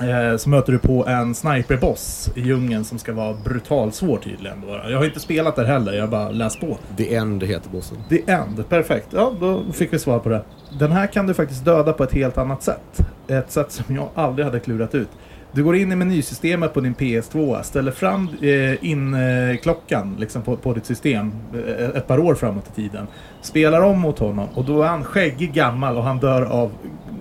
Eh, 0.00 0.36
så 0.36 0.48
möter 0.48 0.72
du 0.72 0.78
på 0.78 1.06
en 1.06 1.34
sniperboss 1.34 2.30
i 2.34 2.40
djungeln 2.40 2.84
som 2.84 2.98
ska 2.98 3.12
vara 3.12 3.36
brutal 3.44 3.92
svår 3.92 4.18
tydligen. 4.18 4.62
Jag 4.88 4.98
har 4.98 5.04
inte 5.04 5.20
spelat 5.20 5.56
där 5.56 5.64
heller, 5.64 5.92
jag 5.92 6.02
har 6.02 6.08
bara 6.08 6.30
läst 6.30 6.60
på. 6.60 6.78
The 6.96 7.14
End 7.14 7.42
heter 7.42 7.70
bossen. 7.70 7.98
The 8.08 8.30
End, 8.30 8.68
perfekt. 8.68 9.06
Ja, 9.10 9.32
då 9.40 9.62
fick 9.72 9.92
vi 9.92 9.98
svar 9.98 10.18
på 10.18 10.28
det. 10.28 10.42
Den 10.78 10.92
här 10.92 11.06
kan 11.06 11.26
du 11.26 11.34
faktiskt 11.34 11.64
döda 11.64 11.92
på 11.92 12.04
ett 12.04 12.12
helt 12.12 12.38
annat 12.38 12.62
sätt. 12.62 13.00
Ett 13.28 13.50
sätt 13.50 13.72
som 13.72 13.94
jag 13.94 14.08
aldrig 14.14 14.46
hade 14.46 14.60
klurat 14.60 14.94
ut. 14.94 15.08
Du 15.52 15.64
går 15.64 15.76
in 15.76 15.92
i 15.92 15.96
menysystemet 15.96 16.74
på 16.74 16.80
din 16.80 16.94
PS2, 16.94 17.62
ställer 17.62 17.92
fram 17.92 18.28
eh, 18.42 18.84
in-klockan 18.84 20.16
liksom 20.18 20.42
på, 20.42 20.56
på 20.56 20.72
ditt 20.72 20.86
system 20.86 21.32
eh, 21.54 21.88
ett 21.88 22.06
par 22.06 22.18
år 22.18 22.34
framåt 22.34 22.64
i 22.72 22.82
tiden. 22.82 23.06
Spelar 23.42 23.80
om 23.80 24.00
mot 24.00 24.18
honom 24.18 24.48
och 24.54 24.64
då 24.64 24.82
är 24.82 24.86
han 24.86 25.04
skäggig 25.04 25.52
gammal 25.52 25.96
och 25.96 26.04
han 26.04 26.18
dör 26.18 26.42
av 26.42 26.72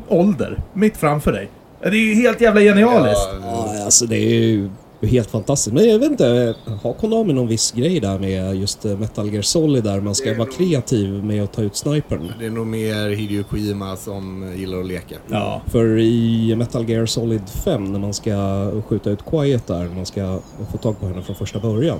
ålder. 0.07 0.61
Mitt 0.73 0.97
framför 0.97 1.31
dig. 1.31 1.49
Det 1.81 1.87
är 1.87 1.93
ju 1.93 2.13
helt 2.13 2.41
jävla 2.41 2.61
genialiskt. 2.61 3.29
Ja, 3.41 3.83
alltså 3.85 4.05
det 4.05 4.17
är 4.17 4.39
ju 4.39 4.69
Helt 5.01 5.31
fantastiskt. 5.31 5.73
Men 5.73 5.89
jag 5.89 5.99
vet 5.99 6.11
inte, 6.11 6.55
har 6.83 6.93
Konami 6.93 7.33
någon 7.33 7.47
viss 7.47 7.71
grej 7.71 7.99
där 7.99 8.19
med 8.19 8.55
just 8.55 8.85
eh, 8.85 8.97
Metal 8.97 9.29
Gear 9.29 9.41
Solid 9.41 9.83
där 9.83 10.01
man 10.01 10.15
ska 10.15 10.37
vara 10.37 10.49
kreativ 10.49 11.23
med 11.23 11.43
att 11.43 11.53
ta 11.53 11.61
ut 11.61 11.75
snipern? 11.75 12.33
Det 12.39 12.45
är 12.45 12.49
nog 12.49 12.67
mer 12.67 13.09
Hideo 13.09 13.43
Kojima 13.43 13.95
som 13.95 14.53
gillar 14.55 14.79
att 14.79 14.85
leka. 14.85 15.15
Ja. 15.27 15.61
För 15.67 15.99
i 15.99 16.55
Metal 16.55 16.89
Gear 16.89 17.05
Solid 17.05 17.49
5 17.49 17.91
när 17.91 17.99
man 17.99 18.13
ska 18.13 18.71
skjuta 18.87 19.09
ut 19.09 19.25
Quiet 19.25 19.67
där, 19.67 19.89
man 19.95 20.05
ska 20.05 20.39
få 20.71 20.77
tag 20.77 20.99
på 20.99 21.07
henne 21.07 21.21
från 21.21 21.35
första 21.35 21.59
början. 21.59 21.99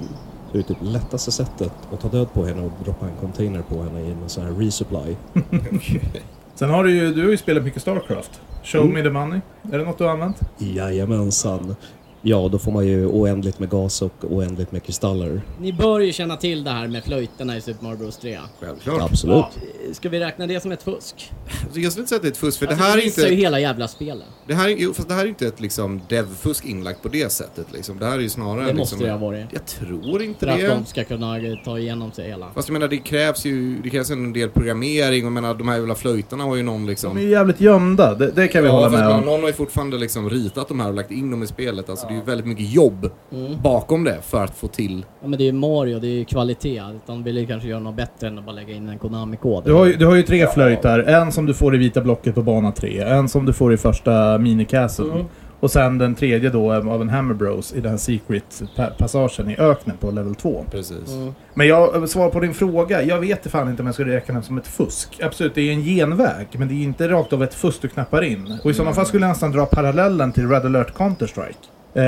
Så 0.52 0.58
är 0.58 0.62
det 0.62 0.68
typ 0.68 0.78
lättaste 0.82 1.32
sättet 1.32 1.72
att 1.94 2.02
ta 2.02 2.08
död 2.08 2.34
på 2.34 2.46
henne 2.46 2.62
och 2.62 2.72
droppa 2.84 3.06
en 3.06 3.18
container 3.20 3.62
på 3.62 3.84
henne 3.84 4.02
i 4.02 4.12
en 4.12 4.30
sån 4.30 4.44
här 4.44 4.52
resupply. 4.52 5.16
Sen 6.60 6.70
har 6.70 6.84
du 6.84 6.92
ju, 6.92 7.14
du 7.14 7.24
har 7.24 7.32
ju 7.32 7.38
spelat 7.38 7.64
mycket 7.64 7.82
Starcraft. 7.82 8.42
Show 8.64 8.90
me 8.90 9.02
the 9.02 9.10
money. 9.10 9.40
Är 9.72 9.78
det 9.78 9.86
något 9.86 9.98
du 9.98 10.04
har 10.04 10.12
använt? 10.12 10.42
Jajamensan. 10.58 11.76
Ja, 12.22 12.50
då 12.52 12.60
får 12.60 12.72
man 12.72 12.88
ju 12.88 13.06
oändligt 13.06 13.60
med 13.60 13.70
gas 13.70 14.02
och 14.02 14.14
oändligt 14.22 14.72
med 14.72 14.84
kristaller. 14.84 15.42
Ni 15.60 15.74
bör 15.74 16.00
ju 16.00 16.14
känna 16.14 16.36
till 16.38 16.64
det 16.64 16.70
här 16.72 16.88
med 16.88 17.04
flöjterna 17.04 17.58
i 17.58 17.62
Super 17.62 17.84
Mario 17.84 17.98
Bros 17.98 18.18
3. 18.18 18.40
Självklart. 18.60 19.02
Absolut. 19.02 19.36
Ja, 19.36 19.50
ska 19.94 20.10
vi 20.10 20.20
räkna 20.20 20.48
det 20.48 20.60
som 20.60 20.72
ett 20.72 20.84
fusk? 20.84 21.32
Alltså, 21.64 21.80
jag 21.80 21.92
skulle 21.92 22.02
inte 22.02 22.10
säga 22.10 22.16
att 22.18 22.22
det 22.22 22.28
är 22.28 22.32
ett 22.32 22.38
fusk, 22.38 22.60
för 22.60 22.68
Alltså, 22.68 22.84
det 22.84 22.90
här 22.90 22.98
är 22.98 23.04
missar 23.04 23.22
ju 23.22 23.28
inte... 23.30 23.42
hela 23.42 23.60
jävla 23.60 23.88
spelet. 23.88 24.28
Det 24.48 24.54
här, 24.54 24.70
är- 24.70 24.76
jo, 24.80 24.94
fast 24.94 25.08
det 25.08 25.14
här 25.14 25.24
är 25.24 25.28
inte 25.28 25.48
ett 25.48 25.60
liksom 25.62 26.02
dev-fusk 26.10 26.66
inlagt 26.66 27.02
på 27.02 27.08
det 27.08 27.32
sättet 27.32 27.66
liksom. 27.74 28.00
Det 28.00 28.06
här 28.06 28.18
är 28.18 28.20
ju 28.22 28.30
snarare 28.30 28.66
Det 28.66 28.74
måste 28.74 28.96
liksom... 28.96 29.00
det 29.00 29.12
ha 29.12 29.18
varit. 29.32 29.46
Jag 29.52 29.66
tror 29.66 30.22
inte 30.22 30.40
För 30.40 30.48
att 30.48 30.60
det. 30.60 30.68
de 30.68 30.86
ska 30.86 31.04
kunna 31.04 31.36
ta 31.66 31.80
igenom 31.80 32.12
sig 32.12 32.28
hela. 32.28 32.48
Fast 32.56 32.68
jag 32.68 32.74
menar, 32.74 32.88
det 32.88 32.98
krävs 32.98 33.46
ju 33.46 33.80
det 33.82 33.90
krävs 33.90 34.10
en 34.10 34.34
del 34.34 34.50
programmering 34.50 35.26
och 35.26 35.32
menar, 35.32 35.54
de 35.56 35.68
här 35.68 35.76
jävla 35.76 35.96
flöjtarna 35.96 36.44
har 36.44 36.56
ju 36.56 36.64
någon 36.64 36.86
liksom... 36.86 37.16
De 37.16 37.22
är 37.22 37.26
ju 37.26 37.32
jävligt 37.32 37.62
gömda, 37.62 38.16
det, 38.16 38.32
det 38.32 38.48
kan 38.48 38.64
vi 38.64 38.70
hålla 38.70 38.90
fast 38.90 39.04
med 39.04 39.08
om. 39.16 39.22
Någon 39.22 39.40
har 39.42 39.48
ju 39.48 39.54
fortfarande 39.54 39.98
liksom 39.98 40.30
ritat 40.30 40.68
de 40.68 40.80
här 40.80 40.88
och 40.88 40.94
lagt 40.96 41.12
in 41.12 41.32
dem 41.32 41.44
i 41.44 41.48
spelet. 41.48 41.90
Alltså 41.90 42.08
det 42.10 42.14
är 42.16 42.18
ju 42.20 42.24
väldigt 42.24 42.48
mycket 42.48 42.70
jobb 42.74 43.10
Mm. 43.34 43.62
bakom 43.62 44.04
det 44.04 44.18
för 44.22 44.44
att 44.44 44.58
få 44.58 44.68
till... 44.68 45.06
Ja 45.22 45.28
men 45.28 45.38
det 45.38 45.44
är 45.44 45.46
ju 45.46 45.52
Mario, 45.52 46.00
det 46.00 46.08
är 46.08 46.12
ju 46.12 46.26
kvalitet. 46.26 46.82
De 47.06 47.24
vill 47.24 47.38
ju 47.38 47.46
kanske 47.48 47.70
göra 47.70 47.80
något 47.80 47.96
bättre 47.96 48.28
än 48.28 48.38
att 48.40 48.46
bara 48.46 48.56
lägga 48.56 48.74
in 48.74 48.90
en 48.90 48.98
Konami-kod. 49.00 49.64
Du 49.66 49.74
har, 49.74 49.86
ju, 49.86 49.96
du 49.96 50.06
har 50.06 50.16
ju 50.16 50.24
tre 50.24 50.48
flöjtar. 50.48 51.00
En 51.00 51.32
som 51.32 51.46
du 51.46 51.54
får 51.54 51.76
i 51.76 51.78
vita 51.78 52.02
blocket 52.02 52.36
på 52.36 52.42
bana 52.42 52.72
3. 52.72 53.00
En 53.02 53.30
som 53.30 53.46
du 53.46 53.54
får 53.54 53.74
i 53.74 53.78
första 53.78 54.38
minicastle. 54.38 55.06
Mm. 55.12 55.26
Och 55.60 55.72
sen 55.72 55.98
den 55.98 56.16
tredje 56.16 56.50
då 56.50 56.72
av 56.74 57.02
en 57.02 57.10
Hammer 57.10 57.34
Bros 57.34 57.74
i 57.74 57.82
den 57.82 57.92
här 57.92 57.98
secret-passagen 57.98 59.50
i 59.52 59.56
öknen 59.58 59.98
på 59.98 60.12
level 60.12 60.36
2. 60.36 60.66
Precis. 60.72 61.14
Mm. 61.14 61.34
Men 61.54 61.68
jag 61.68 62.10
svarar 62.10 62.30
på 62.30 62.40
din 62.40 62.54
fråga. 62.54 63.04
Jag 63.04 63.20
vet 63.20 63.48
fan 63.52 63.70
inte 63.70 63.82
om 63.82 63.86
jag 63.86 63.94
skulle 63.96 64.16
räkna 64.16 64.36
det 64.40 64.46
som 64.46 64.58
ett 64.58 64.68
fusk. 64.68 65.20
Absolut, 65.24 65.56
det 65.56 65.62
är 65.62 65.74
en 65.74 65.82
genväg. 65.82 66.48
Men 66.52 66.68
det 66.68 66.74
är 66.74 66.84
inte 66.84 67.08
rakt 67.10 67.34
av 67.34 67.44
ett 67.44 67.54
fusk 67.54 67.82
du 67.82 67.88
knappar 67.88 68.22
in. 68.24 68.60
Och 68.64 68.72
i 68.72 68.74
sådana 68.74 68.96
fall 68.96 69.06
skulle 69.06 69.24
jag 69.26 69.30
nästan 69.30 69.52
dra 69.52 69.66
parallellen 69.66 70.32
till 70.32 70.50
Red 70.50 70.66
alert 70.66 70.94
Counter-Strike. 70.98 71.56
Eh, 71.94 72.04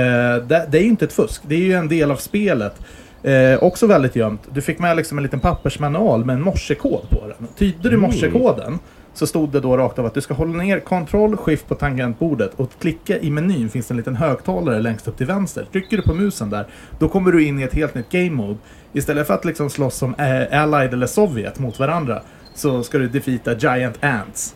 det, 0.47 0.67
det 0.69 0.77
är 0.77 0.81
ju 0.81 0.87
inte 0.87 1.05
ett 1.05 1.13
fusk. 1.13 1.41
Det 1.45 1.55
är 1.55 1.59
ju 1.59 1.73
en 1.73 1.87
del 1.87 2.11
av 2.11 2.15
spelet. 2.15 2.81
Eh, 3.23 3.63
också 3.63 3.87
väldigt 3.87 4.15
gömt. 4.15 4.41
Du 4.53 4.61
fick 4.61 4.79
med 4.79 4.97
liksom 4.97 5.17
en 5.17 5.23
liten 5.23 5.39
pappersmanual 5.39 6.25
med 6.25 6.33
en 6.33 6.41
morsekod 6.41 7.09
på 7.09 7.27
den. 7.27 7.47
Tydde 7.57 7.89
du 7.89 7.97
morsekoden 7.97 8.79
så 9.13 9.27
stod 9.27 9.49
det 9.49 9.59
då 9.59 9.77
rakt 9.77 9.99
av 9.99 10.05
att 10.05 10.13
du 10.13 10.21
ska 10.21 10.33
hålla 10.33 10.63
ner 10.63 10.79
Ctrl 10.79 11.35
Shift 11.35 11.67
på 11.67 11.75
tangentbordet 11.75 12.51
och 12.55 12.69
klicka 12.79 13.19
i 13.19 13.31
menyn 13.31 13.69
finns 13.69 13.87
det 13.87 13.91
en 13.91 13.97
liten 13.97 14.15
högtalare 14.15 14.79
längst 14.79 15.07
upp 15.07 15.17
till 15.17 15.27
vänster. 15.27 15.67
Trycker 15.71 15.97
du 15.97 16.03
på 16.03 16.13
musen 16.13 16.49
där, 16.49 16.67
då 16.99 17.09
kommer 17.09 17.31
du 17.31 17.43
in 17.45 17.59
i 17.59 17.63
ett 17.63 17.73
helt 17.73 17.95
nytt 17.95 18.09
game 18.09 18.29
mode. 18.29 18.57
Istället 18.93 19.27
för 19.27 19.33
att 19.33 19.45
liksom 19.45 19.69
slåss 19.69 19.95
som 19.95 20.15
eh, 20.15 20.61
Allied 20.61 20.93
eller 20.93 21.07
Sovjet 21.07 21.59
mot 21.59 21.79
varandra 21.79 22.21
så 22.55 22.83
ska 22.83 22.97
du 22.97 23.07
defeata 23.07 23.53
Giant 23.53 24.03
Ants. 24.03 24.55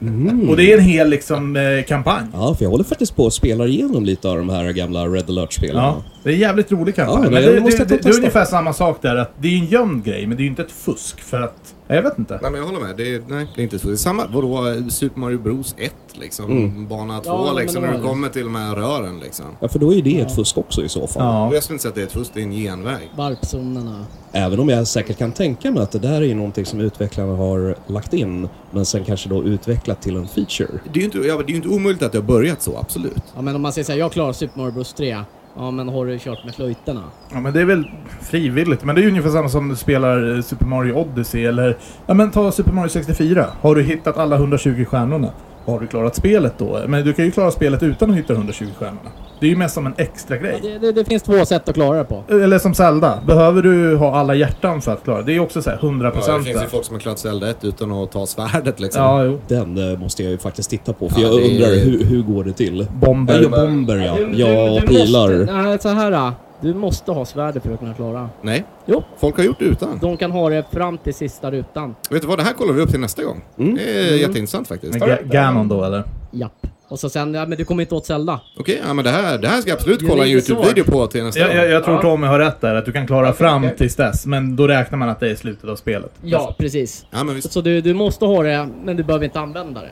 Mm. 0.00 0.48
Och 0.48 0.56
det 0.56 0.72
är 0.72 0.78
en 0.78 0.84
hel 0.84 1.08
liksom 1.08 1.56
eh, 1.56 1.84
kampanj. 1.84 2.26
Ja, 2.32 2.54
för 2.54 2.64
jag 2.64 2.70
håller 2.70 2.84
faktiskt 2.84 3.16
på 3.16 3.26
att 3.26 3.32
spela 3.32 3.66
igenom 3.66 4.04
lite 4.04 4.28
av 4.28 4.36
de 4.36 4.48
här 4.48 4.72
gamla 4.72 5.06
Red 5.06 5.30
alert-spelen. 5.30 5.76
Ja, 5.76 6.02
det 6.22 6.30
är 6.30 6.34
en 6.34 6.40
jävligt 6.40 6.72
rolig 6.72 6.94
kampanj. 6.94 7.24
Ja, 7.24 7.30
men 7.30 7.42
det 7.42 7.52
det, 7.52 7.60
det, 7.60 7.84
det, 7.84 8.02
det 8.02 8.08
är 8.08 8.16
ungefär 8.16 8.44
samma 8.44 8.72
sak 8.72 8.98
där, 9.02 9.16
att 9.16 9.32
det 9.38 9.48
är 9.48 9.58
en 9.58 9.66
gömd 9.66 10.04
grej, 10.04 10.26
men 10.26 10.36
det 10.36 10.40
är 10.40 10.44
ju 10.44 10.50
inte 10.50 10.62
ett 10.62 10.72
fusk 10.72 11.20
för 11.20 11.40
att... 11.40 11.74
Jag 11.94 12.02
vet 12.02 12.18
inte. 12.18 12.38
Nej 12.42 12.50
men 12.50 12.60
jag 12.60 12.66
håller 12.66 12.80
med. 12.80 12.96
Det 12.96 13.14
är, 13.14 13.22
nej, 13.28 13.46
det 13.54 13.60
är 13.60 13.62
inte 13.62 13.78
så. 13.78 13.86
Det 13.86 13.94
är 13.94 13.96
samma, 13.96 14.26
vadå, 14.26 14.74
Super 14.88 15.20
Mario 15.20 15.38
Bros 15.38 15.74
1 15.78 15.94
liksom. 16.12 16.50
Mm. 16.50 16.88
Bana 16.88 17.20
2 17.20 17.30
Ja, 17.30 17.52
liksom, 17.52 17.82
när 17.82 17.92
du 17.92 18.02
kommer 18.02 18.28
till 18.28 18.44
de 18.44 18.54
här 18.54 18.76
rören 18.76 19.20
liksom. 19.20 19.46
Ja, 19.60 19.68
för 19.68 19.78
då 19.78 19.94
är 19.94 20.02
det 20.02 20.20
ett 20.20 20.34
fusk 20.34 20.58
också 20.58 20.82
i 20.82 20.88
så 20.88 21.06
fall. 21.06 21.22
Ja. 21.22 21.54
Jag 21.54 21.62
skulle 21.62 21.74
inte 21.74 21.82
säga 21.82 21.88
att 21.90 21.94
det 21.94 22.00
är 22.00 22.06
ett 22.06 22.12
fusk, 22.12 22.30
det 22.34 22.40
är 22.40 22.44
en 22.44 22.52
genväg. 22.52 23.10
Varpzonerna. 23.16 24.04
Även 24.32 24.60
om 24.60 24.68
jag 24.68 24.86
säkert 24.86 25.18
kan 25.18 25.32
tänka 25.32 25.70
mig 25.70 25.82
att 25.82 25.90
det 25.90 25.98
där 25.98 26.22
är 26.22 26.34
någonting 26.34 26.66
som 26.66 26.80
utvecklarna 26.80 27.36
har 27.36 27.76
lagt 27.86 28.14
in, 28.14 28.48
men 28.70 28.84
sen 28.84 29.04
kanske 29.04 29.28
då 29.28 29.44
utvecklat 29.44 30.02
till 30.02 30.16
en 30.16 30.28
feature. 30.28 30.68
Det 30.92 30.98
är 30.98 31.00
ju 31.00 31.04
inte, 31.04 31.18
ja, 31.18 31.36
det 31.36 31.42
är 31.42 31.48
ju 31.48 31.56
inte 31.56 31.68
omöjligt 31.68 32.02
att 32.02 32.12
det 32.12 32.18
har 32.18 32.24
börjat 32.24 32.62
så, 32.62 32.78
absolut. 32.78 33.22
Ja 33.34 33.42
men 33.42 33.56
om 33.56 33.62
man 33.62 33.72
säger 33.72 33.84
såhär, 33.84 33.98
jag 33.98 34.12
klarar 34.12 34.32
Super 34.32 34.58
Mario 34.58 34.72
Bros 34.72 34.94
3. 34.94 35.16
Ja 35.56 35.70
men 35.70 35.88
har 35.88 36.06
du 36.06 36.18
kört 36.18 36.44
med 36.44 36.54
flöjterna? 36.54 37.02
Ja, 37.32 37.40
men 37.40 37.52
det 37.52 37.60
är 37.60 37.64
väl 37.64 37.90
frivilligt. 38.20 38.84
Men 38.84 38.94
det 38.94 39.00
är 39.00 39.02
ju 39.02 39.08
ungefär 39.08 39.30
samma 39.30 39.48
som 39.48 39.68
du 39.68 39.76
spelar 39.76 40.34
eh, 40.34 40.42
Super 40.42 40.66
Mario 40.66 40.92
Odyssey 40.92 41.44
eller... 41.46 41.76
Ja 42.06 42.14
men 42.14 42.30
ta 42.30 42.52
Super 42.52 42.72
Mario 42.72 42.88
64. 42.88 43.46
Har 43.60 43.74
du 43.74 43.82
hittat 43.82 44.16
alla 44.16 44.36
120 44.36 44.84
stjärnorna? 44.84 45.28
Har 45.66 45.80
du 45.80 45.86
klarat 45.86 46.16
spelet 46.16 46.52
då? 46.58 46.80
Men 46.86 47.04
du 47.04 47.12
kan 47.12 47.24
ju 47.24 47.30
klara 47.30 47.50
spelet 47.50 47.82
utan 47.82 48.10
att 48.10 48.16
hitta 48.16 48.32
120 48.32 48.64
stjärnorna. 48.78 49.10
Det 49.40 49.46
är 49.46 49.50
ju 49.50 49.56
mest 49.56 49.74
som 49.74 49.86
en 49.86 49.94
extra 49.96 50.36
Ja, 50.36 50.42
grej. 50.42 50.58
det, 50.62 50.78
det, 50.78 50.92
det 50.92 51.04
finns 51.04 51.22
två 51.22 51.44
sätt 51.44 51.68
att 51.68 51.74
klara 51.74 51.98
det 51.98 52.04
på. 52.04 52.22
Eller 52.28 52.58
som 52.58 52.74
Zelda. 52.74 53.18
Behöver 53.26 53.62
du 53.62 53.96
ha 53.96 54.14
alla 54.16 54.34
hjärtan 54.34 54.82
för 54.82 54.92
att 54.92 55.04
klara 55.04 55.18
det? 55.18 55.24
Det 55.24 55.32
är 55.32 55.34
ju 55.34 55.40
också 55.40 55.62
så 55.62 55.70
här 55.70 55.76
100% 55.76 56.22
Ja, 56.26 56.38
det 56.38 56.44
finns 56.44 56.62
ju 56.62 56.66
folk 56.66 56.84
som 56.84 56.94
har 56.94 57.00
klarat 57.00 57.18
Zelda 57.18 57.50
1 57.50 57.64
utan 57.64 57.92
att 57.92 58.12
ta 58.12 58.26
svärdet 58.26 58.80
liksom. 58.80 59.02
Ja, 59.02 59.24
jo. 59.24 59.40
Den 59.48 59.92
eh, 59.92 59.98
måste 59.98 60.22
jag 60.22 60.32
ju 60.32 60.38
faktiskt 60.38 60.70
titta 60.70 60.92
på, 60.92 61.08
för 61.08 61.20
Ja, 61.20 61.28
jag 61.28 61.36
det 61.38 61.46
är- 61.46 61.50
undrar 61.50 61.84
hur, 61.84 62.04
hur 62.04 62.22
går 62.22 62.44
det 62.44 62.52
till? 62.52 62.86
Bomber. 63.00 63.40
Ja, 63.42 63.48
bomber 63.48 63.96
ja. 63.96 64.14
Du- 64.16 64.26
du- 64.26 64.38
Ja, 64.38 64.46
du 64.48 64.70
och 64.82 64.88
pilar. 64.88 65.38
Måste, 65.38 65.52
nej, 65.54 65.78
så 65.80 65.88
här. 65.88 66.32
Du 66.62 66.74
måste 66.74 67.12
ha 67.12 67.24
svärdet 67.24 67.62
för 67.62 67.72
att 67.72 67.78
kunna 67.80 67.94
klara. 67.94 68.28
Nej, 68.42 68.64
Jo, 68.86 69.02
folk 69.18 69.36
har 69.36 69.44
gjort 69.44 69.58
det 69.58 69.64
utan. 69.64 69.98
de 69.98 70.16
kan 70.16 70.30
ha 70.30 70.48
det 70.50 70.64
fram 70.72 70.98
till 70.98 71.14
sista 71.14 71.50
rutan. 71.50 71.94
Vet 72.10 72.22
du 72.22 72.28
vad, 72.28 72.38
det 72.38 72.42
här 72.42 72.52
kollar 72.52 72.72
vi 72.72 72.80
upp 72.82 72.90
till 72.90 73.00
nästa 73.00 73.24
gång. 73.24 73.42
Mm. 73.58 73.74
Det 73.74 73.82
är 73.82 74.16
jätteintressant 74.16 74.68
faktiskt. 74.68 74.94
Ga- 74.98 75.28
Ganon 75.32 75.68
då 75.68 75.84
eller? 75.84 76.04
Japp. 76.30 76.52
Och 76.88 76.98
så 77.00 77.08
sen, 77.08 77.34
ja 77.34 77.46
men 77.46 77.58
du 77.58 77.64
kommer 77.64 77.82
inte 77.82 77.94
åt 77.94 78.06
Zelda. 78.06 78.40
Okej, 78.58 78.82
ja, 78.86 78.94
men 78.94 79.04
det 79.04 79.10
här, 79.10 79.38
det 79.38 79.48
här 79.48 79.60
ska 79.60 79.70
jag 79.70 79.76
absolut 79.76 80.08
kolla 80.08 80.24
en 80.24 80.30
YouTube-video 80.30 80.84
på 80.84 81.06
till 81.06 81.24
nästa 81.24 81.40
Jag, 81.40 81.48
gång. 81.48 81.56
jag, 81.56 81.70
jag 81.70 81.84
tror 81.84 81.96
Ja. 81.96 82.02
Tommy 82.02 82.26
har 82.26 82.38
rätt 82.38 82.60
där, 82.60 82.74
att 82.74 82.84
du 82.84 82.92
kan 82.92 83.06
klara 83.06 83.26
Okej, 83.28 83.38
fram 83.38 83.64
okej. 83.64 83.76
tills 83.76 83.96
dess. 83.96 84.26
Men 84.26 84.56
då 84.56 84.68
räknar 84.68 84.98
man 84.98 85.08
att 85.08 85.20
det 85.20 85.30
är 85.30 85.34
slutet 85.34 85.70
av 85.70 85.76
spelet. 85.76 86.12
Ja, 86.22 86.54
precis. 86.58 87.06
Ja, 87.10 87.24
men, 87.24 87.34
visst. 87.34 87.52
Så 87.52 87.60
du, 87.60 87.80
du 87.80 87.94
måste 87.94 88.24
ha 88.24 88.42
det, 88.42 88.68
men 88.84 88.96
du 88.96 89.02
behöver 89.02 89.24
inte 89.24 89.40
använda 89.40 89.80
det. 89.80 89.90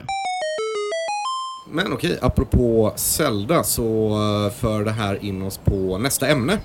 Men 1.71 1.93
okej, 1.93 2.17
apropå 2.21 2.93
Zelda 2.95 3.63
så 3.63 4.09
eh, 4.45 4.53
för 4.53 4.83
det 4.83 4.91
här 4.91 5.25
in 5.25 5.41
oss 5.41 5.57
på 5.57 5.97
nästa 5.97 6.27
ämne. 6.27 6.57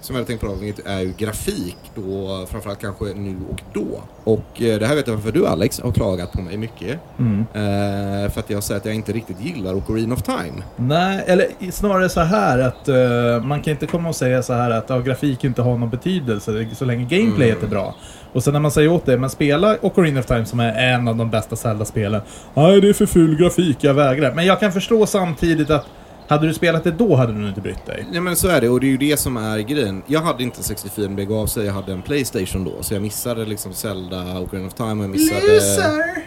Som 0.00 0.16
jag 0.16 0.22
hade 0.22 0.26
tänkt 0.26 0.40
prata 0.40 0.90
är 0.90 1.00
ju 1.00 1.12
grafik 1.18 1.76
då, 1.94 2.46
framförallt 2.50 2.80
kanske 2.80 3.04
nu 3.04 3.36
och 3.50 3.60
då. 3.72 4.02
Och 4.24 4.62
eh, 4.62 4.78
det 4.78 4.86
här 4.86 4.94
vet 4.94 5.06
jag 5.06 5.14
varför 5.14 5.32
du 5.32 5.46
Alex 5.46 5.80
har 5.80 5.92
klagat 5.92 6.32
på 6.32 6.42
mig 6.42 6.56
mycket. 6.56 7.00
Mm. 7.18 7.40
Eh, 7.40 8.30
för 8.30 8.40
att 8.40 8.50
jag 8.50 8.62
säger 8.62 8.80
att 8.80 8.86
jag 8.86 8.94
inte 8.94 9.12
riktigt 9.12 9.40
gillar 9.40 9.74
Ocarina 9.74 10.14
of 10.14 10.22
Time. 10.22 10.62
Nej, 10.76 11.24
eller 11.26 11.70
snarare 11.70 12.08
så 12.08 12.20
här 12.20 12.58
att 12.58 12.88
eh, 12.88 13.44
man 13.44 13.62
kan 13.62 13.70
inte 13.70 13.86
komma 13.86 14.08
och 14.08 14.16
säga 14.16 14.42
så 14.42 14.52
här 14.52 14.70
att 14.70 14.90
ja, 14.90 14.98
grafik 14.98 15.44
inte 15.44 15.62
har 15.62 15.78
någon 15.78 15.90
betydelse 15.90 16.68
så 16.74 16.84
länge 16.84 17.04
gameplayet 17.04 17.62
är 17.62 17.66
bra. 17.66 17.94
Och 18.32 18.44
sen 18.44 18.52
när 18.52 18.60
man 18.60 18.70
säger 18.70 18.88
åt 18.88 19.06
det, 19.06 19.18
men 19.18 19.30
spela 19.30 19.76
Ocarina 19.82 20.20
of 20.20 20.26
Time 20.26 20.44
som 20.44 20.60
är 20.60 20.92
en 20.94 21.08
av 21.08 21.16
de 21.16 21.30
bästa 21.30 21.56
Zelda-spelen. 21.56 22.20
Nej, 22.54 22.80
det 22.80 22.88
är 22.88 22.92
för 22.92 23.06
ful 23.06 23.36
grafik, 23.36 23.76
jag 23.80 23.94
vägrar. 23.94 24.32
Men 24.34 24.46
jag 24.46 24.60
kan 24.60 24.72
förstå 24.72 25.06
samtidigt 25.06 25.70
att 25.70 25.86
hade 26.28 26.46
du 26.46 26.54
spelat 26.54 26.84
det 26.84 26.90
då 26.90 27.14
hade 27.14 27.32
du 27.32 27.48
inte 27.48 27.60
brytt 27.60 27.86
dig. 27.86 28.06
Nej 28.10 28.20
men 28.20 28.36
så 28.36 28.48
är 28.48 28.60
det 28.60 28.68
och 28.68 28.80
det 28.80 28.86
är 28.86 28.90
ju 28.90 28.96
det 28.96 29.16
som 29.16 29.36
är 29.36 29.58
grejen. 29.58 30.02
Jag 30.06 30.20
hade 30.20 30.42
inte 30.42 30.62
64 30.62 31.02
när 31.02 31.08
det 31.08 31.14
begav 31.26 31.46
sig, 31.46 31.66
jag 31.66 31.72
hade 31.72 31.92
en 31.92 32.02
Playstation 32.02 32.64
då. 32.64 32.82
Så 32.82 32.94
jag 32.94 33.02
missade 33.02 33.44
liksom 33.44 33.72
Zelda, 33.72 34.40
Ocarina 34.40 34.66
of 34.66 34.74
Time 34.74 34.92
och 34.92 35.04
jag 35.04 35.10
missade... 35.10 35.40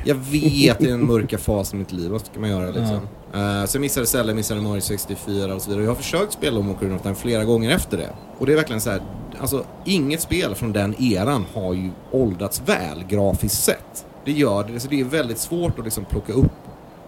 Jag 0.03 0.15
vet, 0.15 0.79
det 0.79 0.89
är 0.89 0.93
en 0.93 1.05
mörka 1.05 1.37
fas 1.37 1.73
i 1.73 1.75
mitt 1.75 1.91
liv, 1.91 2.11
vad 2.11 2.21
ska 2.21 2.39
man 2.39 2.49
göra 2.49 2.65
liksom? 2.65 2.99
Eh, 3.33 3.65
så 3.65 3.75
jag 3.77 3.81
missade 3.81 4.05
Zelda, 4.05 4.29
jag 4.29 4.35
missade 4.35 4.61
Mario 4.61 4.81
64 4.81 5.55
och 5.55 5.61
så 5.61 5.69
vidare. 5.69 5.83
Jag 5.83 5.91
har 5.91 5.95
försökt 5.95 6.33
spela 6.33 6.59
om 6.59 6.71
Ocarina 6.71 6.95
of 6.95 7.01
Time 7.01 7.15
flera 7.15 7.45
gånger 7.45 7.75
efter 7.75 7.97
det. 7.97 8.09
Och 8.37 8.45
det 8.45 8.51
är 8.51 8.55
verkligen 8.55 8.81
så 8.81 8.89
här, 8.89 9.01
alltså 9.41 9.63
inget 9.85 10.21
spel 10.21 10.55
från 10.55 10.73
den 10.73 10.95
eran 11.01 11.45
har 11.53 11.73
ju 11.73 11.89
åldrats 12.11 12.61
väl 12.65 13.03
grafiskt 13.07 13.63
sett. 13.63 14.05
Det 14.25 14.31
gör 14.31 14.63
det, 14.63 14.79
så 14.79 14.87
det 14.87 14.99
är 14.99 15.03
väldigt 15.03 15.37
svårt 15.37 15.79
att 15.79 15.85
liksom 15.85 16.05
plocka 16.05 16.33
upp 16.33 16.51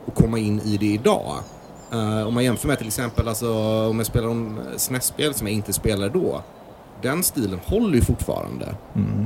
och 0.06 0.16
komma 0.16 0.40
in 0.40 0.60
i 0.60 0.78
det 0.78 0.86
idag. 0.94 1.36
Eh, 1.92 2.28
om 2.28 2.34
man 2.34 2.44
jämför 2.44 2.68
med 2.68 2.78
till 2.78 2.88
exempel, 2.88 3.28
alltså, 3.28 3.54
om 3.90 3.98
jag 3.98 4.06
spelar 4.06 4.28
om 4.28 4.60
SNES-spel 4.78 5.34
som 5.34 5.48
jag 5.48 5.56
inte 5.56 5.74
spelade 5.74 6.10
då. 6.10 6.42
Den 7.02 7.24
stilen 7.24 7.60
håller 7.66 7.96
ju 7.96 8.02
fortfarande. 8.02 8.76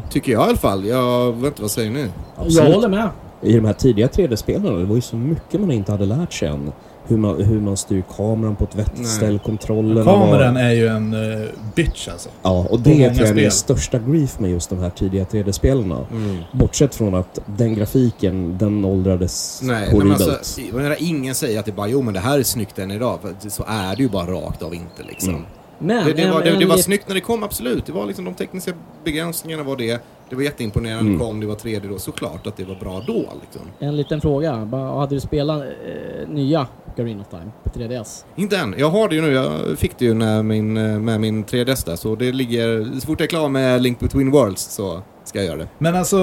Tycker 0.09 0.31
jag 0.31 0.41
i 0.41 0.49
alla 0.49 0.57
fall. 0.57 0.85
Jag 0.85 1.31
vet 1.31 1.45
inte, 1.45 1.61
vad 1.61 1.71
säger 1.71 1.91
ni? 1.91 2.07
Jag 2.47 2.71
håller 2.73 2.87
med. 2.89 3.09
I 3.41 3.53
de 3.53 3.65
här 3.65 3.73
tidiga 3.73 4.07
3D-spelen, 4.07 4.79
det 4.79 4.85
var 4.85 4.95
ju 4.95 5.01
så 5.01 5.15
mycket 5.15 5.59
man 5.61 5.71
inte 5.71 5.91
hade 5.91 6.05
lärt 6.05 6.33
sig 6.33 6.47
än. 6.47 6.71
Hur 7.07 7.17
man, 7.17 7.41
hur 7.41 7.61
man 7.61 7.77
styr 7.77 8.03
kameran 8.15 8.55
på 8.55 8.63
ett 8.63 8.75
vettigt 8.75 8.97
Nej. 8.97 9.05
ställ, 9.05 9.39
kontrollerna 9.39 10.03
Kameran 10.03 10.53
var... 10.53 10.61
är 10.61 10.71
ju 10.71 10.87
en 10.87 11.13
uh, 11.13 11.47
bitch 11.75 12.07
alltså. 12.07 12.29
Ja, 12.41 12.67
och 12.69 12.79
det 12.79 12.89
många 12.89 13.13
tror 13.13 13.27
jag 13.27 13.37
är 13.37 13.49
största 13.49 13.99
grief 13.99 14.39
med 14.39 14.51
just 14.51 14.69
de 14.69 14.79
här 14.79 14.89
tidiga 14.89 15.23
3D-spelarna. 15.23 16.05
Mm. 16.11 16.37
Bortsett 16.51 16.95
från 16.95 17.15
att 17.15 17.39
den 17.45 17.75
grafiken, 17.75 18.57
den 18.57 18.85
åldrades 18.85 19.59
Nej, 19.63 19.79
nej 19.79 19.91
horribelt. 19.91 20.29
alltså, 20.29 20.61
ingen 20.97 21.35
säger 21.35 21.59
att 21.59 21.65
det 21.65 21.71
bara, 21.71 21.87
jo 21.87 22.01
men 22.01 22.13
det 22.13 22.19
här 22.19 22.39
är 22.39 22.43
snyggt 22.43 22.79
än 22.79 22.91
idag. 22.91 23.19
För 23.21 23.49
så 23.49 23.63
är 23.67 23.95
det 23.95 24.03
ju 24.03 24.09
bara 24.09 24.31
rakt 24.31 24.63
av 24.63 24.73
inte 24.73 25.03
liksom. 25.03 25.29
Mm. 25.29 25.45
Men 25.79 26.05
Det, 26.07 26.13
det, 26.13 26.21
en- 26.21 26.33
var, 26.33 26.43
det, 26.43 26.49
en 26.49 26.59
det 26.59 26.65
var 26.65 26.77
snyggt 26.77 27.07
när 27.07 27.15
det 27.15 27.21
kom, 27.21 27.43
absolut. 27.43 27.85
Det 27.85 27.91
var 27.91 28.05
liksom 28.05 28.25
de 28.25 28.33
tekniska 28.33 28.71
begränsningarna 29.03 29.63
var 29.63 29.75
det. 29.77 30.01
Det 30.29 30.35
var 30.35 30.43
jätteimponerande 30.43 31.03
när 31.03 31.11
det 31.11 31.25
kom, 31.25 31.39
det 31.39 31.47
var 31.47 31.55
3D 31.55 31.89
då. 31.89 31.99
Såklart 31.99 32.47
att 32.47 32.57
det 32.57 32.63
var 32.63 32.75
bra 32.75 33.03
då 33.07 33.13
liksom. 33.41 33.61
En 33.79 33.97
liten 33.97 34.21
fråga. 34.21 34.53
Hade 34.75 35.15
du 35.15 35.19
spelat 35.19 35.61
eh, 35.61 36.29
nya 36.29 36.67
Ocarina 36.93 37.21
of 37.21 37.27
Time 37.29 37.51
på 37.63 37.69
3DS? 37.79 38.23
Inte 38.35 38.57
än. 38.57 38.75
Jag 38.77 38.89
har 38.89 39.09
det 39.09 39.15
ju 39.15 39.21
nu. 39.21 39.31
Jag 39.31 39.77
fick 39.77 39.97
det 39.97 40.05
ju 40.05 40.13
när 40.13 40.43
min, 40.43 40.77
eh, 40.77 40.99
med 40.99 41.21
min 41.21 41.45
3DS 41.45 41.85
där. 41.85 41.95
Så 41.95 42.15
det 42.15 42.31
ligger... 42.31 42.99
Så 42.99 43.07
fort 43.07 43.19
jag 43.19 43.25
är 43.25 43.29
klar 43.29 43.49
med 43.49 43.81
Link 43.81 43.99
Between 43.99 44.31
Worlds 44.31 44.61
så 44.61 45.01
ska 45.23 45.39
jag 45.39 45.45
göra 45.45 45.57
det. 45.57 45.67
Men 45.77 45.95
alltså, 45.95 46.17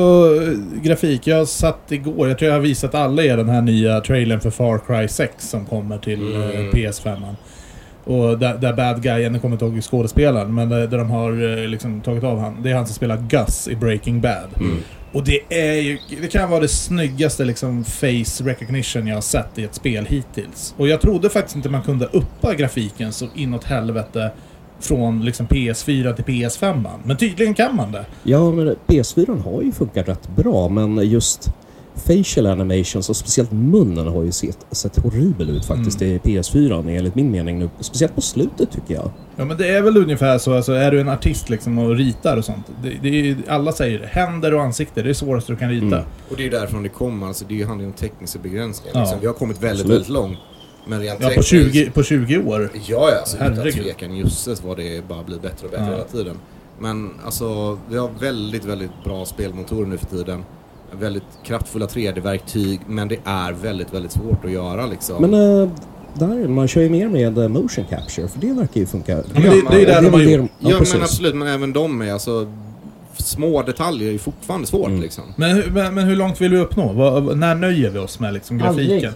grafik. 0.83 1.27
Jag 1.27 1.49
satt 1.49 1.93
igår, 1.93 2.29
jag 2.29 2.39
tror 2.39 2.49
jag 2.51 2.57
har 2.57 2.63
visat 2.63 2.95
alla 2.95 3.23
er 3.25 3.37
den 3.37 3.49
här 3.49 3.63
nya 3.63 4.01
trailern 4.01 4.41
för 4.41 4.51
Far 4.51 4.79
Cry 4.79 5.09
6 5.09 5.49
som 5.51 5.67
kommer 5.67 5.99
till 5.99 6.35
Mm. 6.35 6.51
eh, 6.51 6.73
PS5. 6.73 7.35
Och 8.05 8.39
där, 8.39 8.59
där 8.59 8.73
bad 8.73 9.03
guyen, 9.03 9.33
jag 9.33 9.43
kommer 9.43 9.55
inte 9.55 9.65
ihåg 9.65 9.83
skådespelaren, 9.83 10.55
men 10.55 10.69
där, 10.69 10.87
där 10.87 10.99
de 10.99 11.11
har 11.11 11.59
eh, 11.59 11.69
liksom 11.69 12.01
tagit 12.01 12.25
av 12.25 12.39
han. 12.39 12.63
Det 12.63 12.71
är 12.71 12.75
han 12.75 12.87
som 12.87 12.95
spelar 12.95 13.17
Gus 13.17 13.69
i 13.69 13.77
Breaking 13.77 14.21
Bad. 14.21 14.49
Mm. 14.61 14.77
Och 15.13 15.25
det 15.25 15.41
är 15.49 15.75
ju, 15.75 15.99
det 16.21 16.29
kan 16.29 16.51
vara 16.51 16.61
det 16.61 16.69
snyggaste 16.69 17.45
liksom 17.45 17.85
face 17.85 18.45
recognition 18.45 19.07
jag 19.07 19.17
har 19.17 19.23
sett 19.23 19.59
i 19.59 19.65
ett 19.65 19.75
spel 19.75 20.07
hittills. 20.07 20.75
Och 20.79 20.89
jag 20.89 21.01
trodde 21.01 21.31
faktiskt 21.31 21.57
inte 21.57 21.69
man 21.69 21.83
kunde 21.83 22.07
uppa 22.07 22.55
grafiken 22.55 23.13
så 23.13 23.27
inåt 23.35 23.65
helvete 23.65 24.31
från 24.81 25.25
liksom 25.25 25.47
PS4 25.47 26.15
till 26.15 26.25
PS5. 26.25 26.89
Men 27.05 27.17
tydligen 27.17 27.55
kan 27.55 27.77
man 27.77 27.93
det. 27.93 28.07
Ja, 28.23 28.51
men 28.51 28.77
PS4 28.87 29.43
har 29.43 29.63
ju 29.63 29.73
funkat 29.73 30.09
rätt 30.09 30.29
bra, 30.37 30.69
men 30.69 31.11
just 31.11 31.53
facial 31.95 32.47
animations 32.47 33.09
och 33.09 33.17
speciellt 33.17 33.53
munnen 33.53 34.07
har 34.07 34.23
ju 34.23 34.33
sett, 34.33 34.67
sett 34.71 34.97
horribel 34.99 35.51
ut 35.51 35.65
faktiskt 35.65 36.03
i 36.03 36.19
PS4 36.19 36.97
enligt 36.99 37.15
min 37.15 37.31
mening 37.31 37.59
nu. 37.59 37.71
Speciellt 37.81 38.15
på 38.15 38.21
slutet 38.21 38.71
tycker 38.73 38.95
jag. 38.95 39.11
Ja 39.37 39.45
men 39.45 39.57
det 39.57 39.69
är 39.69 39.83
väl 39.83 39.97
ungefär 39.97 40.39
så, 40.39 40.55
alltså 40.55 40.73
är 40.73 40.91
du 40.91 41.01
en 41.01 41.09
artist 41.09 41.51
liksom 41.51 41.79
och 41.79 41.97
ritar 41.97 42.37
och 42.37 42.45
sånt. 42.45 42.67
Det, 42.83 42.91
det 43.03 43.31
är, 43.31 43.37
alla 43.49 43.73
säger 43.73 43.99
det. 43.99 44.07
Händer 44.07 44.55
och 44.55 44.63
ansikte, 44.63 44.95
det 44.95 45.01
är 45.01 45.09
det 45.09 45.15
svåraste 45.15 45.53
du 45.53 45.57
kan 45.57 45.71
rita. 45.71 45.87
Mm. 45.87 45.99
Och 46.31 46.37
det 46.37 46.43
är 46.43 46.45
ju 46.45 46.51
därifrån 46.51 46.83
det 46.83 46.89
kommer. 46.89 47.27
Alltså, 47.27 47.45
det 47.49 47.63
handlar 47.63 47.83
ju 47.85 47.87
om 47.87 47.97
tekniska 47.97 48.39
begränsningar. 48.39 48.95
Ja. 48.95 49.01
Liksom. 49.01 49.21
Vi 49.21 49.27
har 49.27 49.35
kommit 49.35 49.57
väldigt, 49.63 49.71
Absolut. 49.81 49.95
väldigt 49.97 50.09
långt. 50.09 50.39
Men 50.87 51.01
rent 51.01 51.21
Ja, 51.21 51.29
på 51.29 51.43
tekniskt- 51.43 51.73
20, 51.73 51.91
på 51.91 52.03
20 52.03 52.39
år. 52.39 52.71
Ja, 52.75 52.81
ja 52.89 53.19
alltså, 53.19 53.37
utan 53.37 53.73
tvekan. 53.73 54.17
Jösses 54.17 54.63
vad 54.65 54.77
det 54.77 55.09
bara 55.09 55.23
blir 55.23 55.39
bättre 55.39 55.67
och 55.67 55.71
bättre 55.71 55.85
Ja. 55.87 55.91
hela 55.93 56.05
tiden. 56.05 56.37
Men 56.81 57.11
alltså, 57.25 57.79
vi 57.91 57.97
har 57.99 58.11
väldigt, 58.21 58.65
väldigt 58.65 59.05
bra 59.05 59.25
spelmotorer 59.25 59.87
nu 59.87 59.99
för 59.99 60.07
tiden. 60.07 60.45
Väldigt 61.01 61.23
kraftfulla 61.45 61.87
3D-verktyg, 61.87 62.81
men 62.87 63.09
det 63.09 63.17
är 63.25 63.53
väldigt, 63.53 63.95
väldigt 63.95 64.13
svårt 64.13 64.45
att 64.45 64.51
göra 64.51 64.87
liksom. 64.87 65.23
Men 65.31 65.61
äh, 65.63 65.69
där, 66.15 66.49
man 66.49 66.69
kör 66.69 66.81
ju 66.81 66.89
mer 66.89 67.09
med 67.09 67.39
eh, 67.39 67.49
motion 67.49 67.85
capture, 67.91 68.29
för 68.29 68.41
det 68.41 68.53
verkar 68.53 68.81
ju 68.81 68.87
funka. 68.87 69.13
Ja, 69.13 69.23
men 69.35 69.43
det, 69.43 69.49
det 69.71 69.77
är 69.77 69.79
ju 69.81 69.85
det 69.87 69.93
är 69.93 70.03
de 70.03 70.13
har 70.13 70.21
gjort. 70.21 70.51
Ja, 70.59 70.71
ja, 70.71 70.81
men 70.95 71.03
absolut, 71.03 71.35
men 71.35 71.49
även 71.49 71.73
de 71.73 72.03
är 72.03 72.13
alltså... 72.13 72.47
Små 73.17 73.63
detaljer 73.63 74.09
är 74.09 74.13
ju 74.13 74.19
fortfarande 74.19 74.67
svårt 74.67 74.89
Mm. 74.89 75.01
liksom. 75.01 75.25
Men, 75.37 75.51
hur- 75.57 75.71
men, 75.71 75.95
men 75.95 76.05
hur 76.05 76.17
långt 76.17 76.41
vill 76.41 76.51
vi 76.51 76.59
uppnå? 76.59 76.93
Vad, 76.93 77.39
när 77.39 77.55
nöjer 77.55 77.91
vi 77.91 77.99
oss 77.99 78.21
med 78.21 78.35
liksom 78.35 78.59
grafiken? 78.59 78.95
Aldrig. 78.95 79.11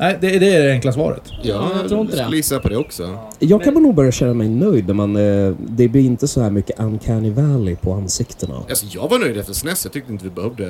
Nej, 0.00 0.18
det, 0.20 0.38
det 0.38 0.54
är 0.54 0.62
det 0.62 0.72
enkla 0.72 0.92
svaret. 0.92 1.22
Ja, 1.42 1.70
jag 1.80 1.88
tror 1.88 2.00
inte 2.00 2.16
det. 2.16 2.22
skulle 2.22 2.36
gissa 2.36 2.58
på 2.60 2.68
det 2.68 2.76
också. 2.76 3.18
Jag 3.38 3.64
kan 3.64 3.74
nog 3.74 3.94
börja 3.94 4.12
känna 4.12 4.34
mig 4.34 4.48
nöjd 4.48 4.86
när 4.86 4.94
man... 4.94 5.16
eh, 5.16 5.54
Det 5.58 5.88
blir 5.88 6.02
inte 6.02 6.28
så 6.28 6.40
här 6.42 6.50
mycket 6.50 6.80
uncanny 6.80 7.30
valley 7.30 7.76
på 7.76 7.92
ansiktterna. 7.92 8.54
Alltså 8.68 8.86
jag 8.90 9.08
var 9.08 9.18
nöjd 9.18 9.36
efter 9.36 9.52
SNES, 9.52 9.84
jag 9.84 9.92
tyckte 9.92 10.12
inte 10.12 10.24
vi 10.24 10.30
behövde... 10.30 10.64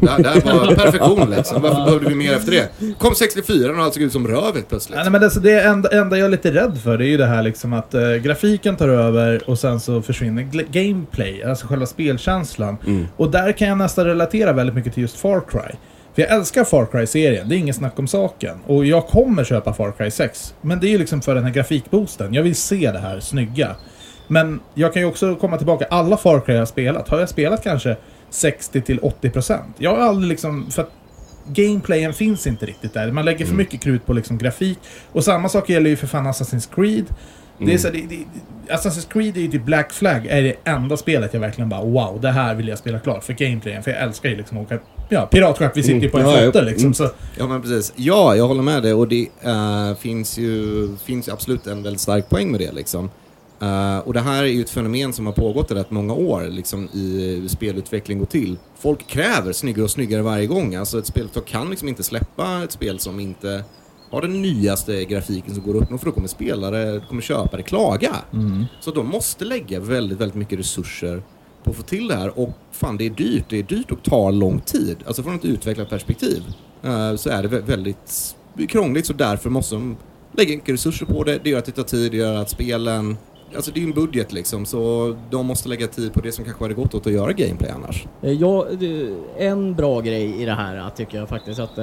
Det 0.00 0.10
här, 0.10 0.18
det 0.22 0.28
här 0.28 0.58
var 0.58 0.74
perfektion 0.74 1.30
liksom. 1.30 1.62
Varför 1.62 1.84
behövde 1.84 2.08
vi 2.08 2.14
mer 2.14 2.32
efter 2.32 2.52
det? 2.52 2.68
Kom 2.98 3.14
64 3.14 3.72
och 3.72 3.78
allt 3.78 3.94
såg 3.94 4.02
ut 4.02 4.12
som 4.12 4.28
rövet 4.28 4.68
plötsligt. 4.68 4.98
Nej, 4.98 5.10
men 5.10 5.22
alltså, 5.24 5.40
det 5.40 5.60
enda, 5.60 5.88
enda 5.88 6.18
jag 6.18 6.26
är 6.26 6.30
lite 6.30 6.50
rädd 6.54 6.78
för 6.84 6.98
det 6.98 7.04
är 7.04 7.08
ju 7.08 7.16
det 7.16 7.26
här 7.26 7.42
liksom 7.42 7.72
att 7.72 7.94
eh, 7.94 8.10
grafiken 8.10 8.76
tar 8.76 8.88
över 8.88 9.50
och 9.50 9.58
sen 9.58 9.80
så 9.80 10.02
försvinner 10.02 10.42
gameplay, 10.72 11.42
alltså 11.42 11.66
själva 11.66 11.86
spelkänslan. 11.86 12.76
Mm. 12.86 13.06
Och 13.16 13.30
där 13.30 13.52
kan 13.52 13.68
jag 13.68 13.78
nästan 13.78 14.04
relatera 14.04 14.52
väldigt 14.52 14.74
mycket 14.76 14.94
till 14.94 15.02
just 15.02 15.16
Far 15.16 15.42
Cry. 15.48 15.74
För 16.18 16.22
jag 16.22 16.32
älskar 16.32 16.64
Far 16.64 16.86
Cry-serien, 16.86 17.48
det 17.48 17.56
är 17.56 17.58
inget 17.58 17.76
snack 17.76 17.98
om 17.98 18.06
saken. 18.06 18.58
Och 18.66 18.84
jag 18.84 19.06
kommer 19.06 19.44
köpa 19.44 19.72
Far 19.72 19.92
Cry 19.92 20.10
6. 20.10 20.54
Men 20.60 20.80
det 20.80 20.86
är 20.86 20.90
ju 20.90 20.98
liksom 20.98 21.22
för 21.22 21.34
den 21.34 21.44
här 21.44 21.50
grafikboosten. 21.50 22.34
Jag 22.34 22.42
vill 22.42 22.56
se 22.56 22.92
det 22.92 22.98
här 22.98 23.20
snygga. 23.20 23.76
Men 24.28 24.60
jag 24.74 24.92
kan 24.92 25.02
ju 25.02 25.08
också 25.08 25.36
komma 25.36 25.56
tillbaka, 25.56 25.86
alla 25.90 26.16
Far 26.16 26.40
Cry 26.40 26.54
jag 26.54 26.60
har 26.60 26.66
spelat, 26.66 27.08
har 27.08 27.20
jag 27.20 27.28
spelat 27.28 27.64
kanske 27.64 27.96
60-80%? 28.30 29.58
Jag 29.78 29.96
har 29.96 29.98
aldrig 29.98 30.28
liksom, 30.28 30.70
för 30.70 30.82
att 30.82 30.90
gameplayen 31.46 32.14
finns 32.14 32.46
inte 32.46 32.66
riktigt 32.66 32.94
där. 32.94 33.12
Man 33.12 33.24
lägger 33.24 33.46
för 33.46 33.54
mycket 33.54 33.80
krut 33.80 34.06
på 34.06 34.12
liksom 34.12 34.38
grafik. 34.38 34.78
Och 35.12 35.24
samma 35.24 35.48
sak 35.48 35.68
gäller 35.68 35.90
ju 35.90 35.96
för 35.96 36.06
fan 36.06 36.26
Assassin's 36.26 36.74
Creed. 36.74 37.06
Det 37.58 37.74
är 37.74 37.78
så, 37.78 37.90
det, 37.90 38.02
det, 38.08 38.24
Assassin's 38.74 39.12
Creed 39.12 39.36
är 39.36 39.40
ju 39.40 39.48
typ 39.48 39.64
Black 39.64 39.92
Flag 39.92 40.26
är 40.26 40.42
det 40.42 40.54
enda 40.64 40.96
spelet 40.96 41.34
jag 41.34 41.40
verkligen 41.40 41.68
bara 41.68 41.84
wow, 41.84 42.20
det 42.20 42.30
här 42.30 42.54
vill 42.54 42.68
jag 42.68 42.78
spela 42.78 42.98
klart 42.98 43.24
för 43.24 43.32
gameplayen. 43.32 43.82
För 43.82 43.90
jag 43.90 44.00
älskar 44.00 44.28
ju 44.28 44.36
liksom 44.36 44.58
att 44.58 44.64
åka 44.66 44.78
ja, 45.08 45.26
piratskepp, 45.26 45.76
vi 45.76 45.82
sitter 45.82 46.00
ju 46.00 46.10
på 46.10 46.18
en 46.18 46.24
Mm, 46.24 46.36
ja, 46.36 46.42
flotte 46.42 46.62
liksom. 46.62 46.84
Mm. 46.84 46.94
Så, 46.94 47.10
Ja 47.38 47.46
men 47.46 47.62
precis. 47.62 47.92
Ja, 47.96 48.36
jag 48.36 48.48
håller 48.48 48.62
med 48.62 48.82
dig 48.82 48.94
och 48.94 49.08
det 49.08 49.28
eh, 49.42 49.94
finns, 49.94 50.38
ju, 50.38 50.88
finns 51.04 51.28
ju 51.28 51.32
absolut 51.32 51.66
en 51.66 51.82
väldigt 51.82 52.00
stark 52.00 52.28
poäng 52.28 52.50
med 52.50 52.60
det 52.60 52.72
liksom. 52.72 53.10
Eh, 53.60 53.98
och 53.98 54.12
det 54.12 54.20
här 54.20 54.42
är 54.42 54.46
ju 54.46 54.60
ett 54.60 54.70
fenomen 54.70 55.12
som 55.12 55.26
har 55.26 55.32
pågått 55.32 55.70
i 55.70 55.74
rätt 55.74 55.90
många 55.90 56.14
år 56.14 56.48
liksom, 56.50 56.88
i 56.92 57.36
hur 57.40 57.48
spelutveckling 57.48 58.18
går 58.18 58.26
till. 58.26 58.56
Folk 58.78 59.06
kräver 59.06 59.52
snyggare 59.52 59.84
och 59.84 59.90
snyggare 59.90 60.22
varje 60.22 60.46
gång. 60.46 60.74
Alltså 60.74 60.98
ett 60.98 61.06
spelföretag 61.06 61.46
kan 61.46 61.70
liksom 61.70 61.88
inte 61.88 62.02
släppa 62.02 62.62
ett 62.64 62.72
spel 62.72 62.98
som 62.98 63.20
inte 63.20 63.64
har 64.10 64.22
den 64.22 64.42
nyaste 64.42 65.04
grafiken 65.04 65.54
som 65.54 65.64
går 65.64 65.76
att 65.76 65.82
uppnå 65.82 65.98
för 65.98 66.06
då 66.06 66.12
kommer 66.12 66.28
spelare, 66.28 67.00
kommer 67.08 67.22
köpare 67.22 67.62
klaga. 67.62 68.16
Så 68.80 68.90
de 68.90 69.06
måste 69.06 69.44
lägga 69.44 69.80
väldigt, 69.80 70.20
väldigt 70.20 70.36
mycket 70.36 70.58
resurser 70.58 71.22
på 71.68 71.70
att 71.72 71.76
få 71.76 71.82
till 71.82 72.08
det 72.08 72.14
här 72.16 72.38
och 72.38 72.50
fan 72.72 72.96
det 72.96 73.06
är 73.06 73.10
dyrt. 73.10 73.44
Det 73.48 73.58
är 73.58 73.62
dyrt 73.62 73.90
och 73.92 74.02
tar 74.02 74.32
lång 74.32 74.60
tid. 74.60 74.96
Alltså 75.06 75.22
från 75.22 75.34
ett 75.34 75.44
utvecklat 75.44 75.90
perspektiv 75.90 76.42
eh, 76.82 77.14
så 77.16 77.30
är 77.30 77.42
det 77.42 77.48
vä- 77.48 77.62
väldigt 77.66 78.36
krångligt 78.68 79.06
så 79.06 79.12
därför 79.12 79.50
måste 79.50 79.74
de 79.74 79.96
lägga 80.32 80.50
mycket 80.56 80.74
resurser 80.74 81.06
på 81.06 81.24
det. 81.24 81.38
Det 81.44 81.50
gör 81.50 81.58
att 81.58 81.64
det 81.64 81.72
tar 81.72 81.82
tid, 81.82 82.10
det 82.10 82.16
gör 82.16 82.34
att 82.34 82.50
spelen 82.50 83.16
Alltså 83.56 83.70
det 83.70 83.78
är 83.78 83.82
ju 83.82 83.86
en 83.88 83.94
budget 83.94 84.32
liksom 84.32 84.66
så 84.66 85.16
de 85.30 85.46
måste 85.46 85.68
lägga 85.68 85.86
tid 85.86 86.12
på 86.12 86.20
det 86.20 86.32
som 86.32 86.44
kanske 86.44 86.64
hade 86.64 86.74
gått 86.74 86.94
åt 86.94 87.06
att 87.06 87.12
göra 87.12 87.32
gameplay 87.32 87.70
annars. 87.70 88.06
Eh, 88.22 88.32
Ja, 88.32 88.66
en 89.38 89.74
bra 89.74 90.00
grej 90.00 90.42
i 90.42 90.44
det 90.44 90.52
här 90.52 90.76
eh, 90.76 90.88
tycker 90.96 91.18
jag 91.18 91.28
faktiskt 91.28 91.60
att 91.60 91.78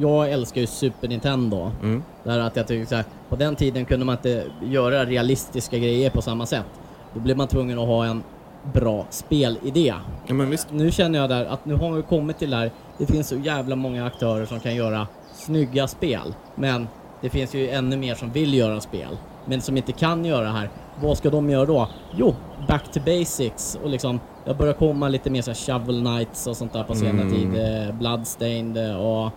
jag 0.00 0.30
älskar 0.32 0.60
ju 0.60 0.66
Super 0.66 1.08
Nintendo. 1.08 1.70
Mm. 1.82 2.02
Där 2.24 2.38
att 2.38 2.56
jag 2.56 2.66
tycker 2.66 2.86
så 2.86 2.94
här, 2.94 3.04
på 3.28 3.36
den 3.36 3.56
tiden 3.56 3.84
kunde 3.84 4.06
man 4.06 4.16
inte 4.16 4.44
göra 4.64 5.04
realistiska 5.04 5.78
grejer 5.78 6.10
på 6.10 6.22
samma 6.22 6.46
sätt. 6.46 6.64
Då 7.14 7.20
blev 7.20 7.36
man 7.36 7.48
tvungen 7.48 7.78
att 7.78 7.86
ha 7.86 8.04
en 8.06 8.22
bra 8.74 9.06
spelidé. 9.10 9.94
Ja. 10.26 10.34
Nu 10.70 10.90
känner 10.90 11.18
jag 11.18 11.28
där 11.28 11.44
att 11.44 11.64
nu 11.66 11.74
har 11.74 11.92
vi 11.92 12.02
kommit 12.02 12.38
till 12.38 12.50
det 12.50 12.56
här, 12.56 12.70
det 12.98 13.06
finns 13.06 13.28
så 13.28 13.36
jävla 13.36 13.76
många 13.76 14.06
aktörer 14.06 14.46
som 14.46 14.60
kan 14.60 14.74
göra 14.74 15.06
snygga 15.34 15.88
spel. 15.88 16.34
Men 16.54 16.88
det 17.20 17.30
finns 17.30 17.54
ju 17.54 17.68
ännu 17.70 17.96
mer 17.96 18.14
som 18.14 18.30
vill 18.32 18.54
göra 18.54 18.80
spel, 18.80 19.16
men 19.46 19.60
som 19.60 19.76
inte 19.76 19.92
kan 19.92 20.24
göra 20.24 20.44
det 20.44 20.50
här. 20.50 20.70
Vad 21.02 21.18
ska 21.18 21.30
de 21.30 21.50
göra 21.50 21.64
då? 21.66 21.88
Jo, 22.16 22.34
back 22.68 22.92
to 22.92 23.00
basics 23.06 23.78
och 23.82 23.90
liksom, 23.90 24.20
det 24.44 24.54
börjar 24.54 24.72
komma 24.74 25.08
lite 25.08 25.30
mer 25.30 25.42
så 25.42 25.50
här 25.50 25.56
shovel 25.56 26.00
knights 26.00 26.46
och 26.46 26.56
sånt 26.56 26.72
där 26.72 26.84
på 26.84 26.94
senare 26.94 27.26
Mm. 27.26 27.32
tid. 27.52 27.60
Eh, 27.88 27.94
Bloodstained 27.94 28.90
eh, 28.90 28.96
och 28.96 29.30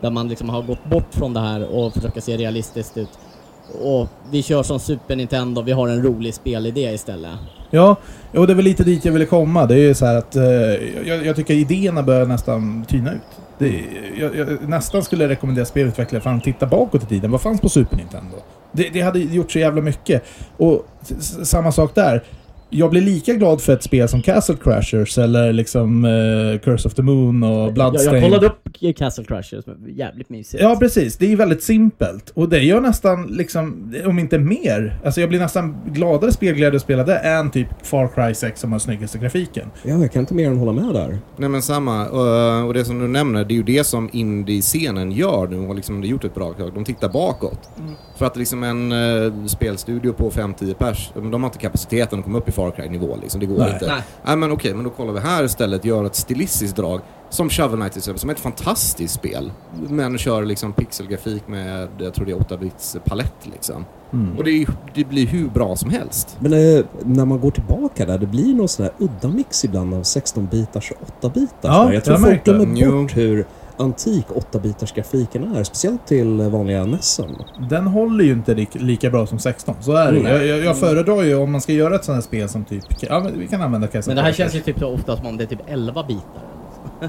där 0.00 0.10
man 0.10 0.28
liksom 0.28 0.48
har 0.48 0.62
gått 0.62 0.84
bort 0.84 1.14
från 1.14 1.34
det 1.34 1.40
här 1.40 1.64
och 1.76 1.92
försöker 1.92 2.20
se 2.20 2.36
realistiskt 2.36 2.96
ut. 2.96 3.18
Och 3.82 4.08
vi 4.30 4.42
kör 4.42 4.62
som 4.62 4.78
Super 4.80 5.16
Nintendo, 5.16 5.62
vi 5.62 5.72
har 5.72 5.88
en 5.88 6.02
rolig 6.02 6.34
spelidé 6.34 6.92
istället 6.92 7.34
ja, 7.72 7.96
och 8.32 8.46
det 8.46 8.52
är 8.52 8.54
väl 8.54 8.64
lite 8.64 8.84
dit 8.84 9.04
jag 9.04 9.12
ville 9.12 9.26
komma. 9.26 9.66
Det 9.66 9.74
är 9.74 9.78
ju 9.78 9.94
så 9.94 10.06
här 10.06 10.16
att 10.16 10.36
eh, 10.36 10.44
jag, 11.08 11.26
jag 11.26 11.36
tycker 11.36 11.54
idéerna 11.54 12.02
börjar 12.02 12.26
nästan 12.26 12.84
tyna 12.88 13.12
ut. 13.12 13.20
Det, 13.58 13.84
jag, 14.18 14.36
jag 14.36 14.68
nästan 14.68 15.02
skulle 15.02 15.28
rekommendera 15.28 15.64
spelutvecklare 15.64 16.36
att 16.36 16.44
titta 16.44 16.66
bakåt 16.66 17.02
i 17.02 17.06
tiden. 17.06 17.30
Vad 17.30 17.40
fanns 17.40 17.60
på 17.60 17.68
Super 17.68 17.96
Nintendo? 17.96 18.36
Det, 18.72 18.88
det 18.92 19.00
hade 19.00 19.18
gjort 19.18 19.50
så 19.52 19.58
jävla 19.58 19.82
mycket. 19.82 20.24
Och 20.56 20.86
samma 21.42 21.72
sak 21.72 21.94
där. 21.94 22.22
Jag 22.74 22.90
blir 22.90 23.00
lika 23.00 23.32
glad 23.34 23.60
för 23.60 23.72
ett 23.72 23.82
spel 23.82 24.08
som 24.08 24.22
Castle 24.22 24.56
Crashers 24.62 25.18
eller 25.18 25.52
liksom 25.52 26.04
eh, 26.04 26.60
Curse 26.60 26.88
of 26.88 26.94
the 26.94 27.02
Moon 27.02 27.42
och 27.42 27.50
Jag, 27.50 27.74
Bloodstained. 27.74 28.22
jag 28.22 28.30
kollade 28.30 28.46
upp 28.46 28.96
Castle 28.96 29.24
Crashers, 29.24 29.64
jävligt 29.88 30.28
mysigt. 30.28 30.62
Ja, 30.62 30.76
precis. 30.80 31.16
Det 31.16 31.24
är 31.26 31.28
ju 31.30 31.36
väldigt 31.36 31.62
simpelt. 31.62 32.30
Och 32.34 32.48
det 32.48 32.58
gör 32.58 32.80
nästan, 32.80 33.26
liksom, 33.26 33.94
om 34.06 34.18
inte 34.18 34.38
mer, 34.38 35.00
alltså 35.04 35.20
jag 35.20 35.28
blir 35.28 35.38
nästan 35.38 35.76
gladare 35.86 36.32
spelglädje 36.32 36.76
att 36.76 36.82
spela 36.82 37.04
det 37.04 37.16
än 37.18 37.50
typ 37.50 37.68
Far 37.82 38.08
Cry 38.08 38.34
6 38.34 38.60
som 38.60 38.72
har 38.72 38.78
snyggaste 38.78 39.18
grafiken. 39.18 39.70
Ja, 39.82 39.94
jag 39.94 40.12
kan 40.12 40.20
inte 40.20 40.34
mer 40.34 40.46
än 40.46 40.56
hålla 40.56 40.72
med 40.72 40.94
där. 40.94 41.18
Nej 41.36 41.48
men 41.48 41.62
samma. 41.62 42.06
Och, 42.08 42.66
och 42.66 42.74
det 42.74 42.84
som 42.84 42.98
du 42.98 43.08
nämner, 43.08 43.44
det 43.44 43.54
är 43.54 43.56
ju 43.56 43.62
det 43.62 43.84
som 43.84 44.10
indie-scenen 44.12 45.12
gör 45.12 45.46
nu 45.46 45.58
och 45.58 45.74
liksom 45.74 46.00
det 46.00 46.06
gjort 46.06 46.24
ett 46.24 46.34
bra 46.34 46.52
tag. 46.52 46.74
De 46.74 46.84
tittar 46.84 47.08
bakåt. 47.08 47.70
För 48.16 48.26
att 48.26 48.36
liksom 48.36 48.62
en 48.62 48.92
uh, 48.92 49.46
spelstudio 49.46 50.12
på 50.12 50.30
5-10 50.30 50.74
pers, 50.74 51.10
de 51.14 51.42
har 51.42 51.50
inte 51.50 51.58
kapaciteten 51.58 52.18
att 52.18 52.24
komma 52.24 52.38
upp 52.38 52.48
i 52.48 52.52
Far 52.52 52.61
Cry-nivå 52.70 53.18
liksom. 53.22 53.40
Det 53.40 53.46
går 53.46 53.58
Nej. 53.58 53.72
inte. 53.72 53.86
Nej. 53.86 54.02
Nej 54.24 54.36
men 54.36 54.52
okej, 54.52 54.74
men 54.74 54.84
då 54.84 54.90
kollar 54.90 55.12
vi 55.12 55.20
här 55.20 55.44
istället, 55.44 55.84
gör 55.84 56.04
ett 56.04 56.14
stilistiskt 56.14 56.76
drag. 56.76 57.00
Som 57.30 57.50
Shovel 57.50 57.76
Knight 57.78 57.92
till 57.92 57.98
exempel, 58.00 58.20
som 58.20 58.30
är 58.30 58.34
ett 58.34 58.40
fantastiskt 58.40 59.14
spel. 59.14 59.52
Men 59.88 60.18
kör 60.18 60.44
liksom 60.44 60.72
pixelgrafik 60.72 61.48
med, 61.48 61.88
jag 61.98 62.14
tror 62.14 62.26
det 62.26 62.32
är 62.32 62.36
8-bits 62.36 62.96
palett 63.04 63.46
liksom. 63.52 63.84
Och 64.38 64.44
det, 64.44 64.66
det 64.94 65.04
blir 65.04 65.26
hur 65.26 65.48
bra 65.48 65.76
som 65.76 65.90
helst. 65.90 66.36
Men 66.40 66.52
eh, 66.52 66.84
när 67.04 67.24
man 67.24 67.40
går 67.40 67.50
tillbaka 67.50 68.06
där, 68.06 68.18
det 68.18 68.26
blir 68.26 68.54
någon 68.54 68.68
sån 68.68 68.84
här 68.84 68.92
udda 68.98 69.28
mix 69.28 69.64
ibland 69.64 69.94
av 69.94 70.02
16-bitars 70.02 70.92
och 71.00 71.30
8-bitars. 71.30 71.48
Ja, 71.62 71.92
jag 71.92 72.04
tror 72.04 72.16
jag 72.18 72.26
folk 72.26 72.44
glömmer 72.44 72.80
det. 72.80 72.90
bort 72.92 73.16
hur 73.16 73.46
antik 73.76 74.26
8-bitars 74.52 74.94
grafiken 74.94 75.56
är. 75.56 75.64
Speciellt 75.64 76.06
till 76.06 76.40
vanliga 76.40 76.84
Nessen. 76.84 77.36
Den 77.70 77.86
håller 77.86 78.24
ju 78.24 78.32
inte 78.32 78.54
lik- 78.54 78.74
lika 78.80 79.10
bra 79.10 79.26
som 79.26 79.38
16. 79.38 79.74
Så 79.80 79.92
är 79.92 80.12
det 80.12 80.18
ju. 80.18 80.24
jag, 80.28 80.46
jag, 80.46 80.58
jag 80.64 80.78
föredrar 80.78 81.22
ju 81.22 81.34
om 81.34 81.52
man 81.52 81.60
ska 81.60 81.72
göra 81.72 81.94
ett 81.94 82.04
sånt 82.04 82.14
här 82.16 82.22
spel 82.22 82.48
som 82.48 82.64
typ... 82.64 82.84
Ja, 83.00 83.26
vi 83.36 83.46
kan 83.48 83.62
använda 83.62 83.86
Castle 83.86 84.10
Men 84.10 84.16
det 84.16 84.22
här 84.22 84.32
känns 84.32 84.54
ju 84.54 84.60
typ 84.60 84.78
så 84.78 84.86
ofta 84.94 85.16
som 85.16 85.26
om 85.26 85.36
det 85.36 85.44
är 85.44 85.48
typ 85.48 85.60
11 85.66 86.02
bitar. 86.02 86.22
Ja, 87.00 87.08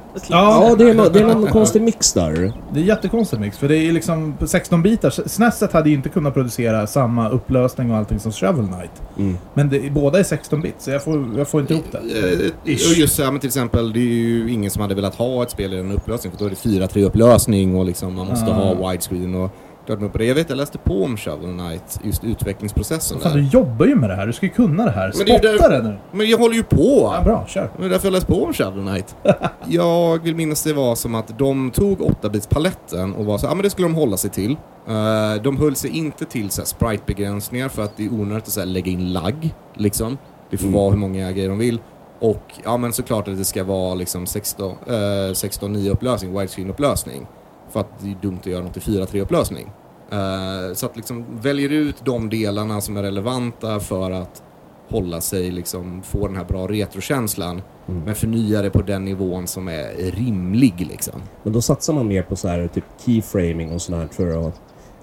Ja, 0.70 0.76
det 0.76 0.90
är, 0.90 0.94
nå- 0.94 1.10
det 1.10 1.20
är 1.20 1.28
någon 1.28 1.48
konstig 1.52 1.82
mix 1.82 2.14
där. 2.14 2.54
det 2.74 2.80
är 2.80 2.84
jättekonstigt 2.84 3.42
mix. 3.42 3.58
För 3.58 3.68
det 3.68 3.78
är 3.78 3.92
liksom 3.92 4.34
på 4.40 4.48
16 4.48 4.82
bitars. 4.82 5.20
SNESet 5.26 5.74
hade 5.74 5.90
ju 5.90 5.96
inte 5.96 6.10
kunnat 6.10 6.34
producera 6.34 6.88
samma 6.88 7.30
upplösning 7.30 7.92
och 7.92 7.98
allting 7.98 8.20
som 8.20 8.32
Shovel 8.32 8.68
Knight. 8.68 9.02
Mm. 9.18 9.38
Men 9.54 9.70
det, 9.70 9.92
båda 9.94 10.20
är 10.20 10.24
16 10.24 10.62
bit, 10.62 10.76
så 10.78 10.92
jag 10.92 11.04
får, 11.04 11.26
jag 11.38 11.48
får 11.48 11.62
inte 11.62 11.74
ihop 11.74 11.86
det. 11.92 11.98
Eh, 11.98 12.52
och 12.64 12.98
just 12.98 13.16
så 13.16 13.24
här, 13.24 13.32
men 13.32 13.40
till 13.40 13.48
exempel, 13.48 13.94
det 13.94 14.00
är 14.00 14.04
ju 14.04 14.52
ingen 14.52 14.72
som 14.72 14.82
hade 14.82 14.96
velat 14.96 15.16
ha 15.16 15.44
ett 15.44 15.52
spel 15.52 15.74
i 15.74 15.80
en 15.80 15.92
upplösning 15.92 16.32
för 16.32 16.40
då 16.40 16.46
är 16.46 16.50
det 16.50 16.56
4-3 16.88 17.04
upplösning 17.06 17.76
och 17.76 17.86
liksom 17.86 18.14
man 18.16 18.28
måste 18.28 18.52
Ah. 18.52 18.54
ha 18.54 18.90
widescreen 18.92 19.36
och 19.36 19.52
på 19.88 20.18
det. 20.18 20.26
Jag 20.26 20.36
vet, 20.36 20.50
jag 20.50 20.56
läste 20.58 20.78
på 20.78 21.04
om 21.04 21.18
Shovel 21.18 21.58
Knight, 21.60 22.00
just 22.04 22.24
utvecklingsprocessen 22.24 23.20
Fan, 23.20 23.34
du 23.34 23.42
där. 23.42 23.50
jobbar 23.50 23.86
ju 23.86 23.96
med 23.96 24.10
det 24.10 24.16
här. 24.16 24.28
Du 24.28 24.34
ska 24.34 24.46
ju 24.46 24.52
kunna 24.52 24.86
det 24.86 24.92
här. 24.92 25.14
Men 25.18 25.26
det 25.26 25.34
Spotta 25.40 25.70
där- 25.70 25.82
det 25.82 25.90
nu! 25.90 25.98
Men 26.12 26.30
jag 26.30 26.38
håller 26.38 26.56
ju 26.56 26.64
på! 26.64 27.12
Ja, 27.18 27.22
bra, 27.26 27.46
kör. 27.48 27.70
Det 27.80 27.86
är 27.86 27.90
därför 27.90 28.06
jag 28.08 28.14
läst 28.14 28.28
på 28.28 28.44
om 28.44 28.54
Shovel 28.54 28.88
Knight. 28.88 29.16
jag 29.68 30.24
vill 30.24 30.36
minnas 30.36 30.64
det 30.64 30.74
var 30.74 30.96
som 30.96 31.16
att 31.16 31.40
de 31.40 31.72
tog 31.72 32.00
8-bits-paletten 32.00 33.14
och 33.16 33.26
var 33.26 33.38
så 33.38 33.46
ja 33.46 33.54
men 33.56 33.64
det 33.64 33.70
skulle 33.70 33.88
de 33.88 33.96
hålla 33.96 34.18
sig 34.18 34.30
till. 34.30 34.52
Eh, 34.88 35.42
de 35.44 35.58
höll 35.58 35.76
sig 35.76 35.90
inte 35.98 36.26
till 36.26 36.50
så 36.50 36.62
sprite-begränsningar 36.66 37.70
för 37.70 37.82
att 37.84 37.98
det 37.98 38.06
är 38.06 38.14
onödigt 38.14 38.44
att 38.44 38.50
så 38.54 38.60
här, 38.60 38.68
lägga 38.68 38.92
in 38.92 39.14
lagg, 39.14 39.54
liksom. 39.76 40.18
Det 40.50 40.58
får 40.58 40.68
vara 40.68 40.90
hur 40.92 40.98
många 40.98 41.32
grejer 41.32 41.50
de 41.50 41.58
vill. 41.58 41.80
Och 42.20 42.44
ja 42.64 42.78
men 42.78 42.94
såklart 42.94 43.28
att 43.28 43.38
det 43.38 43.46
ska 43.46 43.64
vara 43.64 43.94
liksom 43.94 44.26
16, 44.26 44.72
eh, 44.88 44.92
16.9 45.34 45.90
upplösning, 45.92 46.34
widescreen-upplösning. 46.40 47.26
För 47.74 47.80
att 47.80 48.00
det 48.00 48.12
är 48.12 48.18
dumt 48.22 48.40
att 48.40 48.46
göra 48.46 48.64
något 48.64 48.78
i 48.78 48.80
4.3 48.80 49.22
upplösning. 49.22 49.72
Eh, 50.12 50.74
så 50.74 50.86
att 50.86 50.96
liksom 50.96 51.26
väljer 51.42 51.70
ut 51.70 52.06
de 52.06 52.30
delarna 52.30 52.82
som 52.82 52.98
är 52.98 53.04
relevanta 53.04 53.80
för 53.80 54.12
att 54.12 54.44
hålla 54.90 55.22
sig, 55.22 55.52
liksom, 55.52 56.04
få 56.04 56.28
den 56.28 56.38
här 56.38 56.44
bra 56.44 56.68
retrokänslan. 56.68 57.62
Men 57.86 58.16
förnya 58.16 58.62
det 58.62 58.70
på 58.70 58.82
den 58.82 59.06
nivån 59.06 59.48
som 59.48 59.68
är 59.68 60.12
rimlig 60.12 60.88
liksom. 60.90 61.22
Men 61.44 61.54
då 61.54 61.62
satsar 61.62 61.94
man 61.94 62.08
mer 62.08 62.24
på 62.24 62.36
så 62.36 62.48
här 62.48 62.68
typ 62.68 62.84
keyframing 63.06 63.72
och 63.72 63.82
sånt 63.82 63.98
här 63.98 64.08
för 64.08 64.48
att 64.48 64.62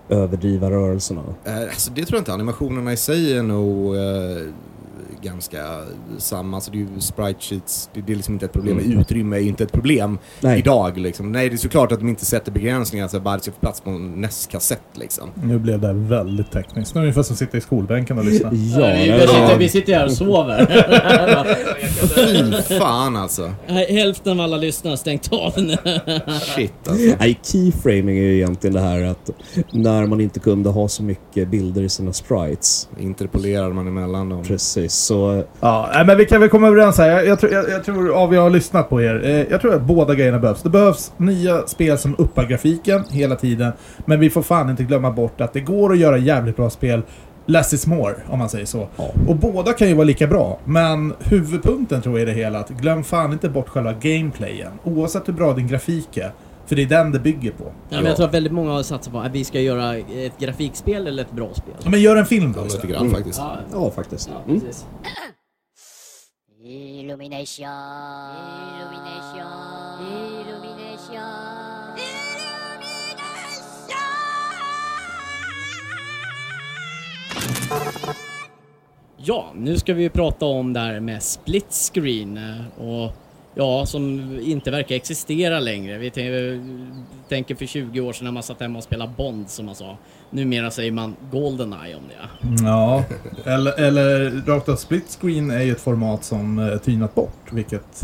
överdriva 0.08 0.70
rörelserna. 0.70 1.22
Eh, 1.44 1.60
alltså 1.62 1.92
det 1.92 2.04
tror 2.04 2.16
jag 2.16 2.20
inte. 2.20 2.32
Animationerna 2.32 2.92
i 2.92 2.96
sig 2.96 3.36
är 3.36 3.42
nog 3.42 3.96
eh, 3.96 4.02
ganska 5.22 5.80
samma. 6.18 6.56
Alltså 6.56 6.70
det 6.70 6.78
är 6.78 6.80
ju 6.80 7.00
sprite 7.00 7.40
sheets. 7.40 7.90
Det, 7.94 8.00
det 8.00 8.12
är 8.12 8.16
liksom 8.16 8.34
inte 8.34 8.46
ett 8.46 8.52
problem. 8.52 8.78
Mm. 8.78 8.98
Utrymme 9.00 9.36
är 9.36 9.40
inte 9.40 9.64
ett 9.64 9.72
problem 9.72 10.18
Nej. 10.40 10.58
idag 10.58 10.98
liksom. 10.98 11.32
Nej, 11.32 11.48
det 11.48 11.54
är 11.54 11.56
såklart 11.56 11.92
att 11.92 11.98
de 11.98 12.08
inte 12.08 12.24
sätter 12.24 12.52
begränsningar 12.52 13.08
så 13.08 13.16
att 13.16 13.22
bara 13.22 13.36
det 13.36 13.42
ska 13.42 13.52
få 13.52 13.60
plats 13.60 13.80
på 13.80 13.90
en 13.90 14.20
NES-kassett 14.20 14.82
liksom. 14.94 15.30
Nu 15.44 15.58
blev 15.58 15.80
det 15.80 15.92
väldigt 15.92 16.50
tekniskt. 16.52 16.94
Nu 16.94 16.98
är 16.98 17.02
det 17.02 17.06
ungefär 17.06 17.22
som 17.22 17.34
att 17.34 17.38
sitta 17.38 17.56
i 17.56 17.60
skolbänken 17.60 18.18
och 18.18 18.24
lyssna. 18.24 18.48
Ja, 18.52 18.86
vi, 18.86 19.08
det- 19.08 19.20
sitter, 19.28 19.58
vi 19.58 19.68
sitter 19.68 19.94
här 19.94 20.04
och 20.04 20.12
sover. 20.12 20.66
Fy 22.14 22.52
fan 22.78 23.16
alltså. 23.16 23.52
Hälften 23.66 24.32
av 24.32 24.40
alla 24.44 24.56
lyssnare 24.56 24.92
har 24.92 24.96
stängt 24.96 25.32
av 25.32 25.52
nu. 25.56 25.76
Shit 26.56 26.72
alltså. 26.88 27.16
Nej, 27.20 27.38
keyframing 27.42 28.18
är 28.18 28.22
ju 28.22 28.36
egentligen 28.36 28.74
det 28.74 28.80
här 28.80 29.02
att 29.02 29.30
när 29.72 30.06
man 30.06 30.20
inte 30.20 30.40
kunde 30.40 30.68
ha 30.68 30.88
så 30.88 31.02
mycket 31.02 31.48
bilder 31.48 31.82
i 31.82 31.88
sina 31.88 32.12
sprites. 32.12 32.88
Interpolerar 33.00 33.72
man 33.72 33.86
emellan 33.86 34.28
dem. 34.28 34.42
Precis, 34.44 34.92
så 35.10 35.44
Ja, 35.60 36.04
men 36.06 36.16
vi 36.16 36.26
kan 36.26 36.40
väl 36.40 36.48
komma 36.50 36.68
överens 36.68 36.98
här. 36.98 37.10
Jag, 37.10 37.26
jag, 37.26 37.40
tror, 37.40 37.52
jag, 37.52 37.70
jag 37.70 37.84
tror, 37.84 38.14
av 38.14 38.34
jag 38.34 38.42
har 38.42 38.50
lyssnat 38.50 38.88
på 38.88 39.02
er, 39.02 39.22
eh, 39.24 39.42
jag 39.50 39.60
tror 39.60 39.74
att 39.74 39.82
båda 39.82 40.14
grejerna 40.14 40.38
behövs. 40.38 40.62
Det 40.62 40.70
behövs 40.70 41.12
nya 41.16 41.66
spel 41.66 41.98
som 41.98 42.14
uppar 42.18 42.44
grafiken 42.44 43.04
hela 43.10 43.36
tiden. 43.36 43.72
Men 44.04 44.20
vi 44.20 44.30
får 44.30 44.42
fan 44.42 44.70
inte 44.70 44.82
glömma 44.82 45.10
bort 45.10 45.40
att 45.40 45.52
det 45.52 45.60
går 45.60 45.92
att 45.92 45.98
göra 45.98 46.18
jävligt 46.18 46.56
bra 46.56 46.70
spel. 46.70 47.02
Less 47.46 47.72
is 47.72 47.86
more, 47.86 48.14
om 48.28 48.38
man 48.38 48.48
säger 48.48 48.66
så. 48.66 48.88
Ja. 48.96 49.04
Och 49.28 49.36
båda 49.36 49.72
kan 49.72 49.88
ju 49.88 49.94
vara 49.94 50.04
lika 50.04 50.26
bra. 50.26 50.58
Men 50.64 51.14
huvudpunkten 51.18 52.02
tror 52.02 52.18
jag 52.18 52.28
i 52.28 52.32
det 52.32 52.38
hela, 52.38 52.58
att 52.58 52.68
glöm 52.70 53.04
fan 53.04 53.32
inte 53.32 53.48
bort 53.48 53.68
själva 53.68 53.92
gameplayen. 53.92 54.72
Oavsett 54.84 55.28
hur 55.28 55.32
bra 55.32 55.52
din 55.52 55.68
grafik 55.68 56.16
är. 56.16 56.32
För 56.70 56.76
det 56.76 56.82
är 56.82 56.86
den 56.86 57.12
det 57.12 57.18
bygger 57.18 57.50
på. 57.50 57.64
Ja, 57.64 57.96
men 57.96 58.04
jag 58.04 58.16
tror 58.16 58.26
att 58.26 58.34
väldigt 58.34 58.52
många 58.52 58.70
har 58.70 58.82
satsat 58.82 59.12
på 59.12 59.20
att 59.20 59.32
vi 59.32 59.44
ska 59.44 59.60
göra 59.60 59.96
ett 59.96 60.38
grafikspel 60.38 61.06
eller 61.06 61.22
ett 61.22 61.32
bra 61.32 61.54
spel. 61.54 61.74
Ja, 61.84 61.90
Men 61.90 62.00
gör 62.00 62.16
en 62.16 62.26
film 62.26 62.52
då. 62.52 62.60
Ja, 62.60 62.64
lite 62.64 62.86
grann 62.86 63.10
faktiskt. 63.10 63.38
Ja, 63.38 63.58
ja 63.72 63.90
faktiskt. 63.90 64.30
ja 64.32 64.52
Mm. 64.52 64.62
Illumination. 66.64 67.66
Illumination. 68.78 69.42
Illumination. 70.40 71.20
Ja, 79.16 79.52
nu 79.54 79.78
ska 79.78 79.94
vi 79.94 80.08
prata 80.08 80.46
om 80.46 80.72
det 80.72 80.80
här 80.80 81.00
med 81.00 81.22
split 81.22 81.90
screen 81.94 82.36
eh, 82.36 82.82
och 82.84 83.12
ja, 83.54 83.86
som 83.86 84.20
inte 84.42 84.70
verkar 84.70 84.94
existera 84.96 85.60
längre. 85.60 85.98
Vi 85.98 86.08
tän- 86.10 87.04
tänker 87.28 87.54
för 87.54 87.66
20 87.66 88.00
år 88.00 88.12
sedan 88.12 88.24
när 88.24 88.32
man 88.32 88.42
satt 88.42 88.60
hemma 88.60 88.78
och 88.78 88.84
spelade 88.84 89.12
Bond 89.16 89.50
som 89.50 89.66
man 89.66 89.74
sa. 89.74 89.96
Numera 90.30 90.70
säger 90.70 90.92
man 90.92 91.16
Goldeneye 91.32 91.96
om 91.96 92.02
det. 92.08 92.64
Ja, 92.64 93.04
eller, 93.44 93.80
eller 93.80 94.30
rakt 94.46 94.68
av 94.68 94.76
split 94.76 95.18
screen 95.20 95.50
är 95.50 95.62
ju 95.62 95.72
ett 95.72 95.80
format 95.80 96.24
som 96.24 96.58
eh, 96.58 96.76
tynat 96.78 97.14
bort, 97.14 97.52
vilket 97.52 98.00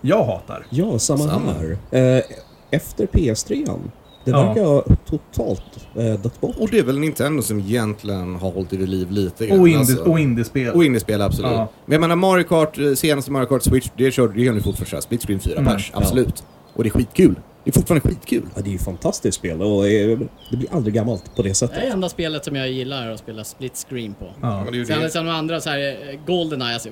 jag 0.00 0.24
hatar. 0.24 0.66
Ja, 0.70 0.98
samma, 0.98 1.18
Samma. 1.28 1.52
här. 1.52 1.78
Eh, 2.18 2.22
efter 2.70 3.06
PS3. 3.06 3.78
Det 4.24 4.30
Ja. 4.30 4.46
verkar 4.46 4.64
ha 4.64 4.84
totalt 5.06 5.62
eh, 5.96 6.04
dött 6.20 6.40
bort. 6.40 6.56
Och 6.58 6.68
det 6.70 6.78
är 6.78 6.82
väl 6.82 6.98
Nintendo 6.98 7.42
som 7.42 7.58
egentligen 7.60 8.34
har 8.36 8.50
hållit 8.50 8.70
det 8.70 8.76
vid 8.76 8.88
liv 8.88 9.10
lite 9.10 9.46
grann. 9.46 9.60
Och, 9.60 9.68
indie, 9.68 9.78
alltså. 9.80 10.02
och 10.10 10.20
indiespel. 10.20 10.70
Och 10.74 10.84
indiespel, 10.84 11.22
absolut. 11.22 11.50
Ja. 11.50 11.68
Men 11.86 11.92
jag 11.92 12.00
menar 12.00 12.16
Mario 12.16 12.44
Kart, 12.44 12.78
eh, 12.78 12.92
senaste 12.94 13.30
Mario 13.30 13.46
Kart 13.46 13.62
Switch, 13.62 13.86
det 13.96 14.10
körde 14.12 14.42
gör 14.42 14.52
ni 14.52 14.60
fortfarande 14.60 14.90
såhär, 14.90 15.00
split 15.00 15.22
screen 15.22 15.40
4 15.40 15.58
Mm, 15.58 15.72
pers, 15.72 15.90
absolut. 15.94 16.44
Och 16.74 16.82
det 16.84 16.88
är 16.88 16.90
skitkul. 16.90 17.34
Det 17.64 17.70
är 17.70 17.72
fortfarande 17.72 18.08
skitkul. 18.08 18.42
Ja, 18.54 18.62
det 18.62 18.68
är 18.70 18.72
ju 18.72 18.78
fantastiskt 18.78 19.38
spel 19.38 19.62
och 19.62 19.86
eh, 19.88 20.18
det 20.50 20.56
blir 20.56 20.72
aldrig 20.74 20.94
gammalt 20.94 21.36
på 21.36 21.42
det 21.42 21.48
Det 21.48 21.50
är 21.50 21.54
sättet. 21.54 21.92
enda 21.92 22.08
spelet 22.08 22.44
som 22.44 22.56
jag 22.56 22.70
gillar 22.70 23.10
att 23.10 23.18
spela 23.18 23.44
split 23.44 23.86
screen 23.88 24.14
på. 24.14 24.24
Ja. 24.42 24.62
Men 24.64 24.72
det 24.72 24.76
är 24.76 24.78
ju 24.78 24.86
Sen, 24.86 25.00
det. 25.00 25.10
sen 25.10 25.26
de 25.26 25.32
andra 25.32 25.60
så 25.60 25.70
här, 25.70 25.96
Goldeneye, 26.26 26.74
alltså, 26.74 26.88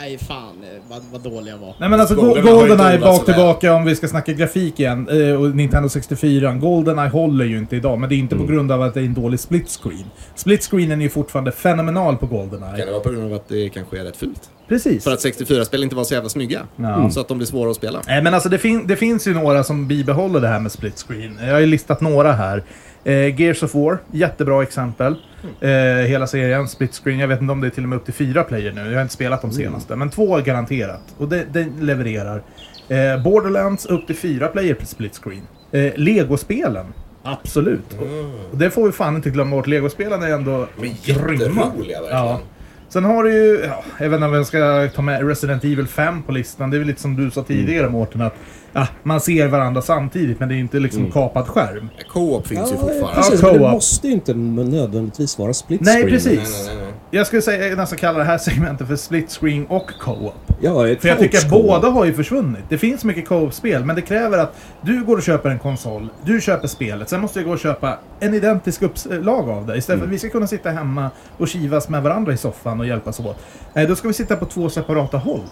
nej 0.00 0.18
fan 0.18 0.62
eh, 0.62 0.68
vad, 0.88 1.02
vad 1.12 1.20
dålig 1.20 1.52
jag 1.52 1.58
var. 1.58 1.74
Nej 1.80 1.88
men 1.88 2.00
alltså 2.00 2.14
Goldeneye 2.14 2.52
Goldeneye, 2.52 2.98
bak 2.98 3.24
tillbaka 3.24 3.74
om 3.74 3.84
vi 3.84 3.96
ska 3.96 4.08
snacka 4.08 4.32
grafik 4.32 4.80
igen. 4.80 5.08
Eh, 5.08 5.40
och 5.40 5.56
Nintendo 5.56 5.88
64. 5.88 6.54
Goldeneye 6.54 7.08
håller 7.08 7.44
ju 7.44 7.58
inte 7.58 7.76
idag, 7.76 7.98
men 7.98 8.08
det 8.08 8.14
är 8.14 8.16
inte 8.16 8.36
på 8.36 8.44
grund 8.44 8.72
av 8.72 8.82
att 8.82 8.94
det 8.94 9.00
är 9.00 9.04
en 9.04 9.14
dålig 9.14 9.40
split 9.40 9.68
screen. 9.82 10.04
Split 10.34 10.62
screenen 10.62 10.98
är 11.00 11.02
ju 11.02 11.10
fortfarande 11.10 11.52
fenomenal 11.52 12.16
på 12.16 12.26
Kan 12.26 12.36
Goldeneye. 12.38 12.84
det 12.84 12.90
vara 12.92 13.00
på 13.00 13.10
grund 13.10 13.24
av 13.24 13.32
att 13.34 13.48
det 13.48 13.68
kanske 13.68 14.00
är 14.00 14.04
rätt 14.04 14.16
fult? 14.16 14.50
Precis. 14.68 15.04
För 15.04 15.12
att 15.12 15.24
64-spel 15.24 15.82
inte 15.82 15.96
var 15.96 16.04
så 16.04 16.14
jävla 16.14 16.28
snygga. 16.28 16.60
Ja. 16.76 17.10
Så 17.10 17.20
att 17.20 17.28
de 17.28 17.38
blir 17.38 17.46
svåra 17.46 17.70
att 17.70 17.76
spela. 17.76 18.00
Nej 18.06 18.22
men 18.22 18.34
alltså 18.34 18.48
det, 18.48 18.58
fin 18.58 18.86
det 18.86 18.96
finns 18.96 19.26
ju 19.28 19.34
några 19.34 19.64
som 19.64 19.88
bibehåller 19.88 20.40
det 20.40 20.48
här 20.48 20.60
med 20.60 20.72
split 20.72 21.04
screen. 21.08 21.38
Jag 21.42 21.52
har 21.52 21.60
ju 21.60 21.66
listat 21.66 22.00
några 22.00 22.32
här. 22.32 22.62
Eh, 23.04 23.40
Gears 23.40 23.62
of 23.62 23.74
War, 23.74 23.98
jättebra 24.12 24.62
exempel. 24.62 25.16
Eh, 25.60 26.06
hela 26.06 26.26
serien, 26.26 26.68
split 26.68 26.94
screen. 26.94 27.18
Jag 27.18 27.28
vet 27.28 27.40
inte 27.40 27.52
om 27.52 27.60
det 27.60 27.66
är 27.66 27.70
till 27.70 27.82
och 27.82 27.88
med 27.88 27.96
upp 27.96 28.04
till 28.04 28.14
fyra 28.14 28.42
player 28.44 28.72
nu. 28.72 28.80
Jag 28.88 28.94
har 28.94 29.02
inte 29.02 29.14
spelat 29.14 29.42
de 29.42 29.52
senaste. 29.52 29.96
Men 29.96 30.10
två 30.10 30.36
garanterat. 30.36 31.00
Och 31.18 31.28
det, 31.28 31.44
det 31.52 31.66
levererar. 31.80 32.42
Eh, 32.88 33.22
Borderlands, 33.22 33.86
upp 33.86 34.06
till 34.06 34.16
fyra 34.16 34.48
player 34.48 34.74
på 34.74 34.86
split 34.86 35.20
screen. 35.24 35.42
Eh, 35.72 35.92
Legospelen, 35.96 36.86
absolut. 37.22 37.92
Och, 37.98 38.50
och 38.52 38.58
det 38.58 38.70
får 38.70 38.86
vi 38.86 38.92
fan 38.92 39.16
inte 39.16 39.30
glömma 39.30 39.56
bort. 39.56 39.66
Legospelen 39.66 40.22
är 40.22 40.28
ändå 40.30 40.66
Men 40.76 40.90
grymma. 41.04 41.72
verkligen. 41.76 42.02
Ja. 42.10 42.40
Sen 42.88 43.04
har 43.04 43.22
du 43.24 43.32
ju, 43.32 43.64
ja, 43.64 43.84
jag 43.98 44.08
vet 44.10 44.16
inte 44.16 44.26
om 44.26 44.34
jag 44.34 44.46
ska 44.46 44.88
ta 44.94 45.02
med 45.02 45.28
Resident 45.28 45.64
Evil 45.64 45.86
5 45.86 46.22
på 46.22 46.32
listan. 46.32 46.70
Det 46.70 46.76
är 46.76 46.78
väl 46.78 46.88
lite 46.88 47.00
som 47.00 47.16
du 47.16 47.30
sa 47.30 47.42
tidigare 47.42 47.88
Mårten, 47.88 48.20
att 48.22 48.34
ja, 48.72 48.86
man 49.02 49.20
ser 49.20 49.48
varandra 49.48 49.82
samtidigt 49.82 50.40
men 50.40 50.48
det 50.48 50.54
är 50.54 50.58
inte 50.58 50.78
liksom 50.78 51.10
kapad 51.10 51.46
skärm. 51.46 51.88
Co-op 52.12 52.46
finns 52.46 52.72
ju 52.72 52.76
fortfarande. 52.76 53.14
precis, 53.14 53.42
Ja, 53.42 53.52
men 53.52 53.62
det 53.62 53.70
måste 53.70 54.06
ju 54.06 54.12
inte 54.12 54.34
nödvändigtvis 54.34 55.38
vara 55.38 55.52
split 55.54 55.80
Nej, 55.80 55.94
screen. 55.94 56.08
precis. 56.10 56.64
Nej, 56.66 56.66
nej, 56.66 56.76
nej, 56.76 56.84
nej. 56.84 56.87
Jag 57.10 57.26
skulle 57.26 57.42
säga, 57.42 57.76
nästan 57.76 57.98
kalla 57.98 58.18
det 58.18 58.24
här 58.24 58.38
segmentet 58.38 58.88
för 58.88 58.96
split 58.96 59.30
screen 59.30 59.66
och 59.66 59.90
co-op. 60.00 60.34
Ja, 60.60 60.88
ett 60.88 61.00
För 61.00 61.08
jag 61.08 61.18
tycker 61.18 61.38
att 61.38 61.50
båda 61.50 61.88
har 61.88 62.04
ju 62.04 62.14
försvunnit. 62.14 62.64
Det 62.68 62.78
finns 62.78 63.04
mycket 63.04 63.28
co-op-spel, 63.28 63.84
men 63.84 63.96
det 63.96 64.02
kräver 64.02 64.38
att 64.38 64.56
du 64.82 65.04
går 65.04 65.16
och 65.16 65.22
köper 65.22 65.50
en 65.50 65.58
konsol, 65.58 66.08
du 66.24 66.40
köper 66.40 66.68
spelet, 66.68 67.08
sen 67.08 67.20
måste 67.20 67.38
jag 67.38 67.46
gå 67.46 67.52
och 67.52 67.58
köpa 67.58 67.98
en 68.20 68.34
identisk 68.34 68.82
upplag 68.82 69.48
av 69.48 69.66
det. 69.66 69.76
Istället 69.76 70.00
för 70.00 70.06
att 70.06 70.12
vi 70.12 70.18
ska 70.18 70.28
kunna 70.28 70.46
sitta 70.46 70.70
hemma 70.70 71.10
och 71.36 71.48
kivas 71.48 71.88
med 71.88 72.02
varandra 72.02 72.32
i 72.32 72.36
soffan 72.36 72.80
och 72.80 72.86
hjälpas 72.86 73.20
åt. 73.20 73.36
Nej, 73.74 73.86
då 73.86 73.96
ska 73.96 74.08
vi 74.08 74.14
sitta 74.14 74.36
på 74.36 74.44
två 74.44 74.70
separata 74.70 75.16
håll. 75.16 75.44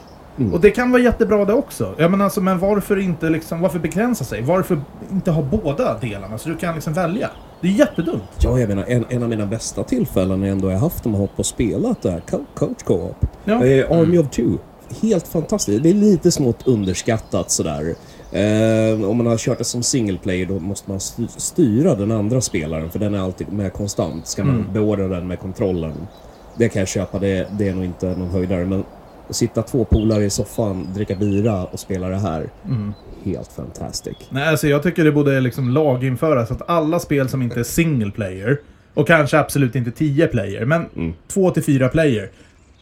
Och 0.53 0.61
det 0.61 0.70
kan 0.70 0.91
vara 0.91 1.03
jättebra 1.03 1.45
det 1.45 1.53
också. 1.53 1.95
Jag 1.99 2.11
menar 2.11 2.24
alltså, 2.24 2.41
men 2.41 2.59
varför 2.59 2.99
inte 2.99 3.30
liksom, 3.30 3.61
varför 3.61 3.78
begränsa 3.78 4.24
sig? 4.24 4.43
Varför 4.43 4.80
inte 5.12 5.30
ha 5.30 5.43
båda 5.43 5.99
delarna 5.99 6.39
så 6.39 6.49
du 6.49 6.57
kan 6.57 6.74
liksom 6.74 6.93
välja? 6.93 7.30
Det 7.61 7.68
är 7.68 7.72
jättedumt. 7.72 8.22
Ja, 8.39 8.59
jag 8.61 8.68
menar 8.68 8.84
en, 8.89 9.05
en 9.09 9.22
av 9.22 9.28
mina 9.28 9.47
bästa 9.47 9.82
tillfällen 9.84 10.43
är 10.43 10.49
ändå 10.51 10.70
jag 10.70 10.78
haft 10.78 11.05
när 11.05 11.12
man 11.12 11.20
har 11.20 11.26
hållit 11.26 11.37
på 11.37 11.41
och 11.41 11.47
spelat 11.47 12.03
det 12.03 12.11
här 12.11 12.20
co- 12.30 12.45
Coach 12.55 12.82
Co-op. 12.84 13.16
Ja. 13.45 13.64
Eh, 13.64 13.91
Army 13.91 14.18
of 14.18 14.30
Two. 14.30 14.59
Helt 15.03 15.28
fantastiskt. 15.28 15.82
Det 15.82 15.91
är 15.91 15.95
lite 15.95 16.30
smått 16.32 16.66
underskattat 16.66 17.51
sådär. 17.51 17.95
Eh, 18.32 19.09
om 19.11 19.16
man 19.16 19.26
har 19.26 19.37
kört 19.37 19.59
det 19.59 19.64
som 19.64 19.82
single 19.82 20.18
player 20.18 20.47
då 20.47 20.59
måste 20.59 20.91
man 20.91 20.99
styr- 21.01 21.28
styra 21.41 21.95
den 21.95 22.12
andra 22.12 22.41
spelaren 22.41 22.91
för 22.91 22.99
den 22.99 23.14
är 23.14 23.18
alltid 23.18 23.53
med 23.53 23.72
konstant. 23.72 24.26
Ska 24.26 24.45
man 24.45 24.55
Mm. 24.55 24.72
beordra 24.72 25.09
den 25.09 25.26
med 25.26 25.39
kontrollen. 25.41 25.93
Det 26.59 26.68
kan 26.68 26.80
jag 26.80 26.89
köpa, 26.89 27.18
det, 27.18 27.47
det 27.59 27.68
är 27.68 27.74
nog 27.74 27.84
inte 27.84 28.07
någon 28.07 28.28
höjdare. 28.30 28.64
Men 28.66 28.84
att 29.29 29.37
sitta 29.37 29.62
två 29.62 29.85
polare 29.85 30.24
i 30.24 30.31
soffan, 30.31 30.89
dricka 30.95 31.14
bira 31.14 31.64
och 31.64 31.81
spela 31.81 32.09
det 32.09 32.16
här. 32.18 32.51
Mm. 32.64 32.93
Helt 33.24 33.53
fantastiskt. 33.53 34.20
Nej, 34.31 34.49
alltså 34.49 34.68
jag 34.68 34.83
tycker 34.83 35.05
det 35.05 35.12
borde 35.12 35.41
liksom 35.41 35.70
laginföras 35.70 36.51
att 36.51 36.70
alla 36.70 36.99
spel 36.99 37.29
som 37.29 37.43
inte 37.43 37.61
är 37.61 37.64
single 37.64 38.11
player 38.11 38.61
och 38.95 39.07
kanske 39.07 39.39
absolut 39.39 39.74
inte 39.74 39.91
10 39.91 40.27
player, 40.27 40.64
men 40.64 40.87
Mm. 40.97 41.14
2 41.29 41.51
till 41.51 41.62
4 41.64 41.89
player 41.89 42.31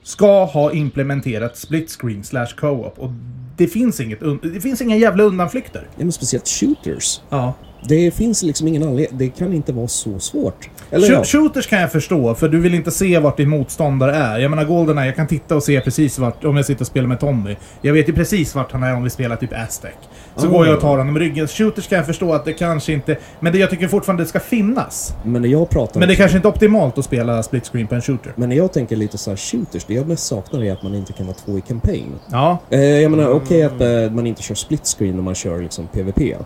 ska 0.02 0.44
ha 0.44 0.72
implementerat 0.72 1.56
split 1.56 1.90
screen 1.90 2.24
slash 2.24 2.46
co-op. 2.56 2.98
Och 2.98 3.10
det 3.56 3.66
finns, 3.66 4.00
inget 4.00 4.20
det 4.42 4.60
finns 4.60 4.80
inga 4.80 4.96
jävla 4.96 5.22
undanflykter. 5.22 5.82
Ja, 5.96 6.04
men 6.04 6.12
speciellt 6.12 6.48
shooters. 6.48 7.20
Ja. 7.30 7.54
Det 7.88 8.10
finns 8.10 8.42
liksom 8.42 8.68
ingen 8.68 8.82
anledning. 8.82 9.18
Det 9.18 9.28
kan 9.28 9.52
inte 9.52 9.72
vara 9.72 9.88
så 9.88 10.18
svårt. 10.18 10.70
Eller 10.90 11.08
Sh- 11.08 11.12
ja. 11.12 11.24
Shooters 11.24 11.66
kan 11.66 11.80
jag 11.80 11.92
förstå, 11.92 12.34
för 12.34 12.48
du 12.48 12.60
vill 12.60 12.74
inte 12.74 12.90
se 12.90 13.18
vart 13.18 13.36
din 13.36 13.48
motståndare 13.48 14.14
är. 14.16 14.38
Jag 14.38 14.50
menar 14.50 14.64
Goldeneye, 14.64 15.06
jag 15.06 15.16
kan 15.16 15.26
titta 15.26 15.56
och 15.56 15.62
se 15.62 15.80
precis 15.80 16.18
vart, 16.18 16.44
om 16.44 16.56
jag 16.56 16.66
sitter 16.66 16.80
och 16.80 16.86
spelar 16.86 17.08
med 17.08 17.20
Tommy. 17.20 17.56
Jag 17.82 17.92
vet 17.92 18.08
ju 18.08 18.12
precis 18.12 18.54
vart 18.54 18.72
han 18.72 18.82
är 18.82 18.94
om 18.96 19.02
vi 19.04 19.10
spelar 19.10 19.36
typ 19.36 19.52
Aztec. 19.52 19.90
Så 20.36 20.46
Ah. 20.46 20.50
går 20.50 20.66
jag 20.66 20.74
och 20.74 20.80
tar 20.80 20.98
honom 20.98 21.16
i 21.16 21.20
ryggen. 21.20 21.48
Shooters 21.48 21.88
kan 21.88 21.96
jag 21.98 22.06
förstå 22.06 22.32
att 22.32 22.44
det 22.44 22.52
kanske 22.52 22.92
inte... 22.92 23.16
Men 23.40 23.52
det 23.52 23.58
jag 23.58 23.70
tycker 23.70 23.88
fortfarande 23.88 24.22
det 24.22 24.28
ska 24.28 24.40
finnas. 24.40 25.14
Men 25.24 25.42
när 25.42 25.48
jag 25.48 25.70
pratar... 25.70 26.00
Men 26.00 26.08
det 26.08 26.14
är 26.14 26.16
kanske 26.16 26.36
inte 26.36 26.48
är 26.48 26.50
optimalt 26.52 26.98
att 26.98 27.04
spela 27.04 27.42
split 27.42 27.64
screen 27.66 27.86
på 27.86 27.94
en 27.94 28.02
shooter. 28.02 28.32
Men 28.36 28.48
när 28.48 28.56
jag 28.56 28.72
tänker 28.72 28.96
lite 28.96 29.18
så 29.18 29.30
här 29.30 29.36
shooters, 29.36 29.84
det 29.84 29.94
jag 29.94 30.08
mest 30.08 30.26
saknar 30.26 30.64
är 30.64 30.72
att 30.72 30.82
man 30.82 30.94
inte 30.94 31.12
kan 31.12 31.26
vara 31.26 31.36
två 31.46 31.58
i 31.58 31.60
campaign. 31.60 32.12
Ja. 32.32 32.58
Eh, 32.70 32.80
jag 32.80 33.10
menar, 33.10 33.28
okej 33.30 33.62
att 33.62 33.80
eh, 33.80 34.10
man 34.10 34.26
inte 34.26 34.42
kör 34.42 34.54
split 34.54 34.86
screen 34.98 35.14
när 35.16 35.22
man 35.22 35.34
kör 35.34 35.58
liksom 35.62 35.86
PVP. 35.86 36.36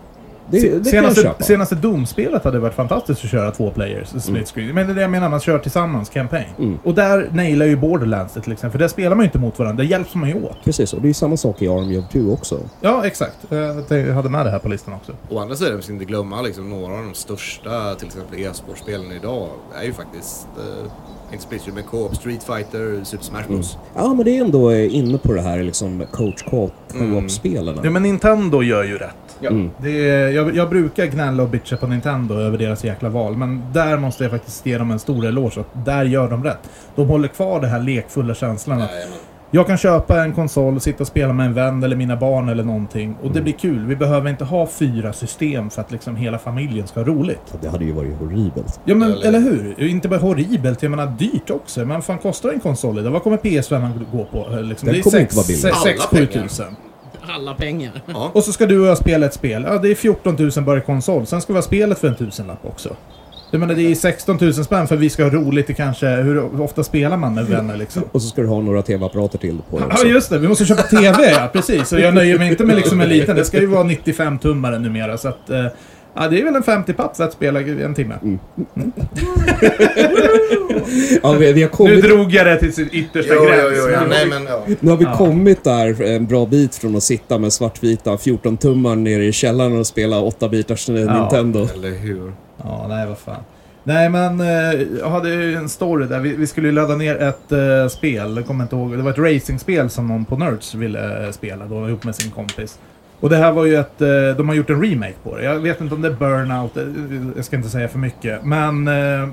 Det, 0.51 0.59
det 0.59 0.69
kan 0.69 0.75
jag 0.83 0.85
senaste, 0.85 1.21
köpa. 1.21 1.43
senaste 1.43 1.75
Doom-spelet 1.75 2.43
hade 2.43 2.59
varit 2.59 2.73
fantastiskt 2.75 3.23
att 3.23 3.29
köra 3.31 3.51
två 3.51 3.71
players, 3.71 4.07
split 4.23 4.47
screen. 4.47 4.75
Men 4.75 4.87
det 4.87 4.93
är 4.93 4.95
det 4.95 5.01
jag 5.01 5.11
menar, 5.11 5.29
man 5.29 5.39
kör 5.39 5.59
tillsammans, 5.59 6.09
campaign. 6.09 6.45
Mm. 6.59 6.77
Och 6.83 6.93
där 6.93 7.29
nailar 7.31 7.65
ju 7.65 7.75
Borderlands 7.75 8.33
det 8.33 8.41
till 8.41 8.51
exempel, 8.51 8.71
för 8.71 8.79
där 8.79 8.87
spelar 8.87 9.15
man 9.15 9.19
ju 9.23 9.25
inte 9.25 9.37
mot 9.39 9.59
varandra, 9.59 9.83
där 9.83 9.89
hjälps 9.89 10.15
man 10.15 10.29
ju 10.29 10.43
åt. 10.43 10.57
Precis, 10.63 10.93
och 10.93 11.01
det 11.01 11.05
är 11.05 11.09
ju 11.09 11.13
samma 11.13 11.37
sak 11.37 11.61
i 11.61 11.67
Army 11.67 11.97
of 11.97 12.05
Two 12.11 12.31
också. 12.31 12.59
Ja, 12.81 13.05
exakt. 13.05 13.37
Jag 13.49 14.13
hade 14.13 14.29
med 14.29 14.45
det 14.45 14.49
här 14.51 14.59
på 14.59 14.69
listan 14.69 14.93
också. 14.93 15.11
Å 15.29 15.39
andra 15.39 15.55
sidan, 15.55 15.75
vi 15.77 15.81
ska 15.81 15.93
inte 15.93 16.05
glömma 16.05 16.41
liksom, 16.41 16.69
några 16.69 16.93
av 16.97 17.03
de 17.03 17.13
största, 17.13 17.95
till 17.95 18.07
exempel 18.07 18.39
e-sportspelen 18.39 19.11
idag, 19.11 19.47
är 19.81 19.83
ju 19.85 19.93
faktiskt, 19.93 20.47
eh, 20.57 20.91
inte 21.31 21.43
Split 21.43 21.61
Screen, 21.61 21.75
men 21.75 21.83
Co-op, 21.83 22.15
Street 22.15 22.43
Fighter, 22.43 23.03
Super 23.03 23.23
Smash 23.23 23.43
Bros. 23.47 23.77
Ja, 23.95 24.13
men 24.13 24.25
det 24.25 24.37
är 24.37 24.41
ändå 24.41 24.71
eh, 24.71 24.95
inne 24.95 25.17
på 25.17 25.33
det 25.33 25.41
här 25.41 25.63
liksom 25.63 26.03
coach 26.11 26.43
co- 26.43 26.69
co-op-spelen. 26.91 27.79
Ja, 27.83 27.89
men 27.89 28.03
Nintendo 28.03 28.63
gör 28.63 28.83
ju 28.83 28.97
rätt. 28.97 29.15
Ja. 29.39 29.49
Mm. 29.49 29.69
Det 29.77 30.09
är, 30.09 30.29
jag, 30.29 30.55
jag 30.55 30.69
brukar 30.69 31.05
gnälla 31.05 31.43
och 31.43 31.49
bitcha 31.49 31.77
på 31.77 31.87
Nintendo 31.87 32.35
över 32.35 32.57
deras 32.57 32.83
jäkla 32.83 33.09
val, 33.09 33.37
men 33.37 33.63
där 33.73 33.97
måste 33.97 34.23
jag 34.23 34.31
faktiskt 34.31 34.65
ge 34.65 34.77
dem 34.77 34.91
en 34.91 34.99
stor 34.99 35.25
eloge. 35.25 35.59
Att 35.61 35.85
där 35.85 36.05
gör 36.05 36.29
de 36.29 36.43
rätt. 36.43 36.69
De 36.95 37.07
håller 37.07 37.27
kvar 37.27 37.61
den 37.61 37.69
här 37.69 37.79
lekfulla 37.79 38.33
känslan 38.35 38.81
att 38.81 38.91
Jajamän. 38.91 39.17
jag 39.51 39.67
kan 39.67 39.77
köpa 39.77 40.23
en 40.23 40.33
konsol, 40.33 40.79
sitta 40.79 41.03
och 41.03 41.07
spela 41.07 41.33
med 41.33 41.45
en 41.45 41.53
vän 41.53 41.83
eller 41.83 41.95
mina 41.95 42.15
barn 42.15 42.49
eller 42.49 42.63
någonting 42.63 43.15
och 43.23 43.31
det 43.31 43.41
blir 43.41 43.53
kul. 43.53 43.85
Vi 43.85 43.95
behöver 43.95 44.29
inte 44.29 44.43
ha 44.43 44.67
fyra 44.67 45.13
system 45.13 45.69
för 45.69 45.81
att 45.81 45.91
liksom 45.91 46.15
hela 46.15 46.39
familjen 46.39 46.87
ska 46.87 46.99
ha 46.99 47.07
roligt. 47.07 47.53
Det 47.61 47.69
hade 47.69 47.85
ju 47.85 47.91
varit 47.91 48.17
horribelt. 48.19 48.79
Ja 48.85 48.95
men 48.95 49.11
Eller- 49.11 49.27
eller 49.27 49.39
hur? 49.39 49.83
Inte 49.87 50.07
bara 50.09 50.19
horribelt, 50.19 50.83
jag 50.83 50.89
menar 50.89 51.05
dyrt 51.19 51.49
också. 51.49 51.85
Men 51.85 52.01
fan 52.01 52.17
kostar 52.17 52.49
en 52.49 52.59
konsol 52.59 52.99
idag? 52.99 53.11
Vad 53.11 53.23
kommer 53.23 53.37
PS5 53.37 53.85
att 53.85 54.11
gå 54.11 54.25
på? 54.25 54.37
Liksom, 54.61 54.85
Den 54.85 54.93
det 54.93 54.99
är 54.99 55.03
kommer 55.03 55.17
sex- 55.19 55.21
inte 55.21 55.35
vara 55.35 55.47
billig. 55.47 55.61
sex- 55.61 55.77
Alla 56.15 56.25
6-7 56.25 56.27
pengar. 56.27 56.43
tusen. 56.47 56.75
Alla 57.35 57.53
pengar. 57.53 57.91
Ja. 58.05 58.31
Och 58.33 58.43
så 58.43 58.51
ska 58.53 58.65
du 58.65 58.79
och 58.79 58.87
jag 58.87 58.97
spela 58.97 59.25
ett 59.25 59.33
spel. 59.33 59.65
Ja, 59.67 59.77
det 59.77 59.91
är 59.91 59.95
14 59.95 60.35
000 60.55 60.65
bara 60.65 60.77
i 60.77 60.81
konsol. 60.81 61.25
Sen 61.25 61.41
ska 61.41 61.53
vi 61.53 61.57
ha 61.57 61.63
spelet 61.63 61.99
för 61.99 62.07
en 62.07 62.15
tusenlapp 62.15 62.59
också. 62.65 62.95
Jag 63.51 63.59
menar, 63.59 63.73
det 63.75 63.81
är 63.91 63.95
16 63.95 64.37
000 64.41 64.53
spänn 64.53 64.87
för 64.87 64.95
vi 64.95 65.09
ska 65.09 65.23
ha 65.23 65.29
roligt 65.31 65.69
i 65.69 65.73
kanske... 65.73 66.07
Hur 66.07 66.61
ofta 66.61 66.83
spelar 66.83 67.17
man 67.17 67.33
med 67.33 67.45
vänner 67.45 67.77
liksom? 67.77 68.03
Och 68.11 68.21
så 68.21 68.27
ska 68.27 68.41
du 68.41 68.47
ha 68.47 68.61
några 68.61 68.81
tv-apparater 68.81 69.37
till 69.37 69.57
på 69.69 69.79
det 69.79 69.85
Ja, 69.89 69.93
också. 69.93 70.07
just 70.07 70.29
det. 70.29 70.37
Vi 70.37 70.47
måste 70.47 70.65
köpa 70.65 70.81
TV, 70.81 71.29
ja. 71.31 71.49
Precis. 71.53 71.93
Och 71.93 71.99
jag 71.99 72.13
nöjer 72.13 72.37
mig 72.39 72.49
inte 72.49 72.63
med 72.65 72.75
liksom 72.75 73.01
en 73.01 73.09
liten. 73.09 73.35
Det 73.35 73.45
ska 73.45 73.59
ju 73.59 73.65
vara 73.65 73.83
95-tummare 73.83 74.79
numera. 74.79 75.17
Så 75.17 75.27
att... 75.27 75.49
eh, 75.49 75.65
Ja, 76.13 76.27
det 76.27 76.41
är 76.41 76.45
väl 76.45 76.55
en 76.55 76.63
50 76.63 76.93
papp 76.93 77.19
att 77.19 77.33
spela 77.33 77.61
i 77.61 77.83
en 77.83 77.93
timme. 77.95 78.15
Ja, 81.23 81.31
vi, 81.31 81.53
vi 81.53 81.61
har 81.61 81.69
Nu 81.69 81.75
kommit, 81.75 82.03
drog 82.03 82.31
jag 82.33 82.45
det 82.45 82.57
till 82.59 82.73
sin 82.73 82.89
yttersta 82.91 83.33
Jo, 83.35 83.43
gräns. 83.45 83.61
jo, 83.63 83.83
jo, 83.85 83.89
ja. 83.89 84.01
Nu- 84.01 84.07
Nej, 84.09 84.25
men 84.29 84.43
ja. 84.45 84.63
nu 84.79 84.89
har 84.91 84.97
vi 84.97 85.03
Ja. 85.05 85.17
kommit 85.17 85.63
där 85.63 86.01
en 86.01 86.25
bra 86.25 86.45
bit 86.45 86.75
från 86.75 86.95
att 86.95 87.03
sitta 87.03 87.37
med 87.37 87.53
svartvita 87.53 88.15
14-tummar 88.15 88.95
nere 88.95 89.25
i 89.25 89.31
källaren 89.31 89.77
och 89.79 89.87
spela 89.87 90.15
8-bitars 90.21 90.89
Nintendo. 90.89 91.67
Eller 91.73 91.91
hur? 91.99 92.33
Ja, 92.57 92.85
nej 92.89 93.07
vad 93.07 93.17
fan. 93.17 93.43
Nej 93.83 94.09
men, 94.09 94.39
eh, 94.41 94.81
jag 94.99 95.09
hade 95.09 95.29
ju 95.29 95.55
en 95.55 95.69
story 95.69 96.05
där. 96.07 96.19
Vi, 96.19 96.35
vi 96.35 96.47
skulle 96.47 96.71
ladda 96.71 96.95
ner 96.95 97.15
ett 97.21 97.51
eh, 97.51 97.87
spel, 97.89 98.33
jag 98.35 98.45
kommer 98.47 98.63
inte 98.63 98.75
ihåg. 98.75 98.91
Det 98.91 99.03
var 99.03 99.11
ett 99.11 99.17
racingspel 99.17 99.89
som 99.89 100.07
någon 100.07 100.25
på 100.25 100.37
Nerds 100.37 100.75
ville 100.75 101.25
eh, 101.25 101.31
spela 101.31 101.65
då, 101.65 101.87
ihop 101.89 102.03
med 102.03 102.15
sin 102.15 102.31
kompis. 102.31 102.79
Och 103.19 103.29
det 103.29 103.35
här 103.35 103.51
var 103.51 103.65
ju 103.65 103.75
ett, 103.75 104.01
eh, 104.01 104.37
de 104.37 104.49
har 104.49 104.55
gjort 104.55 104.69
en 104.69 104.83
remake 104.83 105.15
på 105.23 105.37
det. 105.37 105.43
Jag 105.43 105.59
vet 105.59 105.81
inte 105.81 105.95
om 105.95 106.01
det 106.01 106.07
är 106.07 106.13
Burnout, 106.13 106.77
eh, 106.77 106.83
jag 107.35 107.45
ska 107.45 107.55
inte 107.55 107.69
säga 107.69 107.87
för 107.87 107.99
mycket. 107.99 108.43
Men 108.43 108.87
eh, 108.87 109.29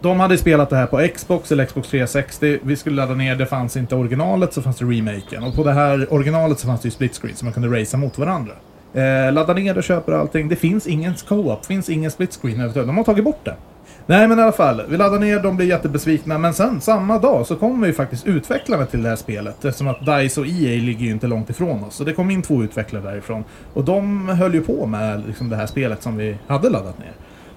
de 0.00 0.20
hade 0.20 0.38
spelat 0.38 0.70
det 0.70 0.76
här 0.76 0.86
på 0.86 1.08
Xbox 1.14 1.52
eller 1.52 1.64
Xbox 1.64 1.88
360. 1.88 2.58
Vi 2.62 2.76
skulle 2.76 2.96
ladda 2.96 3.14
ner, 3.14 3.36
det 3.36 3.46
fanns 3.46 3.76
inte 3.76 3.94
originalet 3.94 4.52
så 4.52 4.62
fanns 4.62 4.78
det 4.78 4.84
remaken. 4.84 5.42
Och 5.42 5.54
på 5.54 5.64
det 5.64 5.72
här 5.72 6.12
originalet 6.12 6.58
så 6.58 6.66
fanns 6.66 6.80
det 6.80 6.86
ju 6.86 6.90
split 6.90 7.14
screen 7.14 7.36
så 7.36 7.44
man 7.44 7.54
kunde 7.54 7.80
racea 7.80 8.00
mot 8.00 8.18
varandra. 8.18 8.52
Eh, 8.94 9.32
ladda 9.32 9.52
ner 9.52 9.78
och 9.78 9.84
köper 9.84 10.12
allting. 10.12 10.48
Det 10.48 10.56
finns 10.56 10.86
ingen 10.86 11.14
co-op, 11.28 11.66
finns 11.66 11.90
ingen 11.90 12.10
split 12.10 12.38
screen 12.42 12.54
överhuvudtaget. 12.54 12.86
De 12.86 12.96
har 12.96 13.04
tagit 13.04 13.24
bort 13.24 13.44
det. 13.44 13.54
Nej 14.08 14.28
men 14.28 14.38
i 14.38 14.42
alla 14.42 14.52
fall, 14.52 14.82
vi 14.88 14.96
laddar 14.96 15.18
ner, 15.18 15.40
de 15.40 15.56
blir 15.56 15.66
jättebesvikna. 15.66 16.38
Men 16.38 16.54
sen 16.54 16.80
samma 16.80 17.18
dag 17.18 17.46
så 17.46 17.56
kommer 17.56 17.86
ju 17.86 17.92
faktiskt 17.92 18.26
utvecklarna 18.26 18.86
till 18.86 19.02
det 19.02 19.08
här 19.08 19.16
spelet. 19.16 19.64
Eftersom 19.64 19.88
att 19.88 20.06
DICE 20.06 20.40
och 20.40 20.46
EA 20.46 20.80
ligger 20.82 21.06
ju 21.06 21.10
inte 21.10 21.26
långt 21.26 21.50
ifrån 21.50 21.84
oss. 21.84 21.94
Så 21.94 22.04
det 22.04 22.12
kom 22.12 22.30
in 22.30 22.42
två 22.42 22.62
utvecklare 22.62 23.02
därifrån. 23.02 23.44
Och 23.74 23.84
de 23.84 24.28
höll 24.28 24.54
ju 24.54 24.60
på 24.60 24.86
med 24.86 25.22
liksom, 25.26 25.48
det 25.48 25.56
här 25.56 25.66
spelet 25.66 26.02
som 26.02 26.16
vi 26.16 26.36
hade 26.46 26.70
laddat 26.70 26.98
ner. 26.98 27.12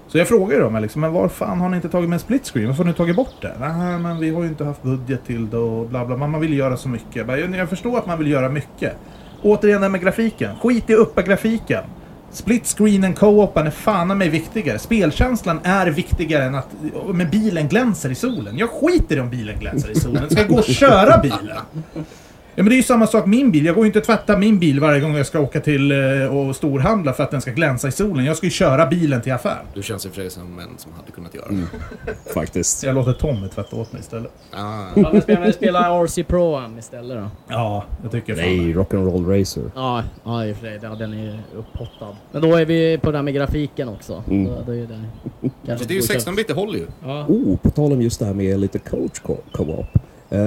Så 0.07 0.17
jag 0.17 0.27
frågade 0.27 0.63
dem 0.63 0.81
liksom, 0.81 1.01
men 1.01 1.13
var 1.13 1.27
fan 1.27 1.61
har 1.61 1.69
ni 1.69 1.75
inte 1.75 1.89
tagit 1.89 2.09
med 2.09 2.15
en 2.15 2.19
split 2.19 2.45
screen? 2.47 2.67
Varför 2.67 2.83
har 2.83 2.91
ni 2.91 2.97
tagit 2.97 3.15
bort 3.15 3.41
det? 3.41 3.53
Nej 3.59 3.99
men 3.99 4.19
vi 4.19 4.29
har 4.29 4.43
ju 4.43 4.47
inte 4.49 4.63
haft 4.63 4.83
budget 4.83 5.25
till 5.25 5.49
det 5.49 5.57
och 5.57 5.89
bla 5.89 6.05
bla. 6.05 6.17
Men 6.17 6.29
man 6.29 6.41
vill 6.41 6.53
göra 6.57 6.77
så 6.77 6.89
mycket. 6.89 7.15
Jag 7.15 7.27
bara, 7.27 7.39
Jag 7.39 7.69
förstår 7.69 7.97
att 7.97 8.05
man 8.05 8.17
vill 8.17 8.27
göra 8.27 8.49
mycket. 8.49 8.93
Återigen 9.41 9.81
det 9.81 9.85
här 9.85 9.91
med 9.91 10.01
grafiken. 10.01 10.55
Skit 10.61 10.89
i 10.89 10.93
uppa 10.93 11.21
grafiken. 11.21 11.83
Split 12.31 12.65
screenen 12.77 13.13
co-open 13.13 13.67
är 13.67 13.71
fan 13.71 14.11
i 14.11 14.15
mig 14.15 14.29
viktigare. 14.29 14.79
Spelkänslan 14.79 15.59
är 15.63 15.87
viktigare 15.87 16.43
än 16.43 16.55
att 16.55 16.67
men 17.13 17.29
bilen 17.29 17.67
glänser 17.67 18.09
i 18.09 18.15
solen. 18.15 18.57
Jag 18.57 18.69
skiter 18.69 19.17
i 19.17 19.19
om 19.19 19.29
bilen 19.29 19.59
glänser 19.59 19.91
i 19.91 19.95
solen. 19.95 20.29
Ska 20.29 20.39
jag 20.39 20.49
gå 20.49 20.57
och 20.57 20.65
köra 20.65 21.17
bilen? 21.17 21.57
Ja 22.55 22.63
men 22.63 22.69
det 22.69 22.73
är 22.75 22.77
ju 22.77 22.83
samma 22.83 23.07
sak 23.07 23.25
med 23.25 23.29
min 23.37 23.51
bil. 23.51 23.65
Jag 23.65 23.75
går 23.75 23.83
ju 23.83 23.87
inte 23.87 23.99
och 23.99 24.05
tvättar 24.05 24.37
min 24.37 24.59
bil 24.59 24.79
varje 24.79 24.99
gång 25.01 25.15
jag 25.15 25.25
ska 25.25 25.39
åka 25.39 25.59
till 25.59 25.91
eh, 25.91 26.37
och 26.37 26.55
storhandla 26.55 27.13
för 27.13 27.23
att 27.23 27.31
den 27.31 27.41
ska 27.41 27.51
glänsa 27.51 27.87
i 27.87 27.91
solen. 27.91 28.25
Jag 28.25 28.37
ska 28.37 28.45
ju 28.45 28.49
köra 28.51 28.85
bilen 28.85 29.21
till 29.21 29.31
affären. 29.33 29.65
Du 29.73 29.83
känns 29.83 30.05
i 30.05 30.09
och 30.09 30.13
för 30.13 30.21
sig 30.21 30.29
som 30.29 30.59
en 30.59 30.77
som 30.77 30.91
hade 30.93 31.11
kunnat 31.11 31.35
göra 31.35 31.45
Mm. 31.49 31.65
det. 32.05 32.33
Faktiskt. 32.33 32.79
Så 32.79 32.85
jag 32.87 32.95
låter 32.95 33.13
Tommy 33.13 33.47
tvätta 33.47 33.75
åt 33.75 33.91
mig 33.91 34.01
istället. 34.01 34.31
Ah. 34.51 34.83
Ja, 34.95 35.09
men 35.13 35.21
spela, 35.21 35.51
spela 35.51 36.03
RC 36.05 36.23
Pro 36.23 36.61
istället 36.79 37.17
då. 37.17 37.29
Ja, 37.47 37.83
jag 38.03 38.11
tycker 38.11 38.35
fan 38.35 38.43
Nej. 38.45 38.73
Rock'n'Roll 38.73 39.39
Racer. 39.39 39.63
Ja, 39.75 40.03
ja 40.23 40.45
i 40.45 40.51
och 40.53 40.57
för 40.57 40.65
sig. 40.65 40.79
Ja, 40.83 40.89
den 40.95 41.13
är 41.13 41.39
upphottad. 41.57 42.15
Men 42.31 42.41
då 42.41 42.55
är 42.55 42.65
vi 42.65 42.97
på 42.97 43.11
det 43.11 43.17
här 43.17 43.23
med 43.23 43.33
grafiken 43.33 43.89
också. 43.89 44.23
Mm. 44.27 44.45
Då, 44.45 44.63
då 44.65 44.71
är 44.75 44.81
det, 44.87 44.99
kanske 45.65 45.85
Det 45.87 45.91
är 45.91 45.95
ju 45.95 45.99
godkänt. 45.99 46.05
16 46.05 46.35
bit, 46.35 46.47
det 46.47 46.53
håller 46.53 46.79
ju. 46.79 46.87
Ja. 47.03 47.25
Oh, 47.27 47.57
på 47.57 47.69
tal 47.69 47.91
om 47.91 48.01
just 48.01 48.19
det 48.19 48.25
här 48.25 48.33
med 48.33 48.59
lite 48.59 48.79
coach 48.79 49.19
co- 49.19 49.37
co-op. 49.51 49.85
Eh, 50.29 50.39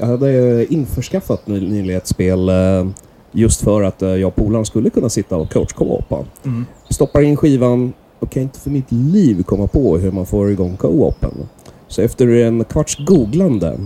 jag 0.00 0.06
hade 0.06 0.66
införskaffat 0.74 1.46
ny- 1.46 1.60
nyligen 1.68 1.96
ett 1.96 2.06
spel 2.06 2.48
eh, 2.48 2.86
just 3.32 3.60
för 3.60 3.82
att 3.82 4.02
eh, 4.02 4.08
jag 4.08 4.28
och 4.28 4.36
polaren 4.36 4.64
skulle 4.64 4.90
kunna 4.90 5.08
sitta 5.08 5.36
och 5.36 5.52
coach 5.52 5.72
co-opa. 5.72 6.24
Mm. 6.44 6.66
Stoppar 6.90 7.22
in 7.22 7.36
skivan 7.36 7.92
och 8.18 8.30
kan 8.30 8.42
inte 8.42 8.60
för 8.60 8.70
mitt 8.70 8.92
liv 8.92 9.42
komma 9.42 9.66
på 9.66 9.98
hur 9.98 10.10
man 10.12 10.26
får 10.26 10.50
igång 10.50 10.76
co-open. 10.76 11.48
Så 11.88 12.02
efter 12.02 12.28
en 12.28 12.64
kvarts 12.64 12.96
googlande, 13.06 13.78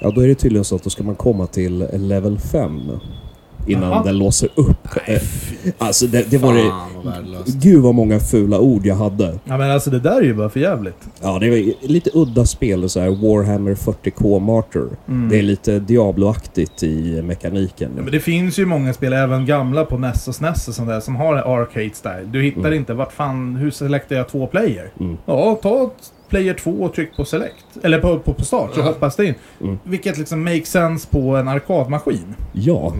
ja 0.00 0.10
då 0.10 0.20
är 0.20 0.28
det 0.28 0.34
tydligen 0.34 0.64
så 0.64 0.76
att 0.76 0.84
då 0.84 0.90
ska 0.90 1.02
man 1.02 1.14
komma 1.14 1.46
till 1.46 1.86
level 1.92 2.38
5. 2.38 2.80
Innan 3.66 3.90
Jaha. 3.90 4.02
den 4.04 4.18
låser 4.18 4.48
upp. 4.54 4.88
Eh, 5.06 5.22
alltså 5.78 6.06
det, 6.06 6.30
det 6.30 6.38
var 6.38 6.54
det... 6.54 6.72
Vad. 7.04 7.14
Gud 7.62 7.82
vad 7.82 7.94
många 7.94 8.20
fula 8.20 8.58
ord 8.58 8.86
jag 8.86 8.94
hade. 8.94 9.38
Ja 9.44 9.56
men 9.58 9.70
alltså 9.70 9.90
det 9.90 10.00
där 10.00 10.16
är 10.16 10.22
ju 10.22 10.34
bara 10.34 10.48
för 10.48 10.60
jävligt. 10.60 11.08
Ja, 11.22 11.38
det 11.38 11.46
är 11.46 11.88
lite 11.88 12.10
udda 12.14 12.46
spel. 12.46 12.88
Så 12.88 13.00
här 13.00 13.08
Warhammer 13.10 13.74
40K 13.74 14.40
Martyr. 14.40 14.88
Det 15.30 15.38
är 15.38 15.42
lite 15.42 15.78
Diablo-aktigt 15.78 16.82
i 16.82 17.22
mekaniken. 17.22 17.90
Ja, 17.96 18.02
men 18.02 18.12
det 18.12 18.20
finns 18.20 18.58
ju 18.58 18.66
många 18.66 18.92
spel, 18.92 19.12
även 19.12 19.46
gamla 19.46 19.84
på 19.84 19.98
NES 19.98 20.28
och 20.28 20.34
SNES 20.34 20.68
och 20.68 20.74
sånt 20.74 20.88
där, 20.88 21.00
som 21.00 21.16
har 21.16 21.34
arcade 21.34 21.90
style. 21.94 22.24
Du 22.32 22.42
hittar 22.42 22.72
inte 22.72 22.94
vart 22.94 23.12
fan, 23.12 23.56
hur 23.56 23.70
selektar 23.70 24.16
jag 24.16 24.28
två 24.28 24.46
player? 24.46 24.90
Mm. 25.00 25.16
Ja, 25.26 25.58
ta 25.62 25.90
player 26.34 26.54
2 26.54 26.70
och 26.70 26.94
tryck 26.94 27.16
på 27.16 27.24
select. 27.24 27.64
Eller 27.82 27.98
på, 28.00 28.18
på, 28.18 28.34
på 28.34 28.44
start, 28.44 28.70
så 28.74 28.82
hoppas 28.82 29.16
det 29.16 29.26
in. 29.26 29.34
Mm. 29.60 29.78
Vilket 29.84 30.18
liksom 30.18 30.44
makes 30.44 30.68
sense 30.68 31.08
på 31.10 31.36
en 31.36 31.48
arkadmaskin. 31.48 32.34
Ja. 32.52 32.92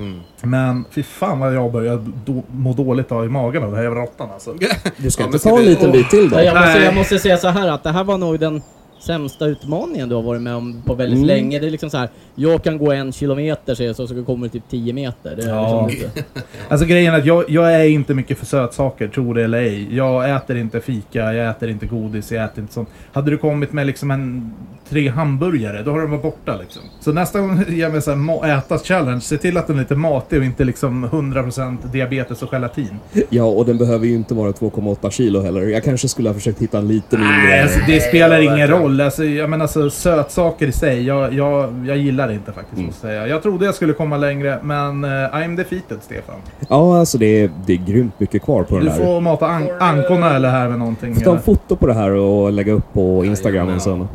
Men 0.43 0.85
fy 0.91 1.03
fan 1.03 1.39
vad 1.39 1.55
jag 1.55 1.73
börjar 1.73 2.05
då, 2.25 2.43
må 2.51 2.73
dåligt 2.73 3.13
av 3.13 3.25
i 3.25 3.29
magen 3.29 3.63
av 3.63 3.69
den 3.69 3.77
här 3.77 3.85
jävla 3.85 4.03
råttan 4.03 4.31
alltså. 4.35 4.55
Du 4.97 5.11
ska 5.11 5.23
Ja, 5.23 5.27
inte 5.27 5.39
ta 5.39 5.59
en 5.59 5.65
liten 5.65 5.93
bit 5.93 6.11
till 6.11 6.31
då? 6.31 6.37
Ja, 6.37 6.43
jag, 6.43 6.57
måste, 6.57 6.79
jag 6.79 6.95
måste 6.95 7.19
säga 7.19 7.37
så 7.37 7.49
här 7.49 7.69
att 7.69 7.83
det 7.83 7.91
här 7.91 8.05
var 8.05 8.19
nog 8.19 8.41
den 8.41 8.63
sämsta 9.05 9.47
utmaningen 9.47 10.09
du 10.09 10.15
har 10.15 10.23
varit 10.23 10.43
med 10.43 10.55
om 10.55 10.83
på 10.87 10.95
väldigt 10.95 11.17
Mm. 11.17 11.27
länge. 11.27 11.59
Det 11.59 11.67
är 11.67 11.71
liksom 11.71 11.91
så 11.91 11.99
här, 11.99 12.09
jag 12.35 12.63
kan 12.65 12.79
gå 12.79 12.93
en 12.93 13.13
kilometer 13.13 13.75
säger 13.75 13.89
jag, 13.89 13.97
så, 13.97 14.07
så 14.07 14.25
kommer 14.25 14.47
det 14.47 14.53
typ 14.53 14.69
10 14.71 14.93
meter. 14.93 15.37
Det 15.37 15.43
är 15.43 15.49
Ja. 15.49 15.87
liksom. 15.91 16.09
Alltså 16.69 16.87
grejen 16.87 17.15
är 17.15 17.19
att 17.19 17.27
jag, 17.27 17.51
jag 17.51 17.75
är 17.75 17.85
inte 17.85 18.15
mycket 18.15 18.39
för 18.39 18.47
sötsaker, 18.47 19.09
tror 19.09 19.35
det 19.35 19.45
eller 19.45 19.59
ej. 19.59 19.97
Jag 19.97 20.31
äter 20.37 20.57
inte 20.57 20.81
fika, 20.81 21.33
jag 21.35 21.51
äter 21.51 21.69
inte 21.71 21.87
godis, 21.87 22.33
jag 22.33 22.45
äter 22.45 22.61
inte 22.63 22.75
sånt. 22.75 22.89
Hade 23.13 23.31
du 23.31 23.37
kommit 23.39 23.73
med 23.73 23.87
liksom 23.87 24.11
en 24.11 24.53
tre 24.89 25.09
hamburgare, 25.09 25.83
då 25.83 25.91
har 25.91 26.01
de 26.01 26.11
varit 26.11 26.23
borta 26.23 26.57
liksom. 26.61 26.83
Så 27.01 27.13
nästa 27.13 27.41
gång 27.41 27.65
jag 27.69 27.93
med 27.93 28.05
så 28.05 28.11
här 28.11 28.19
ma- 28.19 28.59
ätas 28.59 28.83
challenge, 28.85 29.21
se 29.21 29.37
till 29.37 29.57
att 29.57 29.67
den 29.67 29.77
är 29.77 29.81
lite 29.81 29.95
matig 29.95 30.39
och 30.39 30.45
inte 30.45 30.65
liksom 30.65 31.05
100% 31.07 31.77
diabetes 31.93 32.43
och 32.43 32.49
gelatin. 32.53 32.97
Ja, 33.31 33.45
och 33.45 33.67
den 33.67 33.79
behöver 33.79 34.07
ju 34.07 34.15
inte 34.15 34.35
vara 34.35 34.51
2,8 34.51 35.11
kilo 35.11 35.41
heller. 35.41 35.63
Jag 35.63 35.85
kanske 35.85 36.09
skulle 36.09 36.29
ha 36.29 36.35
försökt 36.35 36.63
hitta 36.63 36.79
en 36.79 36.89
lite 36.89 37.19
Nej, 37.19 37.39
mindre... 37.39 37.63
alltså, 37.63 37.79
det 37.87 38.01
spelar 38.01 38.41
ingen 38.41 38.69
roll. 38.69 38.94
Alltså, 39.01 39.25
jag 39.25 39.51
menar 39.51 39.65
alltså, 39.65 39.91
sötsaker 39.91 40.67
i 40.67 40.73
sig, 40.73 41.07
jag, 41.07 41.33
jag, 41.35 41.85
jag 41.87 41.97
gillar 41.97 42.29
det 42.29 42.35
inte 42.35 42.53
faktiskt. 42.53 42.83
Måste 42.83 43.07
jag 43.07 43.13
säga. 43.15 43.27
Jag 43.27 43.43
trodde 43.43 43.65
jag 43.67 43.75
skulle 43.75 43.93
komma 43.93 44.17
längre, 44.17 44.59
men 44.63 45.05
uh, 45.05 45.11
I'm 45.11 45.57
defeated, 45.57 45.99
Stefan. 46.03 46.35
Ja, 46.69 46.99
alltså 46.99 47.19
det 47.19 47.27
är, 47.43 47.51
det 47.67 47.73
är 47.73 47.77
grymt 47.77 48.21
mycket 48.21 48.43
kvar 48.43 48.63
på 48.63 48.75
den 48.75 48.85
Du 48.85 48.91
där. 48.91 48.97
får 48.97 49.21
mata 49.21 49.47
an 49.47 49.69
ankorna 49.81 50.37
eller 50.37 50.49
här 50.51 50.69
med 50.69 50.79
någonting. 50.79 51.15
Ta 51.15 51.21
en 51.21 51.29
eller? 51.29 51.39
foto 51.39 51.77
på 51.77 51.87
det 51.87 51.95
här 51.95 52.11
och 52.11 52.53
lägga 52.53 52.73
upp 52.73 52.93
på 52.93 53.25
Instagram 53.25 53.55
Jajamän. 53.69 53.81
sen. 53.81 54.09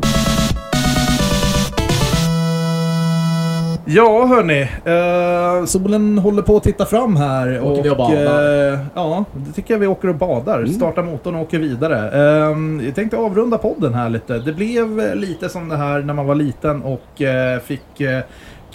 Ja, 3.92 4.26
hörni. 4.26 4.62
Eh, 4.86 5.66
solen 5.66 6.18
håller 6.18 6.42
på 6.42 6.58
att 6.58 6.64
titta 6.64 6.86
fram 6.86 7.16
här. 7.16 7.62
Åker 7.62 7.84
vi 7.84 7.90
och 7.90 7.98
badar? 7.98 8.72
eh, 8.74 8.80
ja, 8.96 9.26
det 9.34 9.52
tycker 9.52 9.74
jag 9.74 9.80
vi 9.80 9.88
åker 9.88 10.08
och 10.08 10.16
badar. 10.16 10.66
Startar 10.66 11.04
motorn 11.04 11.36
och 11.36 11.42
åker 11.42 11.60
vidare. 11.60 12.12
Eh, 12.12 12.86
jag 12.86 12.96
tänkte 12.96 13.18
avrunda 13.18 13.58
podden 13.58 13.94
här 13.94 14.10
lite. 14.10 14.40
Det 14.40 14.54
blev 14.54 15.00
eh, 15.00 15.16
lite 15.16 15.50
som 15.50 15.70
det 15.70 15.78
här 15.78 16.00
när 16.02 16.14
man 16.14 16.26
var 16.26 16.36
liten 16.36 16.84
och 16.84 17.22
eh, 17.22 17.60
fick 17.60 18.02
eh, 18.02 18.20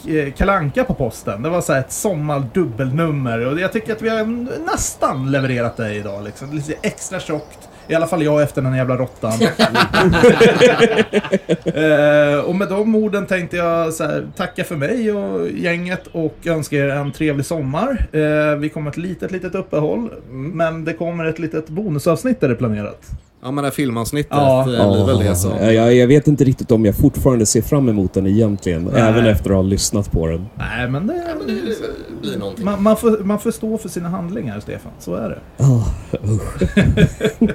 k- 0.05 0.33
kalanka 0.37 0.85
på 0.85 0.95
posten. 0.95 1.43
Det 1.43 1.49
var 1.49 1.61
så 1.61 1.73
här 1.73 1.81
ett 1.81 1.93
sommardubbelnummer 1.93 3.47
och 3.47 3.61
jag 3.61 3.73
tycker 3.73 3.93
att 3.93 4.03
vi 4.03 4.09
har 4.09 4.25
nästan 4.73 5.31
levererat 5.31 5.77
det 5.77 5.95
idag. 5.95 6.25
Liksom. 6.25 6.53
Lite 6.53 6.75
extra 6.83 7.21
tjockt. 7.21 7.69
I 7.89 7.95
alla 7.95 8.07
fall 8.07 8.23
jag 8.23 8.43
efter 8.43 8.63
den 8.63 8.75
jävla 8.75 8.97
råttan. 8.97 9.33
Eh, 11.65 12.39
och 12.39 12.55
med 12.55 12.69
de 12.69 12.95
orden 12.95 13.27
tänkte 13.27 13.57
jag 13.57 13.85
här, 13.85 14.29
tacka 14.37 14.65
för 14.65 14.77
mig 14.77 15.13
och 15.13 15.51
gänget 15.51 16.07
och 16.13 16.47
önska 16.47 16.77
er 16.77 16.89
en 16.89 17.13
trevlig 17.13 17.47
sommar. 17.47 18.07
Eh, 18.13 18.57
vi 18.57 18.69
kommer 18.69 18.91
ett 18.91 18.97
litet, 18.97 19.31
litet 19.31 19.55
uppehåll. 19.55 20.11
Men 20.31 20.85
det 20.85 20.93
kommer 20.93 21.25
ett 21.25 21.39
litet 21.39 21.69
bonusavsnitt 21.69 22.43
är 22.43 22.49
det 22.49 22.55
planerat. 22.55 23.11
Ja 23.45 23.51
men 23.51 23.63
det 23.63 23.69
här 23.69 23.75
filmavsnittet 23.75 24.31
Ja. 24.31 24.61
eh, 24.61 24.65
blir 24.93 25.07
väl 25.07 25.19
det. 25.19 25.65
Ja, 25.65 25.73
jag, 25.73 25.95
jag 25.95 26.07
vet 26.07 26.29
inte 26.29 26.45
riktigt 26.45 26.71
om 26.71 26.85
jag 26.85 26.95
fortfarande 26.95 27.47
ser 27.47 27.63
fram 27.63 27.89
emot 27.89 28.15
den 28.15 28.27
egentligen. 28.27 28.83
Nej. 28.93 29.03
Även 29.03 29.27
efter 29.27 29.51
att 29.51 29.57
ha 29.57 29.63
lyssnat 29.63 30.13
på 30.13 30.27
den. 30.27 30.47
Nej, 30.55 30.89
men 30.89 31.07
det... 31.07 31.23
Men 31.39 31.47
det 31.47 32.21
blir 32.21 32.39
någonting. 32.39 32.65
Man, 32.65 32.83
man, 32.83 32.97
får, 32.97 33.25
man 33.25 33.39
får 33.39 33.51
stå 33.51 33.79
för 33.79 33.89
sina 33.89 34.09
handlingar, 34.09 34.61
Stefan. 34.61 34.93
Så 34.99 35.15
är 35.15 35.29
det. 35.29 35.65
Ah, 35.65 35.85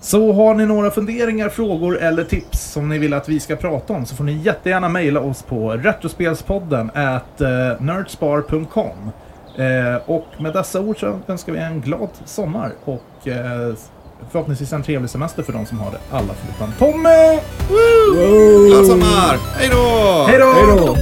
Så 0.00 0.32
har 0.32 0.54
ni 0.54 0.66
några 0.66 0.90
funderingar, 0.90 1.48
frågor 1.48 1.98
eller 1.98 2.24
tips 2.24 2.72
som 2.72 2.88
ni 2.88 2.98
vill 2.98 3.14
att 3.14 3.28
vi 3.28 3.40
ska 3.40 3.56
prata 3.56 3.92
om 3.92 4.06
så 4.06 4.16
får 4.16 4.24
ni 4.24 4.32
jättegärna 4.32 4.88
mejla 4.88 5.20
oss 5.20 5.42
på 5.42 5.70
retrospelspodden 5.70 6.90
at 6.94 7.40
uh, 7.40 7.46
nerdspar.com. 7.84 9.10
Eh, 9.58 9.96
och 10.06 10.26
med 10.38 10.52
dessa 10.52 10.80
ord 10.80 11.00
så 11.00 11.18
önskar 11.28 11.52
vi 11.52 11.58
en 11.58 11.80
glad 11.80 12.08
sommar 12.24 12.72
och 12.84 13.28
eh, 13.28 13.74
förhoppningsvis 14.30 14.72
en 14.72 14.82
trevlig 14.82 15.10
semester 15.10 15.42
för 15.42 15.52
de 15.52 15.66
som 15.66 15.80
har 15.80 15.90
det. 15.90 15.98
Alla 16.10 16.34
förutom 16.34 16.72
Tommy! 16.78 17.38
Glad 18.68 18.86
sommar! 18.86 19.38
Hej 19.58 19.68
då! 19.72 20.24
Hej 20.28 20.38
då! 20.38 20.96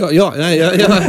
Ja, 0.00 0.10
ja, 0.12 0.34
ja, 0.36 0.50
ja, 0.54 0.72
ja. 0.78 1.00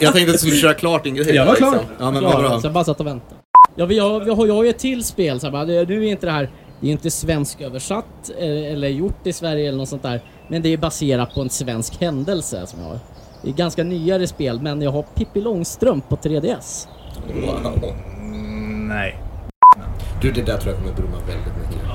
jag 0.00 0.12
tänkte 0.12 0.20
att 0.20 0.32
du 0.32 0.38
skulle 0.38 0.56
köra 0.56 0.74
klart 0.74 1.04
din 1.04 1.14
grej. 1.14 1.34
Jag 1.34 1.46
var 1.46 1.54
klar. 1.54 1.78
Ja, 1.98 2.10
men 2.10 2.22
vad 2.24 2.38
bra. 2.38 2.60
så 2.60 2.66
jag 2.66 2.72
bara 2.74 2.84
satt 2.84 3.00
och 3.00 3.06
väntade. 3.06 3.34
Ja, 3.76 3.86
vi 3.86 3.98
har, 3.98 4.20
vi 4.20 4.30
har, 4.30 4.46
jag 4.46 4.54
har 4.54 4.64
ju 4.64 4.70
ett 4.70 4.78
till 4.78 5.04
spel. 5.04 5.40
Så 5.40 5.46
här, 5.46 5.52
bara, 5.52 5.64
det- 5.64 5.88
nu 5.88 6.04
är 6.06 6.10
inte 6.10 6.26
det 6.26 6.32
här 6.32 6.50
det 6.80 6.86
är 6.86 6.90
inte 6.92 7.10
svensk 7.10 7.60
översatt 7.60 8.30
eh, 8.38 8.72
eller 8.72 8.88
gjort 8.88 9.26
i 9.26 9.32
Sverige 9.32 9.68
eller 9.68 9.78
något 9.78 9.88
sånt 9.88 10.02
där. 10.02 10.20
Men 10.48 10.62
det 10.62 10.68
är 10.72 10.76
baserat 10.76 11.34
på 11.34 11.40
en 11.40 11.50
svensk 11.50 12.00
händelse 12.00 12.66
som 12.66 12.80
jag 12.80 12.86
har. 12.88 12.98
Det 13.42 13.48
är 13.48 13.52
ganska 13.54 13.84
nyare 13.84 14.26
spel, 14.26 14.60
men 14.62 14.82
jag 14.82 14.90
har 14.90 15.02
Pippi 15.02 15.40
Långstrump 15.40 16.08
på 16.08 16.16
3DS. 16.16 16.86
Wow. 17.44 17.94
Nej, 18.88 19.16
Du, 20.22 20.32
det 20.32 20.42
där 20.42 20.58
tror 20.58 20.72
jag 20.74 20.82
kommer 20.82 20.94
brumma 20.96 21.16
väldigt 21.26 21.56
mycket. 21.56 21.86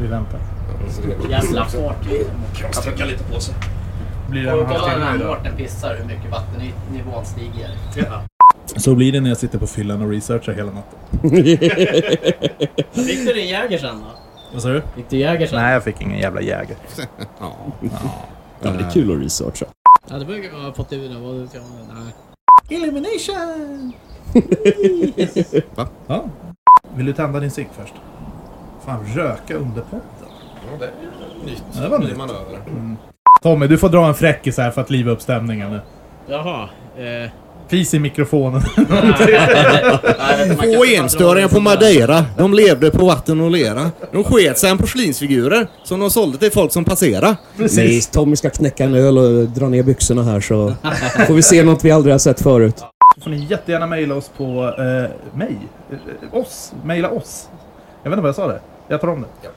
vi 0.00 0.06
väntar. 0.06 0.40
Så 0.90 1.00
det 1.26 1.30
Jävla 1.32 1.64
fartyg. 1.64 2.26
Trycka 2.84 3.04
lite 3.04 3.24
på 3.24 3.40
sig. 3.40 3.54
Blir 4.28 4.42
det 4.42 4.50
en 4.50 4.66
halvtimme 4.66 5.14
idag? 5.16 5.26
Mårten 5.28 5.56
pissar 5.56 5.94
hur 5.96 6.04
mycket 6.04 6.30
vattennivån 6.30 7.24
stiger. 7.26 7.70
Så 8.76 8.94
blir 8.94 9.12
det 9.12 9.20
när 9.20 9.28
jag 9.28 9.36
sitter 9.38 9.58
på 9.58 9.66
fyllan 9.66 10.02
och 10.02 10.10
researchar 10.10 10.52
hela 10.52 10.72
natten. 10.72 10.98
Fick 13.06 13.26
du 13.26 13.32
din 13.34 13.48
Jäger 13.48 13.78
sen 13.78 13.98
då? 13.98 14.06
Vad 14.52 14.62
sa 14.62 14.68
du? 14.68 14.82
Fick 14.96 15.10
du 15.10 15.16
Jäger 15.16 15.46
sen? 15.46 15.60
Nej, 15.62 15.72
jag 15.72 15.84
fick 15.84 16.00
ingen 16.00 16.18
jävla 16.18 16.40
jäger. 16.40 16.76
Ja. 17.40 17.56
Ja, 18.62 18.70
det 18.70 18.84
är 18.84 18.90
kul 18.90 19.16
att 19.16 19.22
researcha. 19.24 19.66
Ja, 20.10 20.16
det 20.18 20.24
borde 20.24 20.38
jag 20.38 20.52
ha 20.52 20.72
fått 20.72 20.92
ur 20.92 21.08
det. 21.08 21.18
Vad 21.18 21.36
jag? 21.36 21.62
Nej. 21.94 22.14
Elimination! 22.82 23.92
Va? 25.74 25.88
Ja. 26.06 26.24
Vill 26.96 27.06
du 27.06 27.12
tända 27.12 27.40
din 27.40 27.50
cigg 27.50 27.68
först? 27.76 27.94
Fan, 28.86 29.04
röka 29.14 29.54
under 29.54 29.82
podden. 29.82 30.02
Ja, 30.70 30.76
det 30.78 30.84
är 30.84 30.92
nytt. 31.46 31.62
Ja, 31.72 31.80
det 31.82 31.88
var 31.88 31.98
Ny 31.98 32.04
nytt. 32.06 32.16
manöver. 32.16 32.58
Tommy, 33.42 33.66
du 33.66 33.78
får 33.78 33.88
dra 33.88 34.06
en 34.06 34.14
fräckis 34.14 34.58
här 34.58 34.70
för 34.70 34.80
att 34.80 34.90
liva 34.90 35.10
upp 35.10 35.22
stämningen 35.22 35.70
nu. 35.70 35.80
Jaha. 36.28 36.68
Eh. 36.98 37.30
Fis 37.68 37.94
i 37.94 37.98
mikrofonen. 37.98 38.62
Två 40.56 40.84
enstöringar 40.84 41.48
på 41.48 41.60
Madeira. 41.60 42.24
De 42.38 42.54
levde 42.54 42.90
på 42.90 43.06
vatten 43.06 43.40
och 43.40 43.50
lera. 43.50 43.90
De 44.12 44.24
sket 44.24 44.58
sig 44.58 44.70
en 44.70 44.78
porslinsfigurer 44.78 45.66
som 45.84 46.00
de 46.00 46.10
sålde 46.10 46.38
till 46.38 46.52
folk 46.52 46.72
som 46.72 46.84
passerade. 46.84 47.36
Nej, 47.56 48.02
Tommy 48.02 48.36
ska 48.36 48.50
knäcka 48.50 48.84
en 48.84 48.94
öl 48.94 49.18
och 49.18 49.48
dra 49.48 49.68
ner 49.68 49.82
byxorna 49.82 50.22
här 50.22 50.40
så 50.40 50.74
får 51.26 51.34
vi 51.34 51.42
se 51.42 51.62
något 51.62 51.84
vi 51.84 51.90
aldrig 51.90 52.14
har 52.14 52.18
sett 52.18 52.40
förut. 52.40 52.84
Så 53.14 53.20
får 53.20 53.30
ni 53.30 53.44
jättegärna 53.44 53.86
mejla 53.86 54.14
oss 54.14 54.30
på 54.36 54.74
eh, 54.78 55.38
mig. 55.38 55.58
Eh, 55.90 56.38
oss. 56.38 56.72
Mejla 56.84 57.10
oss. 57.10 57.48
Jag 58.02 58.10
vet 58.10 58.16
inte 58.16 58.22
vad 58.22 58.28
jag 58.28 58.36
sa 58.36 58.48
det. 58.48 58.60
Jag 58.88 59.00
tar 59.00 59.08
om 59.08 59.20
det. 59.20 59.48